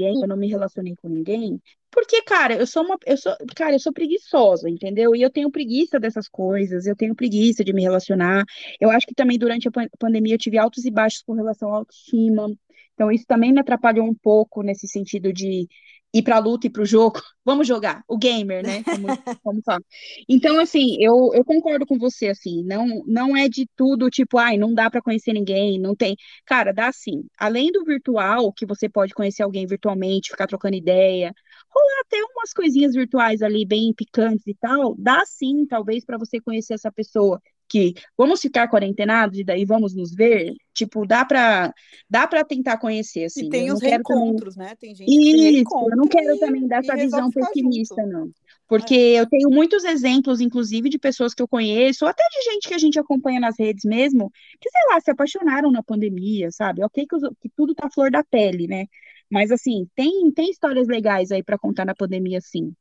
eu 0.08 0.26
não 0.28 0.36
me 0.36 0.48
relacionei 0.48 0.94
com 0.96 1.08
ninguém, 1.08 1.60
porque, 1.90 2.22
cara, 2.22 2.54
eu 2.54 2.66
sou 2.66 2.84
uma, 2.84 2.96
eu 3.06 3.16
sou, 3.16 3.34
cara, 3.56 3.74
eu 3.74 3.80
sou 3.80 3.92
preguiçosa, 3.92 4.68
entendeu? 4.70 5.14
E 5.16 5.22
eu 5.22 5.30
tenho 5.30 5.50
preguiça 5.50 5.98
dessas 5.98 6.28
coisas, 6.28 6.86
eu 6.86 6.94
tenho 6.96 7.14
preguiça 7.16 7.64
de 7.64 7.72
me 7.72 7.82
relacionar. 7.82 8.44
Eu 8.80 8.90
acho 8.90 9.06
que 9.06 9.14
também 9.14 9.38
durante 9.38 9.66
a 9.68 9.70
pan- 9.70 9.88
pandemia 9.98 10.34
eu 10.34 10.38
tive 10.38 10.58
altos 10.58 10.84
e 10.84 10.90
baixos 10.90 11.22
com 11.22 11.32
relação 11.34 11.72
à 11.74 11.78
autoestima. 11.78 12.48
Então, 12.94 13.10
isso 13.10 13.24
também 13.26 13.52
me 13.52 13.60
atrapalhou 13.60 14.06
um 14.06 14.14
pouco 14.14 14.62
nesse 14.62 14.86
sentido 14.86 15.32
de 15.32 15.66
ir 16.12 16.22
pra 16.22 16.38
luta 16.38 16.66
e 16.66 16.70
pro 16.70 16.84
jogo. 16.84 17.20
Vamos 17.44 17.66
jogar, 17.66 18.02
o 18.08 18.18
gamer, 18.18 18.62
né? 18.64 18.82
Como, 18.84 19.06
como 19.42 19.62
fala. 19.62 19.82
Então, 20.28 20.60
assim, 20.60 20.96
eu, 21.00 21.30
eu 21.34 21.44
concordo 21.44 21.86
com 21.86 21.98
você, 21.98 22.28
assim, 22.28 22.62
não, 22.64 23.02
não 23.06 23.36
é 23.36 23.48
de 23.48 23.66
tudo, 23.76 24.10
tipo, 24.10 24.38
ai, 24.38 24.56
não 24.56 24.74
dá 24.74 24.90
pra 24.90 25.02
conhecer 25.02 25.32
ninguém, 25.32 25.78
não 25.78 25.94
tem. 25.94 26.16
Cara, 26.44 26.72
dá 26.72 26.92
sim. 26.92 27.24
Além 27.38 27.70
do 27.72 27.84
virtual, 27.84 28.52
que 28.52 28.66
você 28.66 28.88
pode 28.88 29.14
conhecer 29.14 29.42
alguém 29.42 29.66
virtualmente, 29.66 30.30
ficar 30.30 30.46
trocando 30.46 30.76
ideia, 30.76 31.32
rolar 31.70 32.00
até 32.02 32.16
umas 32.34 32.52
coisinhas 32.52 32.94
virtuais 32.94 33.42
ali, 33.42 33.64
bem 33.66 33.92
picantes 33.94 34.46
e 34.46 34.54
tal, 34.54 34.94
dá 34.98 35.24
sim, 35.26 35.66
talvez, 35.66 36.04
pra 36.04 36.18
você 36.18 36.40
conhecer 36.40 36.74
essa 36.74 36.92
pessoa 36.92 37.40
que 37.70 37.94
vamos 38.18 38.40
ficar 38.40 38.68
quarentenados 38.68 39.38
e 39.38 39.44
daí 39.44 39.64
vamos 39.64 39.94
nos 39.94 40.12
ver, 40.12 40.52
tipo, 40.74 41.06
dá 41.06 41.24
pra, 41.24 41.72
dá 42.09 42.26
pra 42.26 42.44
tentar 42.44 42.78
conhecer, 42.78 43.24
assim. 43.24 43.46
E 43.46 43.48
tem 43.48 43.70
os 43.70 43.78
também... 43.78 43.92
reencontros, 43.92 44.56
né? 44.56 44.74
Tem 44.74 44.94
gente 44.94 45.09
que 45.09 45.14
se 45.14 45.37
Isso, 45.37 45.72
eu 45.72 45.96
não 45.96 46.04
reencontra 46.04 46.11
quero 46.11 46.38
também 46.38 46.66
dar 46.66 46.78
essa 46.80 46.96
visão 46.96 47.30
pessimista, 47.30 47.94
junto. 47.94 48.12
não. 48.12 48.30
Porque 48.68 48.94
eu 48.94 49.26
tenho 49.28 49.50
muitos 49.50 49.85
exemplos, 49.85 50.40
inclusive, 50.40 50.88
de 50.88 50.98
pessoas 50.98 51.33
que 51.35 51.42
eu 51.42 51.48
conheço, 51.48 52.04
ou 52.04 52.09
até 52.11 52.22
de 52.28 52.50
gente 52.52 52.68
que 52.68 52.74
a 52.74 52.78
gente 52.78 52.98
acompanha 52.98 53.40
nas 53.40 53.59
redes 53.59 53.85
mesmo, 53.85 54.30
que, 54.61 54.68
sei 54.70 54.80
lá, 54.92 55.00
se 55.00 55.11
apaixonaram 55.11 55.70
na 55.72 55.83
pandemia, 55.83 56.50
sabe? 56.52 56.83
Ok 56.85 57.06
que, 57.06 57.16
os- 57.16 57.22
que 57.40 57.48
tudo 57.56 57.74
tá 57.74 57.88
flor 57.92 58.11
da 58.11 58.22
pele, 58.24 58.66
né? 58.68 58.87
Mas, 59.30 59.50
assim, 59.52 59.88
tem, 59.94 60.30
tem 60.33 60.50
histórias 60.50 60.88
legais 60.88 61.30
aí 61.33 61.42
pra 61.42 61.59
contar 61.59 61.85
na 61.85 61.94
pandemia, 61.94 62.40
sim. 62.40 62.72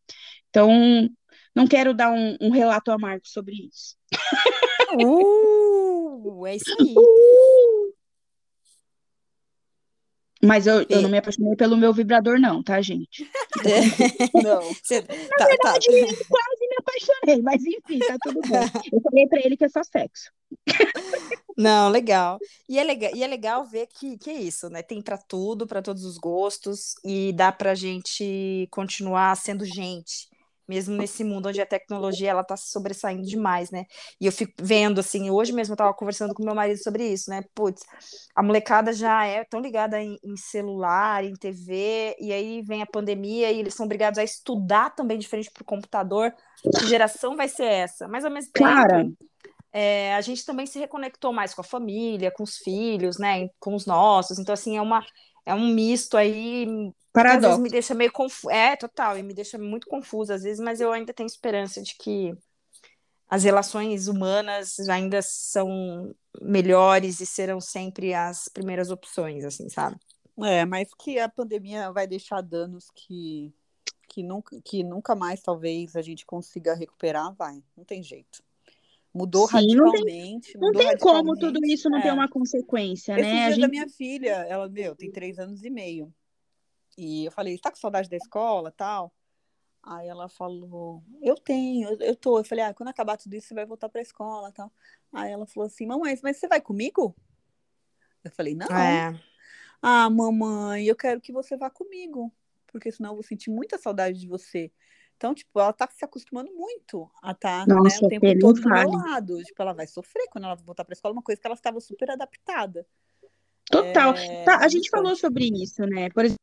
Então, 0.50 0.70
não 1.56 1.68
quero 1.68 1.94
dar 1.94 2.12
um, 2.12 2.38
um 2.42 2.50
relato 2.52 2.92
amargo 2.92 3.28
sobre 3.28 3.56
isso. 3.68 3.96
Uh, 4.98 6.46
é 6.48 6.56
isso 6.56 6.76
aí. 6.80 6.96
Mas 10.42 10.68
eu, 10.68 10.80
eu 10.84 10.86
Fê. 10.88 11.02
não 11.02 11.10
me 11.10 11.18
apaixonei 11.18 11.56
pelo 11.58 11.76
meu 11.76 11.94
vibrador, 11.94 12.40
não, 12.40 12.64
tá, 12.64 12.82
gente? 12.82 13.30
Não. 14.42 14.62
Cê- 14.84 15.02
tá, 15.02 15.48
tá. 15.62 15.74
Quase 15.74 16.68
me 16.68 16.76
apaixonei, 16.80 17.42
mas 17.42 17.62
enfim, 17.66 18.00
tá 18.00 18.16
tudo 18.22 18.40
bem. 18.42 18.62
Eu 18.94 19.02
falei 19.02 19.28
pra 19.28 19.40
ele 19.44 19.58
que 19.58 19.66
é 19.66 19.70
só 19.70 19.84
sexo. 19.84 20.32
Não, 21.58 21.90
legal. 21.90 22.40
E 22.70 22.80
é 22.80 22.84
legal, 22.86 23.12
e 23.14 23.22
é 23.22 23.28
legal 23.28 23.66
ver 23.66 23.88
que, 23.88 24.18
que 24.18 24.30
é 24.30 24.34
isso, 24.36 24.70
né? 24.70 24.82
Tem 24.82 25.02
pra 25.02 25.18
tudo, 25.18 25.68
pra 25.68 25.82
todos 25.82 26.06
os 26.06 26.18
gostos, 26.18 26.94
e 27.04 27.34
dá 27.34 27.52
pra 27.52 27.76
gente 27.76 28.66
continuar 28.72 29.36
sendo 29.36 29.66
gente, 29.66 30.30
mesmo 30.70 30.96
nesse 30.96 31.24
mundo 31.24 31.50
onde 31.50 31.60
a 31.60 31.66
tecnologia 31.66 32.30
ela 32.30 32.42
está 32.42 32.56
se 32.56 32.70
sobressaindo 32.70 33.24
demais, 33.24 33.72
né? 33.72 33.86
E 34.22 34.28
eu 34.28 34.32
fico 34.32 34.54
vendo 34.62 35.00
assim, 35.00 35.32
hoje 35.32 35.52
mesmo 35.52 35.72
eu 35.72 35.76
estava 35.76 35.92
conversando 35.96 36.36
com 36.36 36.44
meu 36.44 36.54
marido 36.54 36.78
sobre 36.78 37.08
isso, 37.08 37.32
né? 37.32 37.44
Putz, 37.56 37.82
a 38.36 38.44
molecada 38.44 38.94
já 38.94 39.26
é 39.26 39.44
tão 39.44 39.60
ligada 39.60 40.00
em, 40.00 40.20
em, 40.24 40.38
celular, 40.38 41.24
em 41.24 41.34
TV, 41.34 42.16
e 42.20 42.32
aí 42.32 42.62
vem 42.62 42.84
a 42.84 42.86
pandemia 42.86 43.52
e 43.52 43.60
eles 43.60 43.74
são 43.74 43.88
obrigados 43.88 44.20
a 44.20 44.24
estudar 44.24 44.92
também 44.92 45.18
de 45.18 45.28
frente 45.28 45.50
para 45.50 45.64
o 45.64 45.66
computador. 45.66 46.32
Que 46.78 46.86
geração 46.88 47.36
vai 47.36 47.48
ser 47.48 47.66
essa? 47.66 48.08
Mas 48.08 48.24
ao 48.24 48.32
mesmo 48.32 48.52
tempo, 48.52 48.70
Cara. 48.70 49.10
É, 49.72 50.16
a 50.16 50.22
gente 50.22 50.46
também 50.46 50.66
se 50.66 50.80
reconectou 50.80 51.32
mais 51.32 51.54
com 51.54 51.62
a 51.62 51.64
família, 51.64 52.32
com 52.32 52.44
os 52.44 52.58
filhos, 52.58 53.18
né? 53.20 53.50
Com 53.60 53.76
os 53.76 53.86
nossos. 53.86 54.40
Então, 54.40 54.54
assim, 54.54 54.78
é 54.78 54.82
uma 54.82 55.04
é 55.46 55.54
um 55.54 55.74
misto 55.74 56.18
aí 56.18 56.92
Paradoxo. 57.12 57.38
às 57.38 57.52
vezes 57.52 57.64
me 57.64 57.70
deixa 57.70 57.94
meio 57.94 58.12
confuso. 58.12 58.50
É, 58.52 58.76
total, 58.76 59.18
e 59.18 59.24
me 59.24 59.34
deixa 59.34 59.58
muito 59.58 59.88
confuso 59.88 60.34
às 60.34 60.44
vezes, 60.44 60.60
mas 60.60 60.80
eu 60.80 60.92
ainda 60.92 61.14
tenho 61.14 61.28
esperança 61.28 61.82
de 61.82 61.96
que 61.96 62.36
as 63.30 63.44
relações 63.44 64.08
humanas 64.08 64.80
ainda 64.90 65.22
são 65.22 66.16
melhores 66.42 67.20
e 67.20 67.26
serão 67.26 67.62
sempre 67.62 68.14
as 68.14 68.48
primeiras 68.48 68.90
opções, 68.90 69.46
assim, 69.46 69.70
sabe? 69.70 69.98
É, 70.44 70.66
mas 70.66 70.90
que 70.98 71.20
a 71.20 71.30
pandemia 71.30 71.92
vai 71.92 72.08
deixar 72.08 72.42
danos 72.42 72.90
que, 72.96 73.54
que, 74.08 74.24
nunca, 74.24 74.60
que 74.64 74.84
nunca 74.84 75.16
mais 75.16 75.42
talvez 75.42 75.96
a 75.96 76.02
gente 76.02 76.26
consiga 76.26 76.74
recuperar, 76.74 77.34
vai, 77.36 77.62
não 77.78 77.84
tem 77.84 78.02
jeito. 78.02 78.42
Mudou 79.14 79.48
Sim, 79.48 79.54
radicalmente. 79.54 80.58
Não 80.58 80.72
tem, 80.72 80.86
não 80.86 80.90
tem 80.90 80.98
como 81.00 81.36
tudo 81.36 81.60
isso 81.66 81.90
não 81.90 81.98
é. 81.98 82.02
ter 82.02 82.12
uma 82.12 82.30
consequência, 82.30 83.14
Esse 83.14 83.22
né? 83.22 83.32
Dia 83.32 83.50
gente... 83.52 83.62
da 83.62 83.68
minha 83.68 83.90
filha, 83.90 84.46
ela, 84.48 84.70
meu, 84.70 84.96
tem 84.96 85.12
três 85.12 85.40
anos 85.40 85.64
e 85.64 85.70
meio. 85.70 86.14
E 86.98 87.26
eu 87.26 87.32
falei, 87.32 87.56
está 87.56 87.72
com 87.72 87.78
saudade 87.78 88.10
da 88.10 88.18
escola 88.18 88.72
tal? 88.72 89.14
Aí 89.82 90.08
ela 90.08 90.28
falou, 90.28 91.02
eu 91.22 91.36
tenho, 91.36 91.90
eu 92.02 92.16
tô. 92.16 92.38
Eu 92.38 92.44
falei, 92.44 92.66
ah, 92.66 92.74
quando 92.74 92.90
acabar 92.90 93.18
tudo 93.18 93.34
isso, 93.34 93.48
você 93.48 93.54
vai 93.54 93.66
voltar 93.66 93.90
para 93.90 94.02
a 94.02 94.04
escola 94.04 94.52
tal. 94.52 94.72
Aí 95.12 95.32
ela 95.32 95.48
falou 95.48 95.68
assim, 95.68 95.86
mamãe, 95.88 96.20
mas 96.22 96.38
você 96.38 96.48
vai 96.48 96.62
comigo? 96.62 97.16
Eu 98.24 98.32
falei, 98.32 98.54
não. 98.54 98.68
É. 98.68 99.20
Ah, 99.82 100.10
mamãe, 100.10 100.86
eu 100.86 100.96
quero 100.96 101.22
que 101.22 101.32
você 101.32 101.56
vá 101.56 101.70
comigo, 101.70 102.32
porque 102.68 102.92
senão 102.92 103.12
eu 103.12 103.16
vou 103.16 103.24
sentir 103.24 103.50
muita 103.50 103.78
saudade 103.78 104.20
de 104.20 104.28
você. 104.28 104.72
Então, 105.20 105.36
tipo, 105.36 105.60
ela 105.60 105.74
tá 105.74 105.86
se 105.92 106.06
acostumando 106.06 106.50
muito 106.54 107.12
a 107.22 107.32
estar 107.32 107.66
tá, 107.66 107.76
né, 107.76 107.76
o 107.76 108.08
tempo 108.08 108.40
todo 108.40 108.62
do 108.62 108.70
meu 108.70 108.90
lado. 108.90 109.44
Tipo, 109.44 109.62
ela 109.62 109.74
vai 109.74 109.86
sofrer 109.86 110.26
quando 110.32 110.46
ela 110.46 110.56
voltar 110.56 110.86
para 110.86 110.94
a 110.94 110.96
escola, 110.96 111.12
uma 111.12 111.22
coisa 111.22 111.42
que 111.42 111.46
ela 111.46 111.56
estava 111.56 111.82
super 111.82 112.10
adaptada. 112.10 112.88
Total. 113.70 114.16
É... 114.16 114.46
Tá, 114.46 114.60
a 114.60 114.70
gente 114.70 114.88
então... 114.88 115.02
falou 115.02 115.18
sobre 115.18 115.50
isso, 115.62 115.82
né? 115.82 116.10
Por 116.12 116.24
exemplo, 116.24 116.40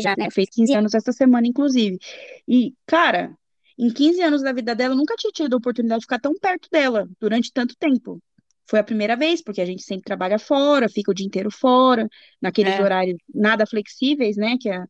já, 0.00 0.14
né? 0.16 0.30
Fez 0.30 0.48
15 0.48 0.74
anos 0.74 0.94
essa 0.94 1.12
semana, 1.12 1.46
inclusive. 1.46 1.98
E, 2.48 2.72
cara, 2.86 3.36
em 3.78 3.92
15 3.92 4.22
anos 4.22 4.40
da 4.40 4.50
vida 4.50 4.74
dela, 4.74 4.94
eu 4.94 4.98
nunca 4.98 5.14
tinha 5.14 5.30
tido 5.30 5.52
a 5.52 5.58
oportunidade 5.58 6.00
de 6.00 6.04
ficar 6.06 6.20
tão 6.20 6.32
perto 6.38 6.70
dela 6.72 7.06
durante 7.20 7.52
tanto 7.52 7.76
tempo. 7.76 8.18
Foi 8.64 8.78
a 8.78 8.84
primeira 8.84 9.14
vez, 9.14 9.42
porque 9.42 9.60
a 9.60 9.66
gente 9.66 9.82
sempre 9.82 10.04
trabalha 10.04 10.38
fora, 10.38 10.88
fica 10.88 11.10
o 11.10 11.14
dia 11.14 11.26
inteiro 11.26 11.50
fora, 11.50 12.08
naqueles 12.40 12.72
é. 12.76 12.82
horários 12.82 13.18
nada 13.34 13.66
flexíveis, 13.66 14.38
né? 14.38 14.56
Que 14.58 14.70
a 14.70 14.86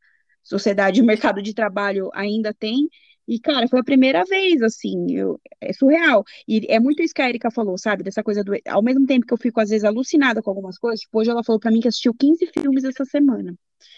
sociedade 0.48 1.00
e 1.00 1.02
o 1.02 1.06
mercado 1.06 1.42
de 1.42 1.54
trabalho 1.54 2.10
ainda 2.14 2.54
tem. 2.54 2.88
E, 3.28 3.40
cara, 3.40 3.66
foi 3.66 3.80
a 3.80 3.84
primeira 3.84 4.24
vez, 4.24 4.62
assim, 4.62 5.12
eu, 5.16 5.40
é 5.60 5.72
surreal. 5.72 6.24
E 6.46 6.64
é 6.68 6.78
muito 6.78 7.02
isso 7.02 7.12
que 7.12 7.20
a 7.20 7.28
Erika 7.28 7.50
falou, 7.50 7.76
sabe? 7.76 8.04
Dessa 8.04 8.22
coisa 8.22 8.44
do. 8.44 8.52
Ao 8.68 8.82
mesmo 8.82 9.04
tempo 9.04 9.26
que 9.26 9.34
eu 9.34 9.38
fico, 9.38 9.60
às 9.60 9.70
vezes, 9.70 9.84
alucinada 9.84 10.40
com 10.40 10.50
algumas 10.50 10.78
coisas, 10.78 11.00
tipo, 11.00 11.18
hoje 11.18 11.30
ela 11.30 11.42
falou 11.42 11.58
para 11.58 11.72
mim 11.72 11.80
que 11.80 11.88
assistiu 11.88 12.14
15 12.14 12.46
filmes 12.46 12.84
essa 12.84 13.04
semana. 13.04 13.54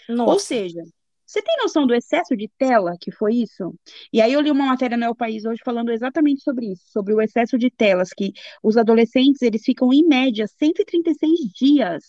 Nossa. 0.09 0.31
Ou 0.31 0.39
seja, 0.39 0.83
você 1.29 1.43
tem 1.43 1.57
noção 1.61 1.85
do 1.85 1.93
excesso 1.93 2.35
de 2.35 2.49
tela 2.57 2.95
que 2.99 3.11
foi 3.11 3.35
isso? 3.35 3.75
E 4.11 4.19
aí 4.19 4.33
eu 4.33 4.41
li 4.41 4.49
uma 4.49 4.65
matéria 4.65 4.97
no 4.97 5.05
El 5.05 5.15
País 5.15 5.45
hoje 5.45 5.61
falando 5.63 5.91
exatamente 5.91 6.41
sobre 6.41 6.71
isso, 6.71 6.85
sobre 6.87 7.13
o 7.13 7.21
excesso 7.21 7.55
de 7.55 7.69
telas, 7.69 8.09
que 8.09 8.33
os 8.63 8.77
adolescentes, 8.77 9.43
eles 9.43 9.61
ficam, 9.63 9.93
em 9.93 10.03
média, 10.07 10.47
136 10.47 11.39
dias 11.53 12.03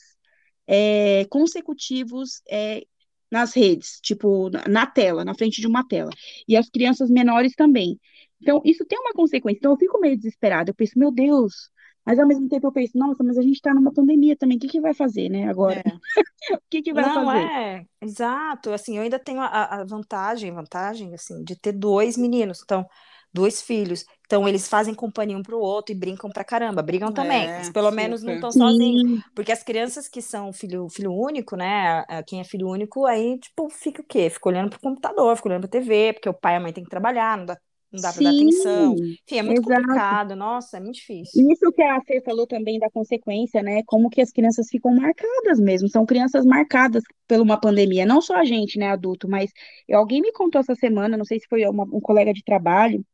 é, 0.67 1.27
consecutivos 1.29 2.41
é, 2.49 2.83
nas 3.31 3.55
redes, 3.55 4.01
tipo, 4.03 4.51
na 4.69 4.87
tela, 4.87 5.25
na 5.25 5.35
frente 5.35 5.61
de 5.61 5.67
uma 5.67 5.87
tela. 5.87 6.11
E 6.49 6.57
as 6.57 6.69
crianças 6.69 7.11
menores 7.11 7.55
também. 7.55 7.99
Então, 8.41 8.61
isso 8.65 8.85
tem 8.87 8.99
uma 8.99 9.13
consequência. 9.13 9.59
Então, 9.59 9.73
eu 9.73 9.79
fico 9.79 10.01
meio 10.01 10.17
desesperada. 10.17 10.71
Eu 10.71 10.75
penso, 10.75 10.99
meu 10.99 11.11
Deus. 11.13 11.71
Mas 12.05 12.19
ao 12.19 12.27
mesmo 12.27 12.49
tempo 12.49 12.67
eu 12.67 12.73
penso, 12.73 12.97
nossa, 12.99 13.23
mas 13.23 13.37
a 13.39 13.43
gente 13.43 13.57
está 13.57 13.75
numa 13.75 13.93
pandemia 13.93 14.37
também. 14.37 14.57
O 14.57 14.61
que, 14.61 14.69
que 14.69 14.81
vai 14.81 14.95
fazer, 14.95 15.29
né, 15.29 15.49
agora? 15.49 15.83
É. 15.87 15.91
o 16.57 16.61
que, 16.71 16.83
que 16.83 16.93
vai 16.95 17.07
Não, 17.07 17.13
fazer? 17.13 17.53
é, 17.53 17.85
exato. 18.01 18.73
Assim, 18.73 18.97
eu 18.97 19.03
ainda 19.03 19.19
tenho 19.19 19.41
a, 19.41 19.81
a 19.81 19.85
vantagem, 19.85 20.53
vantagem, 20.53 21.15
assim, 21.15 21.43
de 21.45 21.57
ter 21.57 21.73
dois 21.73 22.17
meninos. 22.17 22.61
Então, 22.63 22.87
dois 23.33 23.63
filhos. 23.63 24.05
Então 24.27 24.49
eles 24.49 24.69
fazem 24.69 24.95
companhia 24.95 25.37
um 25.37 25.43
para 25.43 25.57
o 25.57 25.61
outro 25.61 25.93
e 25.93 25.99
brincam 25.99 26.31
pra 26.31 26.45
caramba. 26.45 26.83
Brigam 26.83 27.13
também, 27.13 27.49
é, 27.49 27.59
mas 27.59 27.71
pelo 27.71 27.91
super. 27.91 28.03
menos 28.03 28.23
não 28.23 28.35
estão 28.35 28.53
sozinhos. 28.53 29.23
Porque 29.35 29.53
as 29.53 29.63
crianças 29.63 30.09
que 30.09 30.23
são 30.23 30.53
filho, 30.53 30.89
filho 30.89 31.13
único, 31.13 31.57
né? 31.57 32.05
Quem 32.27 32.41
é 32.41 32.45
filho 32.45 32.69
único, 32.69 33.07
aí, 33.07 33.39
tipo, 33.39 33.69
fica 33.71 34.03
o 34.03 34.05
quê? 34.05 34.31
Fica 34.31 34.49
olhando 34.49 34.71
pro 34.71 34.81
computador, 34.81 35.37
fica 35.37 35.49
olhando 35.49 35.63
pra 35.63 35.71
TV, 35.71 36.13
porque 36.13 36.29
o 36.29 36.35
pai 36.35 36.55
e 36.55 36.57
a 36.57 36.61
mãe 36.61 36.73
têm 36.73 36.85
que 36.85 36.91
trabalhar, 36.91 37.39
não 37.39 37.47
dá 37.47 37.57
não 37.93 38.01
dá 38.01 38.13
para 38.13 38.23
dar 38.23 38.31
atenção. 38.31 38.95
Enfim, 38.95 39.39
é 39.39 39.43
muito 39.43 39.63
exato. 39.63 39.83
complicado. 39.83 40.37
Nossa, 40.37 40.77
é 40.77 40.81
muito 40.81 40.95
difícil. 40.95 41.51
Isso 41.51 41.73
que 41.73 41.83
a 41.83 42.01
Fê 42.03 42.23
falou 42.25 42.47
também 42.47 42.79
da 42.79 42.89
consequência, 42.89 43.63
né? 43.63 43.83
Como 43.85 44.09
que 44.09 44.21
as 44.21 44.31
crianças 44.31 44.69
ficam 44.69 44.95
marcadas 44.95 45.59
mesmo. 45.59 45.89
São 45.89 46.07
crianças 46.07 46.45
marcadas 46.45 47.03
por 47.27 47.41
uma 47.41 47.61
pandemia. 47.61 48.07
Não 48.07 48.21
só 48.21 48.37
a 48.37 48.45
gente, 48.45 48.79
né, 48.79 48.91
adulto, 48.91 49.29
mas 49.29 49.51
alguém 49.93 50.21
me 50.21 50.33
contou 50.33 50.61
essa 50.61 50.75
semana, 50.77 51.17
não 51.17 51.25
sei 51.25 51.41
se 51.41 51.49
foi 51.49 51.67
uma, 51.67 51.83
um 51.85 52.01
colega 52.01 52.33
de 52.33 52.45
trabalho, 52.45 53.05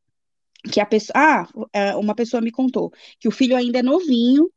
que 0.72 0.80
a 0.80 0.86
pessoa, 0.86 1.12
ah, 1.16 1.48
é, 1.72 1.96
uma 1.96 2.14
pessoa 2.14 2.40
me 2.40 2.50
contou 2.50 2.92
que 3.18 3.28
o 3.28 3.30
filho 3.30 3.56
ainda 3.56 3.78
é 3.78 3.82
novinho 3.82 4.50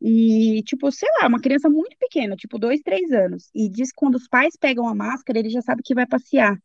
e, 0.00 0.62
tipo, 0.64 0.90
sei 0.92 1.08
lá, 1.20 1.28
uma 1.28 1.40
criança 1.40 1.68
muito 1.68 1.96
pequena, 1.98 2.36
tipo, 2.36 2.58
dois, 2.58 2.80
três 2.82 3.10
anos, 3.12 3.50
e 3.54 3.68
diz 3.68 3.90
que 3.90 3.96
quando 3.96 4.16
os 4.16 4.28
pais 4.28 4.54
pegam 4.58 4.86
a 4.86 4.94
máscara, 4.94 5.38
ele 5.38 5.50
já 5.50 5.62
sabe 5.62 5.82
que 5.82 5.94
vai 5.94 6.06
passear. 6.06 6.56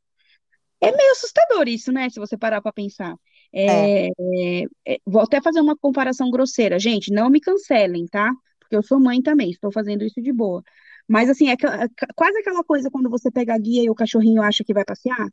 É 0.81 0.91
meio 0.91 1.11
assustador 1.11 1.67
isso, 1.67 1.91
né, 1.91 2.09
se 2.09 2.19
você 2.19 2.37
parar 2.37 2.61
para 2.61 2.73
pensar. 2.73 3.15
É, 3.53 4.07
é. 4.07 4.63
É, 4.87 4.97
vou 5.05 5.21
até 5.21 5.41
fazer 5.41 5.61
uma 5.61 5.77
comparação 5.77 6.31
grosseira. 6.31 6.79
Gente, 6.79 7.13
não 7.13 7.29
me 7.29 7.39
cancelem, 7.39 8.07
tá? 8.07 8.31
Porque 8.59 8.75
eu 8.75 8.83
sou 8.83 8.99
mãe 8.99 9.21
também, 9.21 9.51
estou 9.51 9.71
fazendo 9.71 10.03
isso 10.03 10.21
de 10.21 10.31
boa. 10.33 10.63
Mas, 11.07 11.29
assim, 11.29 11.49
é, 11.49 11.53
é 11.53 11.87
quase 12.15 12.37
aquela 12.39 12.63
coisa 12.63 12.89
quando 12.89 13.09
você 13.09 13.29
pega 13.31 13.53
a 13.53 13.57
guia 13.59 13.83
e 13.83 13.89
o 13.89 13.95
cachorrinho 13.95 14.41
acha 14.41 14.63
que 14.63 14.73
vai 14.73 14.85
passear. 14.85 15.27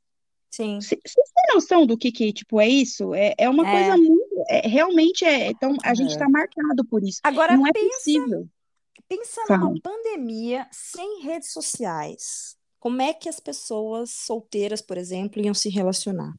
Sim. 0.51 0.81
Vocês 0.81 1.01
têm 1.03 1.55
noção 1.55 1.87
do 1.87 1.97
que, 1.97 2.11
que 2.11 2.33
tipo, 2.33 2.61
é 2.61 2.69
isso? 2.69 3.15
É, 3.15 3.35
é 3.39 3.49
uma 3.49 3.67
é. 3.69 3.71
coisa 3.71 3.97
muito. 3.97 4.45
É, 4.49 4.67
realmente 4.67 5.25
é. 5.25 5.49
Então, 5.49 5.77
a 5.83 5.95
gente 5.95 6.11
está 6.11 6.25
é. 6.25 6.29
marcado 6.29 6.85
por 6.87 7.03
isso. 7.03 7.21
Agora, 7.23 7.57
não 7.57 7.67
é 7.67 7.73
pensa, 7.73 7.97
possível. 7.97 8.49
Pensa 9.09 9.41
Fala. 9.47 9.61
numa 9.61 9.81
pandemia 9.81 10.67
sem 10.71 11.23
redes 11.23 11.53
sociais. 11.53 12.57
Como 12.79 13.03
é 13.03 13.13
que 13.13 13.29
as 13.29 13.41
pessoas 13.41 14.11
solteiras, 14.11 14.81
por 14.81 14.97
exemplo, 14.97 15.43
iam 15.43 15.55
se 15.55 15.69
relacionar? 15.69 16.33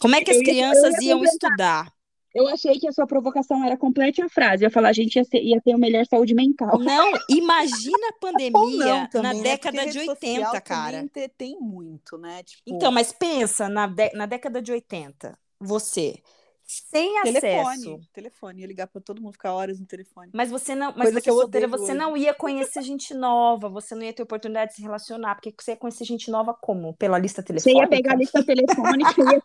Como 0.00 0.14
é 0.14 0.22
que 0.22 0.30
as 0.30 0.38
crianças 0.38 0.94
ia, 1.02 1.10
iam 1.10 1.22
estudar? 1.24 1.92
Eu 2.38 2.46
achei 2.48 2.78
que 2.78 2.86
a 2.86 2.92
sua 2.92 3.06
provocação 3.06 3.64
era 3.64 3.76
completa 3.76 4.24
a 4.24 4.28
frase. 4.28 4.64
Eu 4.64 4.68
ia 4.68 4.70
falar, 4.70 4.90
a 4.90 4.92
gente 4.92 5.16
ia, 5.16 5.24
ser, 5.24 5.42
ia 5.42 5.60
ter 5.60 5.74
o 5.74 5.78
melhor 5.78 6.06
saúde 6.06 6.34
mental. 6.34 6.78
Não, 6.78 7.12
imagina 7.28 8.08
a 8.08 8.12
pandemia 8.20 9.08
não, 9.12 9.22
na 9.22 9.34
né? 9.34 9.42
década 9.42 9.86
de 9.86 9.98
80, 9.98 10.60
cara. 10.60 11.08
Tem, 11.12 11.28
tem 11.28 11.60
muito, 11.60 12.16
né? 12.16 12.42
Tipo... 12.44 12.62
Então, 12.66 12.92
mas 12.92 13.12
pensa 13.12 13.68
na, 13.68 13.86
de, 13.86 14.12
na 14.12 14.26
década 14.26 14.62
de 14.62 14.70
80, 14.70 15.36
você 15.58 16.22
sem 16.68 17.14
telefone, 17.22 17.56
acesso. 17.56 18.00
Telefone, 18.12 18.60
ia 18.60 18.66
ligar 18.66 18.86
para 18.88 19.00
todo 19.00 19.22
mundo 19.22 19.32
ficar 19.32 19.54
horas 19.54 19.80
no 19.80 19.86
telefone. 19.86 20.30
Mas 20.34 20.50
você 20.50 20.74
não, 20.74 20.92
mas 20.94 21.10
Coisa 21.10 21.20
você 21.20 21.30
solteira, 21.30 21.66
você 21.66 21.84
hoje. 21.84 21.94
não 21.94 22.14
ia 22.14 22.34
conhecer 22.34 22.82
gente 22.82 23.14
nova, 23.14 23.70
você 23.70 23.94
não 23.94 24.02
ia 24.02 24.12
ter 24.12 24.22
oportunidade 24.22 24.72
de 24.72 24.76
se 24.76 24.82
relacionar, 24.82 25.34
porque 25.34 25.54
você 25.58 25.70
ia 25.70 25.76
conhecer 25.78 26.04
gente 26.04 26.30
nova 26.30 26.52
como? 26.52 26.92
Pela 26.92 27.18
lista 27.18 27.42
telefônica? 27.42 27.78
Você 27.78 27.82
ia 27.82 27.88
pegar 27.88 28.12
a 28.12 28.16
lista 28.16 28.44
telefônica, 28.44 29.14
ia 29.32 29.42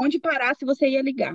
onde 0.00 0.18
parasse 0.18 0.64
você 0.64 0.88
ia 0.88 1.02
ligar. 1.02 1.34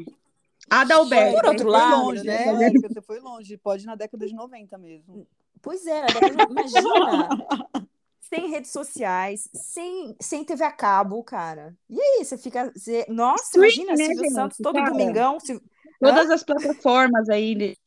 Adalberto. 0.69 1.39
Por 1.39 1.49
outro 1.49 1.69
lado, 1.69 2.05
longe, 2.05 2.23
né? 2.23 2.51
né? 2.53 2.71
Você 2.71 3.01
foi 3.01 3.19
longe, 3.19 3.57
pode 3.57 3.83
ir 3.83 3.85
na 3.85 3.95
década 3.95 4.25
de 4.25 4.33
90 4.33 4.77
mesmo. 4.77 5.27
Pois 5.61 5.85
é, 5.85 6.05
imagina. 6.49 7.29
sem 8.33 8.49
redes 8.49 8.71
sociais, 8.71 9.49
sem, 9.53 10.15
sem 10.19 10.43
TV 10.43 10.63
a 10.63 10.71
cabo, 10.71 11.23
cara. 11.23 11.75
E 11.89 11.99
aí, 11.99 12.25
você 12.25 12.37
fica. 12.37 12.71
Você, 12.75 13.05
nossa, 13.07 13.43
Street, 13.43 13.75
imagina, 13.75 13.95
né, 13.95 14.13
Silvio 14.13 14.31
Santos 14.31 14.57
todo 14.57 14.75
cara, 14.75 14.89
domingão. 14.89 15.39
Se, 15.39 15.61
todas 15.99 16.29
Hã? 16.29 16.33
as 16.33 16.43
plataformas 16.43 17.29
aí. 17.29 17.77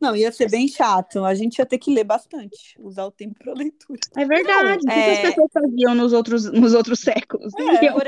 Não, 0.00 0.16
ia 0.16 0.32
ser 0.32 0.50
bem 0.50 0.66
chato. 0.68 1.24
A 1.24 1.34
gente 1.34 1.58
ia 1.58 1.66
ter 1.66 1.78
que 1.78 1.92
ler 1.92 2.04
bastante, 2.04 2.76
usar 2.78 3.06
o 3.06 3.10
tempo 3.10 3.38
para 3.38 3.52
leitura. 3.52 4.00
É 4.16 4.24
verdade. 4.24 4.84
Não, 4.84 4.92
o 4.92 4.94
que, 4.94 5.00
é... 5.00 5.12
as 5.12 5.20
pessoas 5.20 5.50
faziam 5.52 5.94
nos 5.94 6.12
outros, 6.12 6.44
nos 6.50 6.74
outros 6.74 7.00
séculos? 7.00 7.52
É, 7.54 7.92
por, 7.92 8.02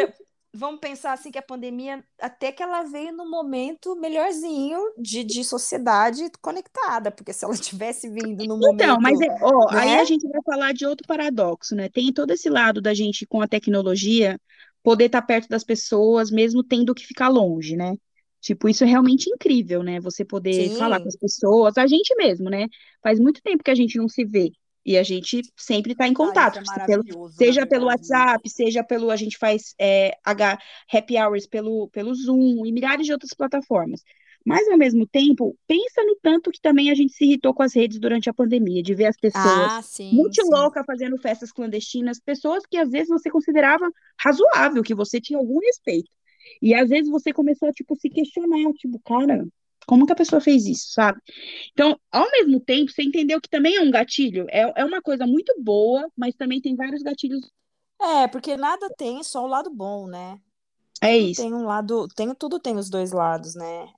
vamos 0.57 0.80
pensar 0.80 1.12
assim 1.12 1.30
que 1.30 1.38
a 1.38 1.42
pandemia, 1.42 2.02
até 2.20 2.50
que 2.50 2.62
ela 2.62 2.82
veio 2.82 3.12
no 3.12 3.28
momento 3.30 3.94
melhorzinho 3.96 4.78
de, 4.98 5.22
de 5.22 5.44
sociedade 5.44 6.30
conectada, 6.40 7.11
porque 7.11 7.32
se 7.32 7.44
ela 7.44 7.54
tivesse 7.57 8.09
vindo 8.09 8.44
no 8.44 8.57
momento. 8.57 8.74
Então, 8.74 8.98
mas 9.00 9.20
é, 9.20 9.26
ó, 9.42 9.72
né? 9.72 9.80
aí 9.80 9.94
a 9.96 10.04
gente 10.04 10.26
vai 10.28 10.40
falar 10.42 10.72
de 10.72 10.86
outro 10.86 11.07
paradoxo, 11.07 11.74
né? 11.74 11.88
Tem 11.88 12.12
todo 12.12 12.30
esse 12.30 12.48
lado 12.48 12.80
da 12.80 12.94
gente 12.94 13.26
com 13.26 13.40
a 13.40 13.48
tecnologia 13.48 14.40
poder 14.82 15.07
estar 15.07 15.22
perto 15.22 15.48
das 15.48 15.64
pessoas, 15.64 16.30
mesmo 16.30 16.62
tendo 16.62 16.94
que 16.94 17.07
ficar 17.07 17.28
longe, 17.28 17.76
né? 17.76 17.94
Tipo, 18.40 18.68
isso 18.68 18.84
é 18.84 18.86
realmente 18.86 19.28
incrível, 19.28 19.82
né? 19.82 20.00
Você 20.00 20.24
poder 20.24 20.70
falar 20.76 21.00
com 21.00 21.09
Sim, 21.09 21.09
as 21.09 21.16
pessoas, 21.16 21.76
a 21.76 21.86
gente 21.86 22.14
mesmo, 22.16 22.48
né? 22.48 22.68
Faz 23.02 23.18
muito 23.18 23.42
tempo 23.42 23.64
que 23.64 23.70
a 23.70 23.74
gente 23.74 23.98
não 23.98 24.09
se 24.09 24.24
vê. 24.24 24.52
E 24.87 24.99
a 24.99 25.03
gente 25.05 25.43
sempre 25.57 25.93
está 25.93 26.09
em 26.09 26.14
Ah, 26.20 26.45
contato, 26.45 26.59
é 26.61 26.64
se 26.64 26.80
pelo- 26.80 27.05
seja 27.30 27.66
pelo? 27.66 27.87
WhatsApp, 27.87 28.49
seja 28.51 28.84
pelo, 28.84 29.11
a 29.11 29.16
gente 29.16 29.39
faz 29.39 29.74
é, 29.80 30.16
H- 30.24 30.59
happy 30.93 31.16
hours 31.18 31.47
pelo, 31.47 31.89
pelo 31.91 32.14
Zoom 32.14 32.64
e 32.66 32.72
milhares 32.72 33.07
de 33.07 33.12
outras 33.12 33.34
plataformas. 33.34 34.03
Mas, 34.45 34.68
ao 34.68 34.78
mesmo 34.78 35.07
tempo, 35.09 35.59
pensa 35.66 36.05
no 36.05 36.16
tanto 36.22 36.51
que 36.53 36.61
também 36.61 36.91
a 36.91 36.95
gente 36.95 37.12
se 37.14 37.24
irritou 37.24 37.53
com 37.53 37.62
as 37.64 37.74
redes 37.74 37.99
durante 37.99 38.30
a 38.30 38.34
pandemia, 38.34 38.82
de 38.82 38.95
ver 38.95 39.07
as 39.07 39.16
pessoas 39.18 39.72
ah, 39.72 39.80
sim, 39.82 40.32
muito 40.32 40.41
sim. 40.41 40.45
loucas 40.45 40.84
fazendo 40.87 41.18
festas 41.18 41.51
clandestinas, 41.53 42.20
pessoas 42.20 42.64
que 42.64 42.76
às 42.78 42.89
vezes 42.91 43.09
você 43.09 43.28
considerava 43.28 43.91
razoável, 44.20 44.82
que 44.84 44.95
você 44.95 45.20
tinha 45.20 45.39
algum 45.39 45.59
respeito. 45.59 46.09
E 46.62 46.74
às 46.74 46.89
vezes 46.89 47.11
você 47.11 47.32
começou 47.32 47.68
a, 47.68 47.72
tipo, 47.72 47.97
se 47.97 48.09
questionar, 48.09 48.72
tipo, 48.74 49.01
cara, 49.01 49.45
como 49.87 50.07
que 50.07 50.12
a 50.12 50.16
pessoa 50.16 50.41
fez 50.41 50.66
isso, 50.66 50.93
sabe? 50.93 51.20
Então, 51.72 51.99
ao 52.11 52.30
mesmo 52.32 52.61
tempo, 52.61 52.91
você 52.91 53.03
entendeu 53.03 53.41
que 53.41 53.49
também 53.49 53.76
é 53.76 53.80
um 53.80 53.91
gatilho, 53.91 54.47
é, 54.51 54.72
é 54.76 54.84
uma 54.84 55.01
coisa 55.01 55.26
muito 55.26 55.55
boa, 55.62 56.11
mas 56.16 56.34
também 56.34 56.61
tem 56.61 56.74
vários 56.76 57.03
gatilhos. 57.03 57.51
É, 58.01 58.28
porque 58.28 58.57
nada 58.57 58.89
tem 58.97 59.22
só 59.22 59.45
o 59.45 59.47
lado 59.47 59.70
bom, 59.70 60.07
né? 60.07 60.39
É 61.01 61.16
isso. 61.16 61.43
tem 61.43 61.53
um 61.55 61.64
lado, 61.64 62.09
tem, 62.09 62.34
tudo 62.34 62.59
tem 62.59 62.76
os 62.76 62.91
dois 62.91 63.12
lados, 63.12 63.55
né? 63.55 63.89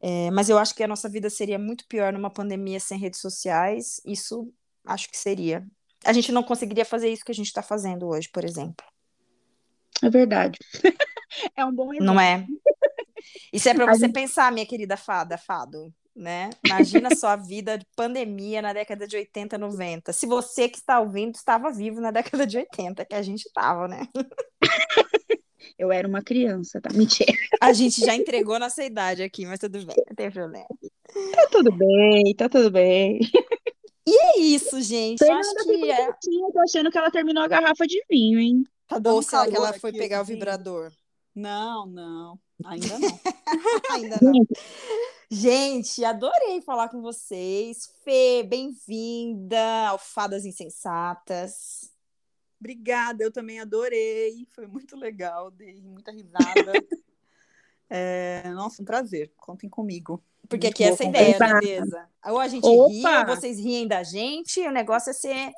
É, 0.00 0.30
mas 0.30 0.48
eu 0.48 0.58
acho 0.58 0.74
que 0.74 0.82
a 0.82 0.88
nossa 0.88 1.08
vida 1.08 1.30
seria 1.30 1.58
muito 1.58 1.86
pior 1.88 2.12
numa 2.12 2.30
pandemia 2.30 2.78
sem 2.80 2.98
redes 2.98 3.20
sociais. 3.20 4.00
Isso 4.04 4.52
acho 4.84 5.08
que 5.10 5.16
seria. 5.16 5.66
A 6.04 6.12
gente 6.12 6.30
não 6.32 6.42
conseguiria 6.42 6.84
fazer 6.84 7.08
isso 7.10 7.24
que 7.24 7.32
a 7.32 7.34
gente 7.34 7.46
está 7.46 7.62
fazendo 7.62 8.06
hoje, 8.06 8.28
por 8.30 8.44
exemplo. 8.44 8.84
É 10.02 10.10
verdade. 10.10 10.58
É 11.56 11.64
um 11.64 11.74
bom 11.74 11.92
Não 11.98 12.20
exemplo. 12.20 12.20
é? 12.20 12.46
Isso 13.52 13.68
é 13.68 13.74
para 13.74 13.86
você 13.86 14.06
gente, 14.06 14.12
pensar, 14.12 14.52
minha 14.52 14.66
querida 14.66 14.96
fada, 14.96 15.38
fado, 15.38 15.92
né? 16.14 16.50
Imagina 16.64 17.14
só 17.14 17.28
a 17.28 17.36
vida 17.36 17.78
de 17.78 17.86
pandemia 17.96 18.62
na 18.62 18.72
década 18.72 19.06
de 19.06 19.16
80, 19.16 19.58
90. 19.58 20.12
Se 20.12 20.26
você 20.26 20.68
que 20.68 20.78
está 20.78 21.00
ouvindo 21.00 21.34
estava 21.34 21.70
vivo 21.70 22.00
na 22.00 22.10
década 22.10 22.46
de 22.46 22.56
80, 22.58 23.04
que 23.04 23.14
a 23.14 23.22
gente 23.22 23.46
estava, 23.46 23.88
né? 23.88 24.06
eu 25.78 25.90
era 25.90 26.06
uma 26.06 26.22
criança, 26.22 26.80
tá? 26.80 26.90
Mentira. 26.94 27.32
A 27.60 27.72
gente 27.72 28.00
já 28.00 28.14
entregou 28.14 28.58
nossa 28.58 28.84
idade 28.84 29.22
aqui, 29.22 29.46
mas 29.46 29.58
tudo 29.58 29.84
bem, 29.84 29.96
não 30.08 30.14
tem 30.14 30.30
problema. 30.30 30.66
Tá 31.34 31.48
tudo 31.50 31.72
bem, 31.72 32.34
tá 32.36 32.48
tudo 32.48 32.70
bem. 32.70 33.20
É 34.06 34.38
isso, 34.38 34.80
gente. 34.82 35.22
Eu 35.22 35.32
acho 35.32 35.50
ficou 35.50 35.64
que 35.64 35.90
é. 35.90 35.96
quietinha, 35.96 36.52
tô 36.52 36.60
achando 36.60 36.90
que 36.90 36.98
ela 36.98 37.10
terminou 37.10 37.42
a 37.42 37.48
garrafa 37.48 37.86
de 37.86 38.04
vinho, 38.08 38.38
hein? 38.38 38.64
Tá 38.86 39.00
Ou 39.10 39.22
será 39.22 39.48
que 39.48 39.56
ela 39.56 39.72
foi 39.72 39.90
aqui, 39.90 39.98
pegar 39.98 40.20
o 40.20 40.24
vibrador? 40.24 40.92
Não, 41.34 41.86
não, 41.86 42.38
ainda 42.64 42.98
não. 42.98 43.08
Ainda 43.90 44.18
não. 44.20 44.46
Gente, 45.30 46.04
adorei 46.04 46.60
falar 46.62 46.88
com 46.88 47.00
vocês. 47.00 47.90
Fê, 48.04 48.42
bem-vinda 48.42 49.88
ao 49.88 49.98
Fadas 49.98 50.44
Insensatas. 50.44 51.90
Obrigada, 52.60 53.22
eu 53.22 53.32
também 53.32 53.60
adorei, 53.60 54.46
foi 54.50 54.66
muito 54.66 54.96
legal, 54.96 55.50
dei 55.50 55.80
muita 55.82 56.12
risada. 56.12 56.72
É, 57.96 58.50
nossa, 58.54 58.82
um 58.82 58.84
prazer, 58.84 59.30
contem 59.36 59.68
comigo. 59.68 60.24
Porque 60.48 60.66
Muito 60.66 60.74
aqui 60.74 60.84
é 60.84 60.88
essa 60.88 61.04
ideia, 61.04 61.38
né, 61.38 61.46
Opa! 61.46 61.60
Deza? 61.60 62.08
Ou 62.26 62.40
a 62.40 62.48
gente 62.48 62.64
ri, 62.64 62.68
ou 62.68 62.98
Opa! 62.98 63.24
vocês 63.24 63.58
riem 63.58 63.86
da 63.86 64.02
gente, 64.02 64.58
e 64.58 64.66
o 64.66 64.72
negócio 64.72 65.10
é 65.10 65.12
ser 65.12 65.52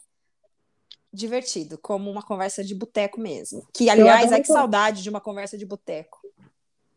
divertido, 1.12 1.78
como 1.78 2.11
uma 2.11 2.22
conversa 2.22 2.62
de 2.62 2.74
boteco 2.74 3.20
mesmo. 3.20 3.66
Que, 3.72 3.88
aliás, 3.88 4.26
adoro. 4.26 4.42
que 4.42 4.49
saudade 4.49 5.03
de 5.03 5.09
uma 5.09 5.20
conversa 5.20 5.57
de 5.57 5.64
boteco. 5.64 6.18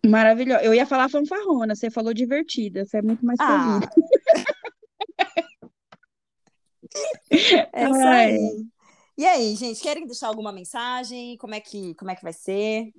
Maravilhoso. 0.06 0.64
Eu 0.64 0.74
ia 0.74 0.86
falar 0.86 1.10
fanfarrona, 1.10 1.76
você 1.76 1.90
falou 1.90 2.14
divertida, 2.14 2.86
você 2.86 2.98
é 2.98 3.02
muito 3.02 3.26
mais 3.26 3.40
Ah, 3.40 3.80
é 7.74 7.84
isso 7.84 8.08
aí. 8.08 8.66
E 9.18 9.26
aí, 9.26 9.56
gente, 9.56 9.82
querem 9.82 10.06
deixar 10.06 10.28
alguma 10.28 10.52
mensagem? 10.52 11.36
Como 11.38 11.54
é 11.54 11.60
que, 11.60 11.94
como 11.96 12.10
é 12.10 12.16
que 12.16 12.24
vai 12.24 12.34
ser? 12.34 12.94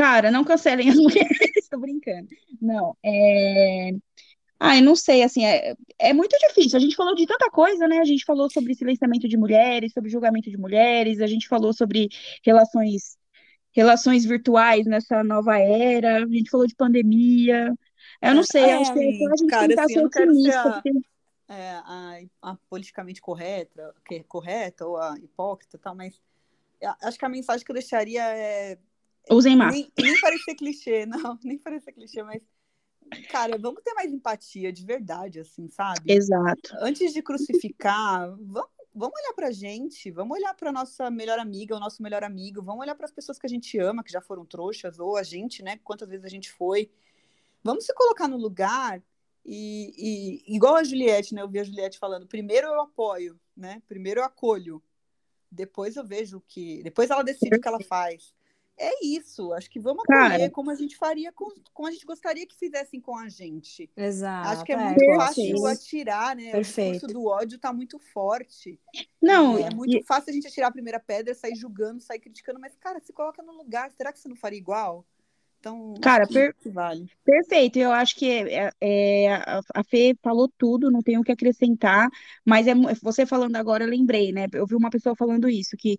cara, 0.00 0.30
não 0.30 0.44
cancelem 0.44 0.88
as 0.88 0.96
mulheres, 0.96 1.68
tô 1.70 1.78
brincando. 1.78 2.28
Não, 2.60 2.96
é. 3.04 3.90
Ai, 4.58 4.80
não 4.80 4.96
sei, 4.96 5.22
assim, 5.22 5.44
é, 5.44 5.74
é 5.98 6.12
muito 6.14 6.36
difícil. 6.38 6.78
A 6.78 6.80
gente 6.80 6.96
falou 6.96 7.14
de 7.14 7.26
tanta 7.26 7.50
coisa, 7.50 7.86
né? 7.86 7.98
A 7.98 8.04
gente 8.04 8.24
falou 8.24 8.50
sobre 8.50 8.74
silenciamento 8.74 9.28
de 9.28 9.36
mulheres, 9.36 9.92
sobre 9.92 10.10
julgamento 10.10 10.50
de 10.50 10.56
mulheres, 10.56 11.20
a 11.20 11.26
gente 11.26 11.46
falou 11.46 11.74
sobre 11.74 12.08
relações, 12.44 13.18
relações 13.72 14.24
virtuais 14.24 14.86
nessa 14.86 15.22
nova 15.24 15.58
era, 15.58 16.18
a 16.24 16.28
gente 16.28 16.50
falou 16.50 16.66
de 16.66 16.74
pandemia. 16.74 17.72
Eu 18.22 18.34
não 18.34 18.42
sei, 18.42 18.70
É, 18.70 18.74
acho 18.74 18.92
que 18.92 18.98
é 18.98 19.02
a 19.02 19.36
gente 19.36 19.48
cara, 19.48 19.66
tentar 19.66 19.84
assim, 19.84 19.92
ser 19.94 20.04
otimista, 20.04 20.52
a, 20.54 20.72
porque 20.72 20.90
é, 21.48 21.70
a, 21.72 22.20
a 22.42 22.56
politicamente 22.68 23.20
correta, 23.20 23.94
que- 24.04 24.24
correta 24.24 24.86
ou 24.86 24.96
a 24.96 25.16
hipócrita 25.18 25.78
tal, 25.78 25.94
mas 25.94 26.20
acho 27.02 27.18
que 27.18 27.24
a 27.24 27.28
mensagem 27.28 27.64
que 27.64 27.70
eu 27.70 27.74
deixaria 27.74 28.22
é 28.24 28.78
usem 29.30 29.56
máscara. 29.56 29.82
nem, 29.82 29.92
nem 29.98 30.20
parecer 30.20 30.54
clichê, 30.54 31.06
não, 31.06 31.38
nem 31.44 31.58
parecer 31.58 31.92
clichê, 31.92 32.22
mas 32.22 32.42
cara, 33.30 33.58
vamos 33.58 33.82
ter 33.82 33.94
mais 33.94 34.12
empatia 34.12 34.72
de 34.72 34.84
verdade, 34.84 35.40
assim, 35.40 35.68
sabe? 35.68 36.10
Exato. 36.12 36.76
Antes 36.80 37.12
de 37.12 37.22
crucificar, 37.22 38.30
vamos, 38.40 38.70
vamos 38.94 39.18
olhar 39.20 39.34
pra 39.34 39.50
gente, 39.50 40.10
vamos 40.10 40.36
olhar 40.36 40.54
pra 40.54 40.72
nossa 40.72 41.10
melhor 41.10 41.38
amiga, 41.38 41.76
o 41.76 41.80
nosso 41.80 42.02
melhor 42.02 42.24
amigo, 42.24 42.62
vamos 42.62 42.82
olhar 42.82 42.94
para 42.94 43.06
as 43.06 43.12
pessoas 43.12 43.38
que 43.38 43.46
a 43.46 43.50
gente 43.50 43.78
ama, 43.78 44.02
que 44.02 44.12
já 44.12 44.20
foram 44.20 44.44
trouxas, 44.44 44.98
ou 44.98 45.16
a 45.16 45.22
gente, 45.22 45.62
né? 45.62 45.78
Quantas 45.84 46.08
vezes 46.08 46.24
a 46.24 46.28
gente 46.28 46.50
foi. 46.50 46.90
Vamos 47.62 47.84
se 47.84 47.94
colocar 47.94 48.26
no 48.28 48.36
lugar 48.36 49.02
e, 49.44 50.42
e 50.46 50.56
igual 50.56 50.76
a 50.76 50.84
Juliette, 50.84 51.34
né? 51.34 51.42
Eu 51.42 51.48
vi 51.48 51.60
a 51.60 51.64
Juliette 51.64 51.98
falando, 51.98 52.26
primeiro 52.26 52.66
eu 52.66 52.80
apoio, 52.80 53.38
né? 53.56 53.82
Primeiro 53.88 54.20
eu 54.20 54.24
acolho, 54.24 54.82
depois 55.50 55.96
eu 55.96 56.04
vejo 56.04 56.38
o 56.38 56.40
que. 56.40 56.82
Depois 56.82 57.10
ela 57.10 57.22
decide 57.22 57.56
o 57.56 57.60
que 57.60 57.68
ela 57.68 57.80
faz. 57.80 58.34
É 58.82 59.04
isso, 59.04 59.52
acho 59.52 59.70
que 59.70 59.78
vamos 59.78 60.04
acolher 60.04 60.30
Cara, 60.38 60.50
como 60.50 60.70
a 60.70 60.74
gente 60.74 60.96
faria, 60.96 61.30
com, 61.32 61.50
como 61.74 61.88
a 61.88 61.90
gente 61.92 62.06
gostaria 62.06 62.46
que 62.46 62.56
fizessem 62.56 63.00
com 63.00 63.14
a 63.16 63.28
gente. 63.28 63.90
Acho 64.40 64.64
Exato, 64.64 64.64
que 64.64 64.72
é 64.72 64.76
é, 64.76 64.78
muito 64.78 65.04
fácil 65.12 65.42
disso. 65.42 65.66
atirar, 65.66 66.34
né? 66.34 66.56
O 66.56 66.64
discurso 66.64 67.06
Perfeito. 67.06 67.12
do 67.12 67.26
ódio 67.26 67.58
tá 67.58 67.72
muito 67.74 67.98
forte. 67.98 68.80
não, 69.20 69.58
é 69.58 69.62
É. 69.62 69.70
muito 69.70 69.98
e, 69.98 70.02
fácil 70.06 70.30
a 70.30 70.32
gente 70.32 70.46
atirar 70.48 70.68
a 70.68 70.72
primeira 70.72 70.98
pedra, 70.98 71.34
sair 71.34 71.54
julgando, 71.54 72.00
sair 72.00 72.20
criticando, 72.20 72.58
mas, 72.58 72.74
cara, 72.76 73.00
se 73.00 73.12
coloca 73.12 73.42
no 73.42 73.52
lugar, 73.52 73.90
será 73.92 74.12
que 74.12 74.18
você 74.18 74.28
não 74.28 74.36
faria 74.36 74.58
igual? 74.58 75.06
Então, 75.60 76.02
acho 76.02 76.02
cara, 76.02 76.26
per- 76.26 76.54
vale. 76.64 77.10
Perfeito, 77.24 77.78
eu 77.78 77.92
acho 77.92 78.16
que 78.16 78.26
é, 78.30 78.70
é, 78.80 79.34
a, 79.34 79.60
a 79.76 79.84
Fê 79.84 80.16
falou 80.22 80.48
tudo, 80.58 80.90
não 80.90 81.02
tenho 81.02 81.20
o 81.20 81.24
que 81.24 81.32
acrescentar, 81.32 82.08
mas 82.46 82.66
é, 82.66 82.74
você 83.02 83.26
falando 83.26 83.56
agora, 83.56 83.84
eu 83.84 83.88
lembrei, 83.90 84.32
né? 84.32 84.46
Eu 84.52 84.66
vi 84.66 84.74
uma 84.76 84.90
pessoa 84.90 85.16
falando 85.16 85.48
isso, 85.48 85.76
que 85.78 85.98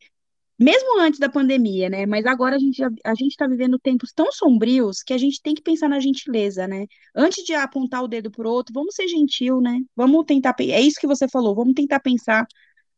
mesmo 0.62 1.00
antes 1.00 1.20
da 1.20 1.28
pandemia, 1.28 1.90
né? 1.90 2.06
Mas 2.06 2.26
agora 2.26 2.56
a 2.56 2.60
gente, 2.60 2.84
a 2.84 3.16
gente 3.16 3.32
está 3.32 3.48
vivendo 3.48 3.80
tempos 3.80 4.12
tão 4.14 4.32
sombrios 4.32 5.02
que 5.02 5.14
a 5.14 5.18
gente 5.18 5.42
tem 5.42 5.56
que 5.56 5.62
pensar 5.64 5.90
na 5.90 6.00
gentileza, 6.00 6.68
né? 6.68 6.86
Antes 7.16 7.44
de 7.44 7.54
apontar 7.56 8.04
o 8.04 8.08
dedo 8.08 8.30
pro 8.30 8.50
outro, 8.50 8.72
vamos 8.74 8.94
ser 8.94 9.08
gentil, 9.08 9.60
né? 9.60 9.80
Vamos 9.96 10.24
tentar, 10.26 10.56
é 10.60 10.80
isso 10.80 11.00
que 11.00 11.08
você 11.08 11.28
falou, 11.28 11.56
vamos 11.56 11.74
tentar 11.74 12.00
pensar 12.00 12.46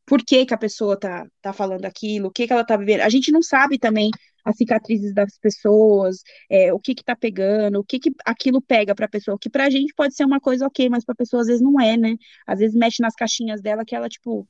por 0.05 0.21
que 0.23 0.45
que 0.45 0.53
a 0.53 0.57
pessoa 0.57 0.99
tá, 0.99 1.25
tá 1.41 1.53
falando 1.53 1.85
aquilo, 1.85 2.27
o 2.27 2.31
que 2.31 2.45
que 2.47 2.53
ela 2.53 2.65
tá 2.65 2.75
vivendo. 2.75 3.01
A 3.01 3.09
gente 3.09 3.31
não 3.31 3.41
sabe 3.41 3.79
também 3.79 4.09
as 4.43 4.57
cicatrizes 4.57 5.13
das 5.13 5.37
pessoas, 5.39 6.17
é, 6.49 6.73
o 6.73 6.79
que 6.79 6.93
que 6.93 7.03
tá 7.03 7.15
pegando, 7.15 7.79
o 7.79 7.83
que 7.83 7.97
que 7.99 8.11
aquilo 8.25 8.61
pega 8.61 8.93
pra 8.93 9.07
pessoa, 9.07 9.37
que 9.39 9.49
pra 9.49 9.69
gente 9.69 9.93
pode 9.95 10.15
ser 10.15 10.25
uma 10.25 10.39
coisa 10.39 10.67
ok, 10.67 10.89
mas 10.89 11.05
pra 11.05 11.15
pessoa 11.15 11.41
às 11.41 11.47
vezes 11.47 11.61
não 11.61 11.79
é, 11.79 11.95
né? 11.95 12.15
Às 12.45 12.59
vezes 12.59 12.75
mexe 12.75 13.01
nas 13.01 13.15
caixinhas 13.15 13.61
dela 13.61 13.85
que 13.85 13.95
ela, 13.95 14.09
tipo, 14.09 14.47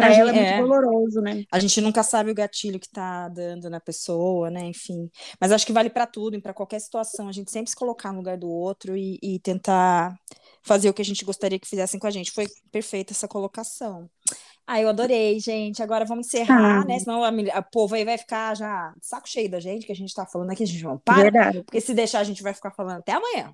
pra 0.00 0.10
A 0.10 0.14
ela 0.14 0.30
é 0.30 0.34
muito 0.34 0.46
é, 0.46 0.60
doloroso, 0.60 1.20
né? 1.20 1.44
a 1.50 1.58
gente 1.58 1.80
nunca 1.80 2.02
sabe 2.02 2.30
o 2.30 2.34
gatilho 2.34 2.80
que 2.80 2.88
tá 2.90 3.28
dando 3.28 3.68
na 3.70 3.80
pessoa, 3.80 4.50
né? 4.50 4.64
Enfim. 4.66 5.10
Mas 5.40 5.52
acho 5.52 5.66
que 5.66 5.72
vale 5.72 5.90
para 5.90 6.06
tudo, 6.06 6.40
para 6.40 6.54
qualquer 6.54 6.80
situação. 6.80 7.28
A 7.28 7.32
gente 7.32 7.50
sempre 7.50 7.70
se 7.70 7.76
colocar 7.76 8.12
no 8.12 8.18
lugar 8.18 8.36
do 8.36 8.48
outro 8.48 8.96
e, 8.96 9.18
e 9.22 9.38
tentar 9.40 10.14
fazer 10.62 10.88
o 10.88 10.94
que 10.94 11.02
a 11.02 11.04
gente 11.04 11.24
gostaria 11.24 11.58
que 11.58 11.68
fizessem 11.68 11.98
com 12.00 12.06
a 12.06 12.10
gente. 12.10 12.32
Foi 12.32 12.46
perfeita 12.70 13.12
essa 13.12 13.28
colocação. 13.28 14.08
Ah, 14.66 14.80
eu 14.80 14.88
adorei, 14.88 15.40
gente. 15.40 15.82
Agora 15.82 16.04
vamos 16.04 16.26
encerrar, 16.28 16.82
Ah, 16.82 16.84
né? 16.84 16.98
Senão 16.98 17.24
a 17.24 17.62
povo 17.62 17.94
aí 17.94 18.04
vai 18.04 18.16
ficar 18.16 18.54
já 18.56 18.94
saco 19.00 19.28
cheio 19.28 19.50
da 19.50 19.58
gente, 19.58 19.84
que 19.84 19.92
a 19.92 19.96
gente 19.96 20.14
tá 20.14 20.24
falando 20.26 20.50
aqui, 20.50 20.62
a 20.62 20.66
gente 20.66 20.84
não 20.84 20.98
para, 20.98 21.22
verdade. 21.22 21.62
porque 21.64 21.80
se 21.80 21.92
deixar 21.92 22.20
a 22.20 22.24
gente 22.24 22.42
vai 22.42 22.54
ficar 22.54 22.70
falando 22.70 22.98
até 22.98 23.12
amanhã. 23.12 23.52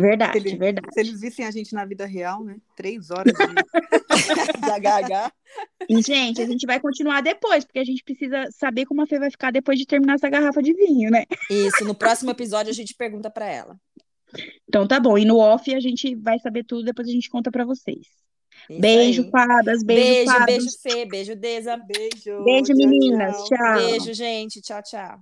Verdade, 0.00 0.38
Ele- 0.38 0.56
verdade. 0.56 0.86
Se 0.92 1.00
eles 1.00 1.20
vissem 1.20 1.44
a 1.44 1.50
gente 1.50 1.74
na 1.74 1.84
vida 1.84 2.06
real, 2.06 2.42
né? 2.44 2.56
Três 2.76 3.10
horas 3.10 3.32
de, 3.32 3.38
de 4.60 4.70
HH. 4.70 5.32
E, 5.88 6.02
gente, 6.02 6.40
a 6.42 6.46
gente 6.46 6.66
vai 6.66 6.78
continuar 6.80 7.20
depois, 7.22 7.64
porque 7.64 7.78
a 7.78 7.84
gente 7.84 8.02
precisa 8.04 8.48
saber 8.52 8.84
como 8.86 9.02
a 9.02 9.06
Fê 9.06 9.18
vai 9.18 9.30
ficar 9.30 9.50
depois 9.50 9.78
de 9.78 9.86
terminar 9.86 10.14
essa 10.14 10.28
garrafa 10.28 10.62
de 10.62 10.72
vinho, 10.74 11.10
né? 11.10 11.24
Isso, 11.50 11.84
no 11.84 11.94
próximo 11.94 12.30
episódio 12.30 12.70
a 12.70 12.74
gente 12.74 12.94
pergunta 12.94 13.30
pra 13.30 13.46
ela. 13.46 13.76
Então 14.68 14.86
tá 14.86 15.00
bom. 15.00 15.16
E 15.16 15.24
no 15.24 15.38
off 15.38 15.74
a 15.74 15.80
gente 15.80 16.14
vai 16.14 16.38
saber 16.38 16.64
tudo, 16.64 16.84
depois 16.84 17.08
a 17.08 17.12
gente 17.12 17.30
conta 17.30 17.50
pra 17.50 17.64
vocês. 17.64 18.06
Isso 18.68 18.80
Beijo, 18.80 19.22
aí. 19.22 19.30
fadas, 19.30 19.82
beijo, 19.82 20.02
Beijo, 20.04 20.30
fadas. 20.32 20.46
beijo, 20.46 20.68
Fê, 20.82 21.04
beijo, 21.06 21.36
Deza. 21.36 21.76
Beijo. 21.76 22.44
Beijo, 22.44 22.64
tchau, 22.64 22.76
meninas. 22.76 23.36
tchau. 23.36 23.46
Tchau. 23.46 23.74
Beijo, 23.76 24.12
gente. 24.14 24.60
Tchau, 24.60 24.82
tchau. 24.82 25.18